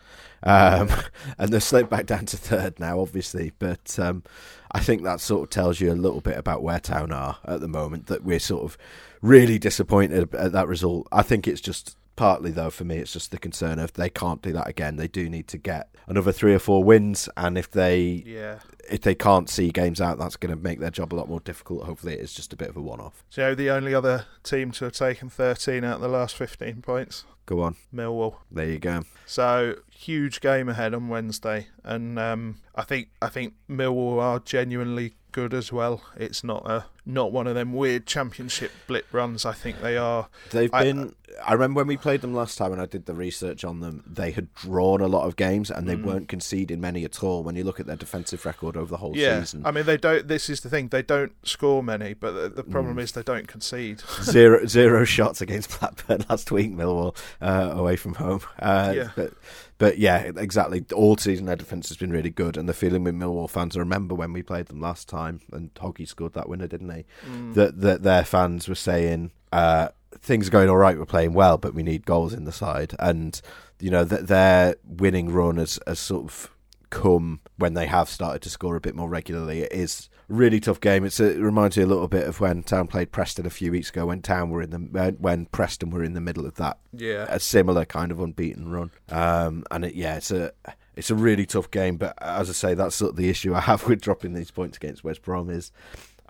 Um, 0.43 0.89
and 1.39 1.53
they're 1.53 1.61
slipped 1.61 1.91
back 1.91 2.07
down 2.07 2.27
to 2.27 2.37
third 2.37 2.79
now, 2.79 3.01
obviously. 3.01 3.53
But 3.59 3.99
um, 3.99 4.23
I 4.71 4.81
think 4.81 5.03
that 5.03 5.21
sort 5.21 5.43
of 5.45 5.51
tells 5.51 5.81
you 5.81 5.93
a 5.93 5.95
little 5.95 6.21
bit 6.21 6.39
about 6.39 6.63
where 6.63 6.79
Town 6.79 7.11
are 7.11 7.39
at 7.45 7.61
the 7.61 7.69
moment. 7.69 8.07
That 8.07 8.23
we're 8.23 8.39
sort 8.39 8.65
of 8.65 8.79
really 9.21 9.59
disappointed 9.59 10.33
at 10.35 10.53
that 10.53 10.69
result. 10.69 11.09
I 11.11 11.23
think 11.23 11.49
it's 11.49 11.61
just 11.61 11.97
partly 12.15 12.51
though 12.51 12.69
for 12.69 12.83
me 12.83 12.97
it's 12.97 13.13
just 13.13 13.31
the 13.31 13.39
concern 13.39 13.79
of 13.79 13.93
they 13.93 14.11
can't 14.11 14.43
do 14.43 14.53
that 14.53 14.69
again. 14.69 14.97
They 14.97 15.09
do 15.09 15.29
need 15.29 15.47
to 15.49 15.59
get 15.59 15.95
another 16.09 16.33
three 16.33 16.55
or 16.55 16.59
four 16.59 16.83
wins, 16.83 17.29
and 17.37 17.57
if 17.59 17.71
they 17.71 18.25
Yeah. 18.27 18.59
if 18.91 19.03
they 19.03 19.15
can't 19.15 19.49
see 19.51 19.71
games 19.71 20.01
out, 20.01 20.19
that's 20.19 20.37
going 20.37 20.55
to 20.55 20.61
make 20.61 20.81
their 20.81 20.91
job 20.91 21.13
a 21.13 21.17
lot 21.17 21.29
more 21.29 21.41
difficult. 21.41 21.85
Hopefully, 21.85 22.15
it 22.15 22.21
is 22.21 22.33
just 22.33 22.53
a 22.53 22.57
bit 22.57 22.71
of 22.71 22.77
a 22.77 22.81
one-off. 22.81 23.23
So 23.29 23.55
the 23.55 23.71
only 23.71 23.95
other 23.95 24.25
team 24.43 24.71
to 24.73 24.85
have 24.87 24.95
taken 24.95 25.29
13 25.29 25.85
out 25.85 25.97
of 25.97 26.01
the 26.01 26.09
last 26.09 26.35
15 26.37 26.81
points? 26.83 27.25
Go 27.49 27.63
on, 27.63 27.77
Millwall. 27.95 28.35
there 28.51 28.67
you 28.69 28.79
go. 28.79 29.05
So 29.25 29.77
huge 29.91 30.43
game 30.43 30.69
ahead 30.69 30.93
on 30.93 31.09
Wednesday, 31.09 31.69
and 31.83 32.19
um, 32.19 32.57
I 32.75 32.83
think 32.83 33.09
I 33.23 33.29
think 33.31 33.55
Millwall 33.71 34.21
are 34.21 34.39
genuinely 34.39 35.15
good 35.33 35.55
as 35.55 35.73
well. 35.73 36.03
It's 36.15 36.45
not 36.45 36.71
a 36.71 36.85
not 37.07 37.33
one 37.33 37.47
of 37.47 37.55
them 37.55 37.73
weird 37.73 38.05
championship 38.07 38.71
blip 38.87 39.07
runs. 39.13 39.47
I 39.47 39.53
think 39.55 39.81
they 39.81 39.97
are. 39.97 40.29
They've 40.51 40.73
I- 40.75 40.85
been. 40.85 41.15
I 41.47 41.53
remember 41.53 41.79
when 41.81 41.87
we 41.87 41.99
played 41.99 42.23
them 42.23 42.33
last 42.35 42.57
time, 42.57 42.73
and 42.73 42.81
I 42.81 42.87
did 42.87 43.05
the 43.05 43.13
research 43.15 43.63
on 43.63 43.81
them. 43.81 44.03
They 44.07 44.31
had 44.31 44.53
drawn 44.55 45.03
a 45.03 45.07
lot 45.07 45.27
of 45.27 45.37
games, 45.37 45.71
and 45.71 45.87
they 45.87 45.95
Mm. 45.95 46.05
weren't 46.05 46.29
conceding 46.29 46.81
many 46.81 47.05
at 47.05 47.23
all. 47.23 47.43
When 47.45 47.55
you 47.55 47.65
look 47.65 47.79
at 47.79 47.87
their 47.87 47.97
defensive 47.97 48.45
record 48.47 48.79
over 48.79 48.91
the 48.91 48.97
whole 48.97 49.15
Yeah, 49.15 49.41
season, 49.41 49.63
I 49.67 49.71
mean 49.71 49.85
they 49.85 49.99
don't. 49.99 50.27
This 50.27 50.49
is 50.49 50.63
the 50.63 50.71
thing. 50.71 50.89
They 50.89 51.03
don't 51.03 51.33
score 51.47 51.83
many, 51.83 52.15
but 52.15 52.33
the, 52.33 52.49
the 52.49 52.65
problem 52.65 52.97
Mm. 52.97 53.03
is 53.03 53.13
they 53.13 53.23
don't 53.23 53.47
concede. 53.47 54.03
zero 54.23 54.65
zero 54.67 55.05
shots 55.05 55.41
against 55.43 55.79
Blackburn 55.79 56.25
last 56.31 56.51
week, 56.51 56.73
Millwall 56.75 57.15
uh, 57.41 57.71
away 57.75 57.97
from 57.97 58.15
home. 58.15 58.41
Uh, 58.59 58.93
Yeah. 58.95 59.11
But 59.17 59.33
but 59.79 59.99
yeah, 59.99 60.31
exactly. 60.37 60.85
All 60.93 61.17
season 61.17 61.47
their 61.47 61.57
defence 61.57 61.89
has 61.89 61.97
been 61.97 62.11
really 62.11 62.31
good, 62.31 62.57
and 62.57 62.69
the 62.69 62.75
feeling 62.75 63.05
with 63.05 63.15
Millwall 63.15 63.49
fans. 63.49 63.77
I 63.77 63.81
remember 63.81 64.15
when 64.15 64.33
we 64.33 64.43
played 64.43 64.67
them 64.67 64.81
last 64.81 65.09
time, 65.09 65.41
and 65.53 65.73
Hoggy 65.75 66.07
scored 66.09 66.35
that 66.35 66.49
winner, 66.49 66.67
didn't 66.67 66.91
he? 66.95 67.05
Mm. 67.29 67.55
That 67.55 67.81
that 67.81 68.03
their 68.03 68.25
fans 68.25 68.69
were 68.69 68.75
saying. 68.75 69.31
Uh, 69.53 69.89
Things 70.21 70.49
are 70.49 70.51
going 70.51 70.71
all 70.71 70.79
right. 70.79 70.99
We're 70.99 71.05
playing 71.05 71.35
well, 71.35 71.59
but 71.59 71.75
we 71.75 71.83
need 71.83 72.07
goals 72.07 72.33
in 72.33 72.45
the 72.45 72.51
side. 72.51 72.95
And 72.99 73.41
you 73.79 73.91
know 73.91 74.05
that 74.05 74.27
their 74.27 74.75
winning 74.83 75.31
run 75.31 75.59
has, 75.59 75.79
has 75.87 76.01
sort 76.01 76.25
of 76.25 76.51
come 76.91 77.41
when 77.59 77.75
they 77.75 77.87
have 77.87 78.09
started 78.09 78.41
to 78.43 78.51
score 78.51 78.75
a 78.75 78.81
bit 78.81 78.97
more 78.97 79.09
regularly. 79.09 79.61
It 79.61 79.73
is 79.73 80.09
really 80.29 80.61
tough 80.61 80.81
game. 80.81 81.05
It's 81.05 81.21
a, 81.21 81.37
it 81.37 81.41
reminds 81.41 81.77
me 81.77 81.83
a 81.83 81.87
little 81.87 82.09
bit 82.09 82.27
of 82.27 82.41
when 82.41 82.63
Town 82.63 82.87
played 82.87 83.11
Preston 83.11 83.47
a 83.47 83.51
few 83.51 83.73
weeks 83.73 83.91
ago. 83.91 84.07
When 84.07 84.23
Town 84.23 84.51
were 84.51 84.63
in 84.63 84.71
the 84.71 85.17
when, 85.19 85.47
Preston 85.47 85.91
were 85.91 86.05
in 86.05 86.15
the 86.15 86.21
middle 86.21 86.47
of 86.47 86.55
that 86.57 86.79
yeah, 86.93 87.27
a 87.29 87.41
similar 87.41 87.85
kind 87.85 88.13
of 88.13 88.21
unbeaten 88.21 88.71
run. 88.71 88.91
Um, 89.11 89.65
and 89.71 89.85
it, 89.85 89.95
yeah, 89.95 90.17
it's 90.17 90.31
a 90.31 90.53
it's 90.97 91.11
a 91.11 91.15
really 91.15 91.47
tough 91.47 91.71
game. 91.71 91.97
But 91.97 92.15
as 92.21 92.51
I 92.51 92.53
say, 92.53 92.75
that's 92.75 92.97
sort 92.97 93.13
of 93.13 93.17
the 93.17 93.29
issue 93.29 93.55
I 93.55 93.61
have 93.61 93.87
with 93.89 94.01
dropping 94.01 94.35
these 94.35 94.51
points 94.51 94.77
against 94.77 95.05
West 95.05 95.23
Brom 95.23 95.51
is. 95.51 95.73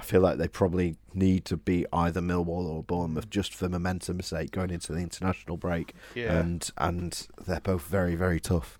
I 0.00 0.04
feel 0.04 0.20
like 0.20 0.38
they 0.38 0.46
probably 0.46 0.94
need 1.12 1.44
to 1.46 1.56
beat 1.56 1.88
either 1.92 2.20
Millwall 2.20 2.68
or 2.68 2.84
Bournemouth 2.84 3.28
just 3.30 3.52
for 3.52 3.68
momentum's 3.68 4.28
sake 4.28 4.52
going 4.52 4.70
into 4.70 4.92
the 4.92 5.00
international 5.00 5.56
break, 5.56 5.92
yeah. 6.14 6.38
and 6.38 6.70
and 6.78 7.26
they're 7.44 7.58
both 7.58 7.82
very 7.82 8.14
very 8.14 8.38
tough. 8.38 8.78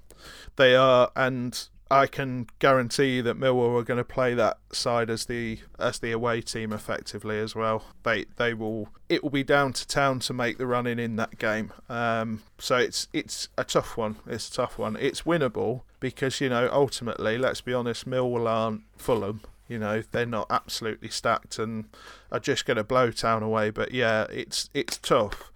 They 0.55 0.77
are, 0.77 1.11
and 1.17 1.69
I 1.91 2.07
can 2.07 2.49
guarantee 2.59 3.23
that 3.23 3.39
Millwall 3.39 3.81
are 3.81 3.83
going 3.83 3.99
to 3.99 4.05
play 4.05 4.35
that 4.35 4.59
side 4.73 5.09
as 5.09 5.25
the 5.25 5.61
as 5.79 5.99
the 5.99 6.13
away 6.13 6.43
team 6.43 6.73
effectively 6.73 7.39
as 7.39 7.55
well. 7.55 7.85
They 8.03 8.27
they 8.37 8.53
will. 8.53 8.89
It 9.09 9.23
will 9.23 9.31
be 9.31 9.43
down 9.43 9.73
to 9.73 9.87
town 9.87 10.19
to 10.21 10.35
make 10.35 10.59
the 10.59 10.67
running 10.67 10.99
in 10.99 11.17
that 11.17 11.39
game. 11.39 11.73
Um, 11.89 12.43
so 12.59 12.77
it's 12.77 13.09
it's 13.13 13.49
a 13.57 13.65
tough 13.65 13.97
one. 13.97 14.17
It's 14.27 14.49
a 14.51 14.53
tough 14.53 14.79
one. 14.79 14.97
It's 15.01 15.23
winnable 15.23 15.83
because 15.99 16.41
you 16.41 16.51
know 16.51 16.69
ultimately, 16.71 17.39
let's 17.39 17.63
be 17.63 17.73
honest, 17.73 18.09
Millwall 18.09 18.49
aren't 18.49 18.83
Fulham. 18.99 19.41
You 19.67 19.79
know 19.79 20.03
they're 20.13 20.27
not 20.27 20.47
absolutely 20.51 21.09
stacked 21.09 21.59
and 21.59 21.87
are 22.31 22.41
just 22.41 22.67
going 22.67 22.77
to 22.77 22.85
blow 22.85 23.11
town 23.11 23.43
away. 23.43 23.71
But 23.71 23.93
yeah, 23.93 24.27
it's 24.31 24.69
it's 24.75 24.99
tough. 24.99 25.51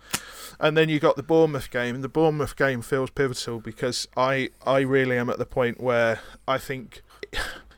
And 0.62 0.77
then 0.77 0.88
you 0.88 1.01
got 1.01 1.16
the 1.16 1.22
Bournemouth 1.25 1.70
game. 1.70 2.01
The 2.03 2.09
Bournemouth 2.09 2.57
game 2.57 2.81
feels 2.83 3.11
pivotal 3.11 3.59
because 3.61 4.07
I 4.16 4.51
I 4.64 4.81
really 4.81 5.18
am 5.18 5.29
at 5.29 5.38
the 5.38 5.44
point 5.46 5.81
where 5.81 6.20
I 6.46 6.57
think 6.59 7.03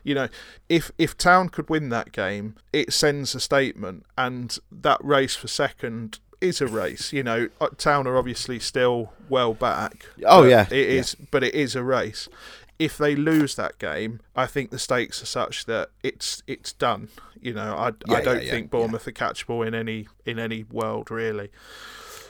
you 0.03 0.13
know 0.13 0.27
if 0.69 0.91
if 0.99 1.17
Town 1.17 1.49
could 1.49 1.67
win 1.69 1.89
that 1.89 2.11
game, 2.11 2.55
it 2.71 2.93
sends 2.93 3.33
a 3.33 3.39
statement, 3.39 4.05
and 4.17 4.57
that 4.71 5.03
race 5.03 5.35
for 5.35 5.47
second 5.47 6.19
is 6.41 6.61
a 6.61 6.67
race. 6.67 7.11
You 7.11 7.23
know, 7.23 7.49
Uh, 7.59 7.69
Town 7.75 8.05
are 8.05 8.17
obviously 8.17 8.59
still 8.59 9.13
well 9.29 9.53
back. 9.55 10.05
Oh, 10.25 10.43
yeah, 10.43 10.67
it 10.69 10.73
is, 10.73 11.15
but 11.31 11.43
it 11.43 11.55
is 11.55 11.75
a 11.75 11.83
race. 11.83 12.29
If 12.77 12.97
they 12.97 13.15
lose 13.15 13.55
that 13.55 13.79
game, 13.79 14.19
I 14.35 14.45
think 14.47 14.69
the 14.69 14.77
stakes 14.77 15.23
are 15.23 15.25
such 15.27 15.65
that 15.65 15.89
it's 16.03 16.43
it's 16.45 16.73
done. 16.73 17.07
You 17.41 17.53
know, 17.53 17.73
I, 17.73 17.91
Yeah, 18.07 18.17
I 18.17 18.21
don't 18.21 18.37
yeah, 18.37 18.43
yeah, 18.43 18.51
think 18.51 18.69
Bournemouth 18.69 19.07
are 19.07 19.11
catchable 19.13 19.65
in 19.65 19.73
any 19.73 20.07
in 20.25 20.37
any 20.39 20.65
world 20.65 21.09
really. 21.09 21.49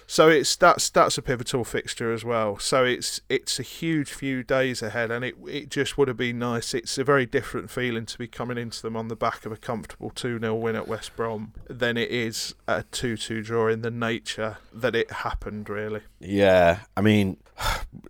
So 0.07 0.29
it's 0.29 0.55
that's 0.55 0.89
that's 0.89 1.17
a 1.17 1.21
pivotal 1.21 1.63
fixture 1.63 2.13
as 2.13 2.23
well. 2.23 2.59
So 2.59 2.83
it's 2.83 3.21
it's 3.29 3.59
a 3.59 3.63
huge 3.63 4.11
few 4.11 4.43
days 4.43 4.81
ahead, 4.81 5.11
and 5.11 5.25
it 5.25 5.35
it 5.47 5.69
just 5.69 5.97
would 5.97 6.07
have 6.07 6.17
been 6.17 6.39
nice. 6.39 6.73
It's 6.73 6.97
a 6.97 7.03
very 7.03 7.25
different 7.25 7.69
feeling 7.69 8.05
to 8.05 8.17
be 8.17 8.27
coming 8.27 8.57
into 8.57 8.81
them 8.81 8.95
on 8.95 9.07
the 9.07 9.15
back 9.15 9.45
of 9.45 9.51
a 9.51 9.57
comfortable 9.57 10.11
two 10.11 10.39
0 10.39 10.55
win 10.55 10.75
at 10.75 10.87
West 10.87 11.15
Brom 11.15 11.53
than 11.69 11.97
it 11.97 12.11
is 12.11 12.53
a 12.67 12.83
two 12.91 13.17
two 13.17 13.41
draw 13.41 13.67
in 13.67 13.81
the 13.81 13.91
nature 13.91 14.57
that 14.73 14.95
it 14.95 15.11
happened. 15.11 15.69
Really, 15.69 16.01
Yeah, 16.19 16.79
I 16.95 17.01
mean, 17.01 17.37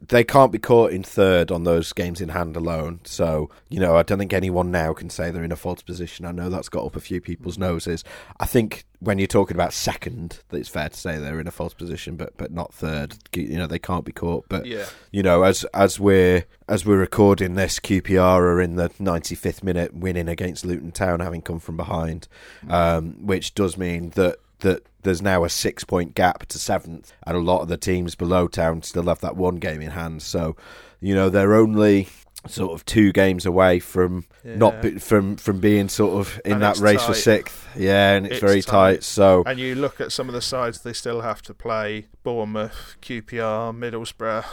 they 0.08 0.23
can't 0.23 0.51
be 0.51 0.60
caught 0.60 0.91
in 0.91 1.03
third 1.03 1.51
on 1.51 1.63
those 1.63 1.93
games 1.93 2.21
in 2.21 2.29
hand 2.29 2.55
alone. 2.55 2.99
So, 3.03 3.49
you 3.69 3.79
know, 3.79 3.95
I 3.95 4.03
don't 4.03 4.17
think 4.17 4.34
anyone 4.34 4.71
now 4.71 4.93
can 4.93 5.10
say 5.10 5.31
they're 5.31 5.43
in 5.43 5.51
a 5.51 5.58
false 5.58 5.81
position. 5.81 6.25
I 6.25 6.31
know 6.31 6.49
that's 6.49 6.69
got 6.69 6.86
up 6.86 6.95
a 6.95 6.99
few 6.99 7.21
people's 7.21 7.58
noses. 7.58 8.03
I 8.39 8.45
think 8.45 8.86
when 8.99 9.17
you're 9.17 9.27
talking 9.27 9.55
about 9.55 9.73
second, 9.73 10.39
that 10.49 10.58
it's 10.58 10.69
fair 10.69 10.89
to 10.89 10.97
say 10.97 11.17
they're 11.17 11.39
in 11.39 11.47
a 11.47 11.51
false 11.51 11.73
position, 11.73 12.15
but 12.15 12.36
but 12.38 12.51
not 12.51 12.73
third. 12.73 13.15
You 13.34 13.58
know, 13.58 13.67
they 13.67 13.79
can't 13.79 14.05
be 14.05 14.12
caught. 14.12 14.45
But 14.49 14.65
yeah, 14.65 14.86
you 15.12 15.23
know, 15.23 15.43
as 15.43 15.63
as 15.73 15.99
we're 15.99 16.45
as 16.67 16.86
we're 16.86 16.97
recording 16.99 17.55
this, 17.55 17.79
QPR 17.79 18.39
are 18.39 18.62
in 18.62 18.75
the 18.75 18.89
95th 18.89 19.63
minute, 19.63 19.93
winning 19.93 20.27
against 20.27 20.65
Luton 20.65 20.91
Town, 20.91 21.19
having 21.19 21.41
come 21.41 21.60
from 21.60 21.77
behind, 21.77 22.27
um, 22.69 23.15
which 23.25 23.53
does 23.53 23.77
mean 23.77 24.12
that 24.12 24.38
that 24.60 24.86
there's 25.06 25.22
now 25.22 25.44
a 25.46 25.50
six 25.50 25.84
point 25.86 26.15
gap 26.15 26.46
to 26.48 26.60
seventh, 26.60 27.13
and 27.26 27.38
a 27.38 27.39
lot 27.39 27.62
of 27.62 27.70
the 27.70 27.78
teams 27.78 28.15
below 28.15 28.48
Town 28.48 28.82
still 28.82 29.06
have 29.06 29.22
that 29.22 29.38
one 29.38 29.56
game 29.56 29.82
in 29.82 29.91
hand. 29.91 30.22
So, 30.22 30.58
you 31.00 31.15
know, 31.15 31.30
they're 31.30 31.56
only 31.56 32.10
sort 32.48 32.74
of 32.74 32.86
two 32.86 33.12
games 33.12 33.46
away 33.46 33.80
from 33.80 34.26
not 34.44 34.82
be, 34.82 35.00
from 35.00 35.36
from 35.38 35.60
being 35.60 35.89
sort 35.89 36.20
of 36.20 36.39
in 36.46 36.54
And 36.54 36.62
that 36.62 36.78
race 36.78 37.04
for 37.04 37.13
sixth. 37.13 37.68
Yeah, 37.76 38.13
and 38.13 38.26
it's, 38.26 38.36
It's 38.36 38.41
very 38.44 38.62
tight. 38.62 38.96
tight. 38.96 39.04
So 39.04 39.44
and 39.46 39.60
you 39.60 39.76
look 39.76 40.00
at 40.02 40.12
some 40.12 40.28
of 40.28 40.34
the 40.34 40.41
sides 40.41 40.82
they 40.82 40.94
still 40.94 41.22
have 41.22 41.41
to 41.44 41.54
play: 41.54 42.08
Bournemouth, 42.24 42.98
QPR, 43.02 43.74
Middlesbrough, 43.74 44.46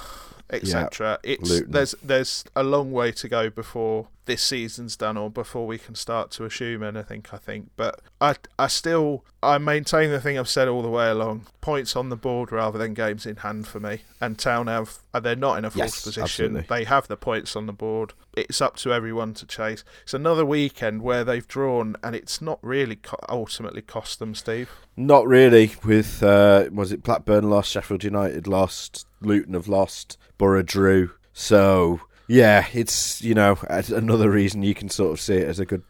etc. 0.50 1.18
It's 1.22 1.48
Luton. 1.50 1.70
there's 1.72 1.94
there's 2.02 2.44
a 2.56 2.62
long 2.62 2.92
way 2.92 3.12
to 3.12 3.28
go 3.28 3.50
before 3.50 4.08
this 4.24 4.40
season's 4.40 4.96
done 4.96 5.16
or 5.16 5.28
before 5.28 5.66
we 5.66 5.78
can 5.78 5.96
start 5.96 6.30
to 6.30 6.44
assume 6.44 6.82
anything. 6.84 7.24
I 7.32 7.38
think, 7.38 7.70
but 7.76 8.00
I 8.20 8.36
I 8.58 8.68
still 8.68 9.24
I 9.42 9.58
maintain 9.58 10.10
the 10.10 10.20
thing 10.20 10.38
I've 10.38 10.48
said 10.48 10.68
all 10.68 10.82
the 10.82 10.88
way 10.88 11.08
along: 11.10 11.46
points 11.60 11.96
on 11.96 12.08
the 12.08 12.16
board 12.16 12.52
rather 12.52 12.78
than 12.78 12.94
games 12.94 13.26
in 13.26 13.36
hand 13.36 13.66
for 13.66 13.80
me. 13.80 14.02
And 14.20 14.38
Town 14.38 14.68
have 14.68 14.98
uh, 15.12 15.18
they're 15.20 15.34
not 15.34 15.58
in 15.58 15.64
a 15.64 15.70
false 15.70 15.76
Yes, 15.96 16.02
position. 16.04 16.22
absolutely. 16.22 16.66
They 16.68 16.84
have 16.84 17.08
the 17.08 17.16
points 17.16 17.56
on 17.56 17.66
the 17.66 17.72
board. 17.72 18.12
It's 18.36 18.60
up 18.62 18.76
to 18.76 18.92
everyone 18.92 19.34
to 19.34 19.46
chase. 19.46 19.82
It's 20.04 20.14
another 20.14 20.46
weekend 20.46 21.02
where 21.02 21.24
they've 21.24 21.46
drawn, 21.48 21.96
and 22.04 22.14
it's 22.14 22.40
not 22.40 22.58
really 22.62 22.96
co- 22.96 23.18
ultimately 23.28 23.82
cost 23.82 24.20
them, 24.20 24.34
Steve. 24.36 24.70
Not 24.96 25.26
really. 25.26 25.72
With 25.84 26.22
uh, 26.22 26.66
was 26.72 26.92
it 26.92 27.02
Blackburn 27.02 27.50
lost, 27.50 27.72
Sheffield 27.72 28.04
United 28.04 28.46
lost, 28.46 29.06
Luton 29.26 29.54
have 29.54 29.68
lost, 29.68 30.18
Boro 30.38 30.62
drew. 30.62 31.10
So 31.32 32.00
yeah, 32.28 32.66
it's 32.72 33.22
you 33.22 33.34
know 33.34 33.58
another 33.68 34.30
reason 34.30 34.62
you 34.62 34.74
can 34.74 34.88
sort 34.88 35.12
of 35.12 35.20
see 35.20 35.34
it 35.34 35.48
as 35.48 35.58
a 35.58 35.66
good 35.66 35.82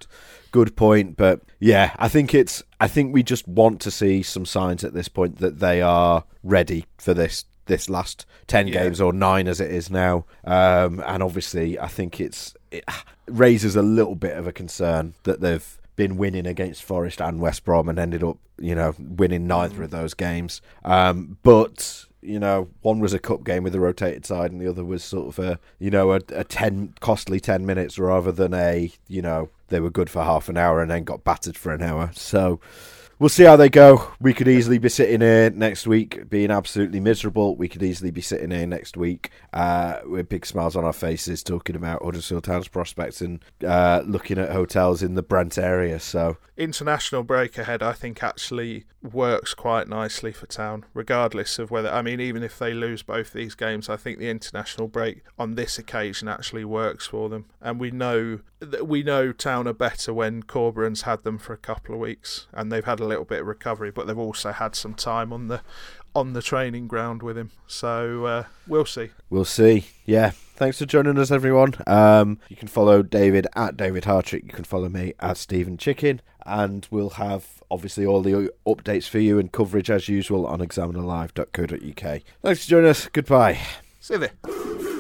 good 0.51 0.77
point. 0.77 1.17
But 1.17 1.41
yeah, 1.61 1.95
I 1.99 2.09
think 2.09 2.35
it's 2.35 2.63
I 2.81 2.89
think 2.89 3.13
we 3.13 3.23
just 3.23 3.47
want 3.49 3.81
to 3.83 3.91
see 3.91 4.23
some 4.23 4.47
signs 4.47 4.85
at 4.85 4.95
this 4.95 5.09
point 5.09 5.39
that 5.39 5.59
they 5.61 5.83
are 5.83 6.25
ready 6.43 6.87
for 6.99 7.15
this 7.15 7.45
this 7.67 7.89
last 7.89 8.27
10 8.49 8.67
Yeah. 8.67 8.83
games 8.83 9.01
or 9.01 9.13
9 9.13 9.47
as 9.47 9.61
it 9.61 9.71
is 9.71 9.89
now 9.89 10.25
um, 10.45 11.01
and 11.07 11.23
obviously 11.23 11.79
I 11.79 11.87
think 11.87 12.21
it's 12.21 12.55
it 12.73 12.85
raises 13.29 13.77
a 13.77 13.83
little 13.83 14.17
bit 14.17 14.37
of 14.37 14.49
a 14.49 14.53
concern 14.53 15.15
that 15.23 15.41
they've 15.41 15.79
been 15.95 16.17
winning 16.17 16.45
against 16.45 16.83
Forest 16.83 17.21
and 17.23 17.41
West 17.41 17.65
Brom 17.65 17.89
and 17.89 18.01
ended 18.01 18.25
up 18.25 18.39
you 18.59 18.75
know 18.75 18.95
winning 18.99 19.47
neither 19.47 19.85
of 19.85 19.91
those 19.93 20.13
games 20.13 20.61
um, 20.85 21.39
but 21.45 22.05
you 22.23 22.39
know 22.39 22.69
one 22.81 23.01
was 23.01 23.13
a 23.13 23.19
cup 23.19 23.45
game 23.45 23.65
with 23.65 23.75
a 23.75 23.81
rotated 23.81 24.25
side 24.25 24.53
and 24.53 24.61
the 24.61 24.69
other 24.69 24.85
was 24.85 25.03
sort 25.03 25.27
of 25.27 25.45
a 25.45 25.59
you 25.79 25.91
know 25.91 26.13
a, 26.13 26.21
a 26.29 26.45
10 26.45 26.95
costly 27.01 27.41
10 27.41 27.67
minutes 27.67 27.99
rather 27.99 28.31
than 28.31 28.55
a 28.55 28.93
you 29.09 29.21
know 29.21 29.51
they 29.73 29.81
were 29.81 29.91
good 29.91 30.09
for 30.09 30.23
half 30.23 30.49
an 30.49 30.57
hour 30.57 30.81
and 30.81 30.91
then 30.91 31.03
got 31.03 31.25
battered 31.25 31.57
for 31.57 31.73
an 31.73 31.83
hour. 31.83 32.11
So 32.15 32.61
we'll 33.23 33.29
see 33.29 33.45
how 33.45 33.55
they 33.55 33.69
go. 33.69 34.11
We 34.21 34.35
could 34.35 34.49
easily 34.49 34.79
be 34.79 34.89
sitting 34.89 35.21
here 35.21 35.49
next 35.51 35.87
week 35.87 36.29
being 36.29 36.51
absolutely 36.51 36.99
miserable. 36.99 37.55
We 37.55 37.69
could 37.69 37.83
easily 37.83 38.11
be 38.11 38.21
sitting 38.21 38.51
here 38.51 38.67
next 38.67 38.97
week 38.97 39.31
uh, 39.53 40.01
with 40.05 40.29
big 40.29 40.45
smiles 40.45 40.75
on 40.75 40.85
our 40.85 40.93
faces 40.93 41.45
talking 41.45 41.77
about 41.77 42.03
Huddersfield 42.03 42.43
Town's 42.43 42.67
prospects 42.67 43.21
and 43.21 43.39
uh, 43.65 44.03
looking 44.05 44.39
at 44.39 44.51
hotels 44.51 45.05
in 45.05 45.15
the 45.15 45.23
Brent 45.23 45.57
area. 45.57 46.01
So 46.01 46.37
international 46.57 47.23
break 47.23 47.59
ahead, 47.59 47.83
I 47.83 47.93
think, 47.93 48.23
actually 48.23 48.85
works 49.03 49.55
quite 49.55 49.89
nicely 49.89 50.33
for 50.33 50.47
Town, 50.47 50.85
regardless 50.95 51.59
of 51.59 51.71
whether. 51.71 51.91
I 51.91 52.03
mean, 52.03 52.21
even 52.21 52.43
if 52.43 52.59
they 52.59 52.73
lose 52.73 53.03
both 53.03 53.33
these 53.33 53.55
games, 53.55 53.89
I 53.89 53.97
think 53.97 54.19
the 54.19 54.31
international 54.31 54.89
break 54.89 55.23
on 55.39 55.55
this 55.55 55.79
occasion 55.79 56.29
actually 56.29 56.65
works 56.65 57.07
for 57.07 57.29
them. 57.29 57.47
And 57.61 57.81
we 57.81 57.91
know 57.91 58.41
that 58.61 58.87
we 58.87 59.03
know 59.03 59.33
Town 59.33 59.67
are 59.67 59.73
better 59.73 60.15
when 60.15 60.45
Corberan's 60.45 61.03
had 61.03 61.25
them 61.25 61.39
for 61.39 61.53
a 61.53 61.59
couple 61.59 61.95
of 61.95 62.01
weeks, 62.01 62.47
and 62.53 62.71
they've 62.71 62.85
had 62.85 63.01
a 63.01 63.07
little 63.13 63.25
bit 63.25 63.41
of 63.41 63.47
recovery, 63.47 63.91
but 63.91 64.07
they've 64.07 64.19
also 64.19 64.53
had 64.53 64.75
some 64.75 64.95
time 64.95 65.33
on 65.33 65.49
the 65.49 65.61
on 66.15 66.35
the 66.35 66.43
training 66.43 66.89
ground 66.89 67.23
with 67.23 67.39
him. 67.39 67.51
So 67.67 68.27
uh, 68.27 68.45
we'll 68.67 68.85
see. 68.85 69.11
We'll 69.31 69.45
see. 69.45 69.87
Yeah. 70.05 70.33
Thanks 70.55 70.79
for 70.79 70.87
joining 70.87 71.19
us, 71.19 71.31
everyone. 71.31 71.75
Um, 71.87 72.39
you 72.49 72.57
can 72.57 72.69
follow 72.69 73.03
David 73.03 73.47
at 73.57 73.77
David 73.77 74.05
Hartrick. 74.05 74.45
You 74.45 74.53
can 74.53 74.65
follow 74.65 74.89
me 74.89 75.15
at 75.19 75.39
Steven 75.39 75.77
Chicken, 75.77 76.21
and 76.45 76.87
we'll 76.91 77.11
have 77.11 77.63
obviously 77.71 78.05
all 78.05 78.21
the 78.21 78.53
updates 78.67 79.09
for 79.09 79.19
you 79.19 79.39
and 79.39 79.51
coverage 79.51 79.91
as 79.91 80.09
usual 80.09 80.47
on 80.47 80.61
examinerlive.co.uk. 80.61 82.23
Thanks 82.43 82.65
for 82.65 82.71
joining 82.71 82.91
us. 82.91 83.09
Goodbye. 83.09 83.59
See 84.01 84.15
you 84.15 84.21
there. 84.21 84.92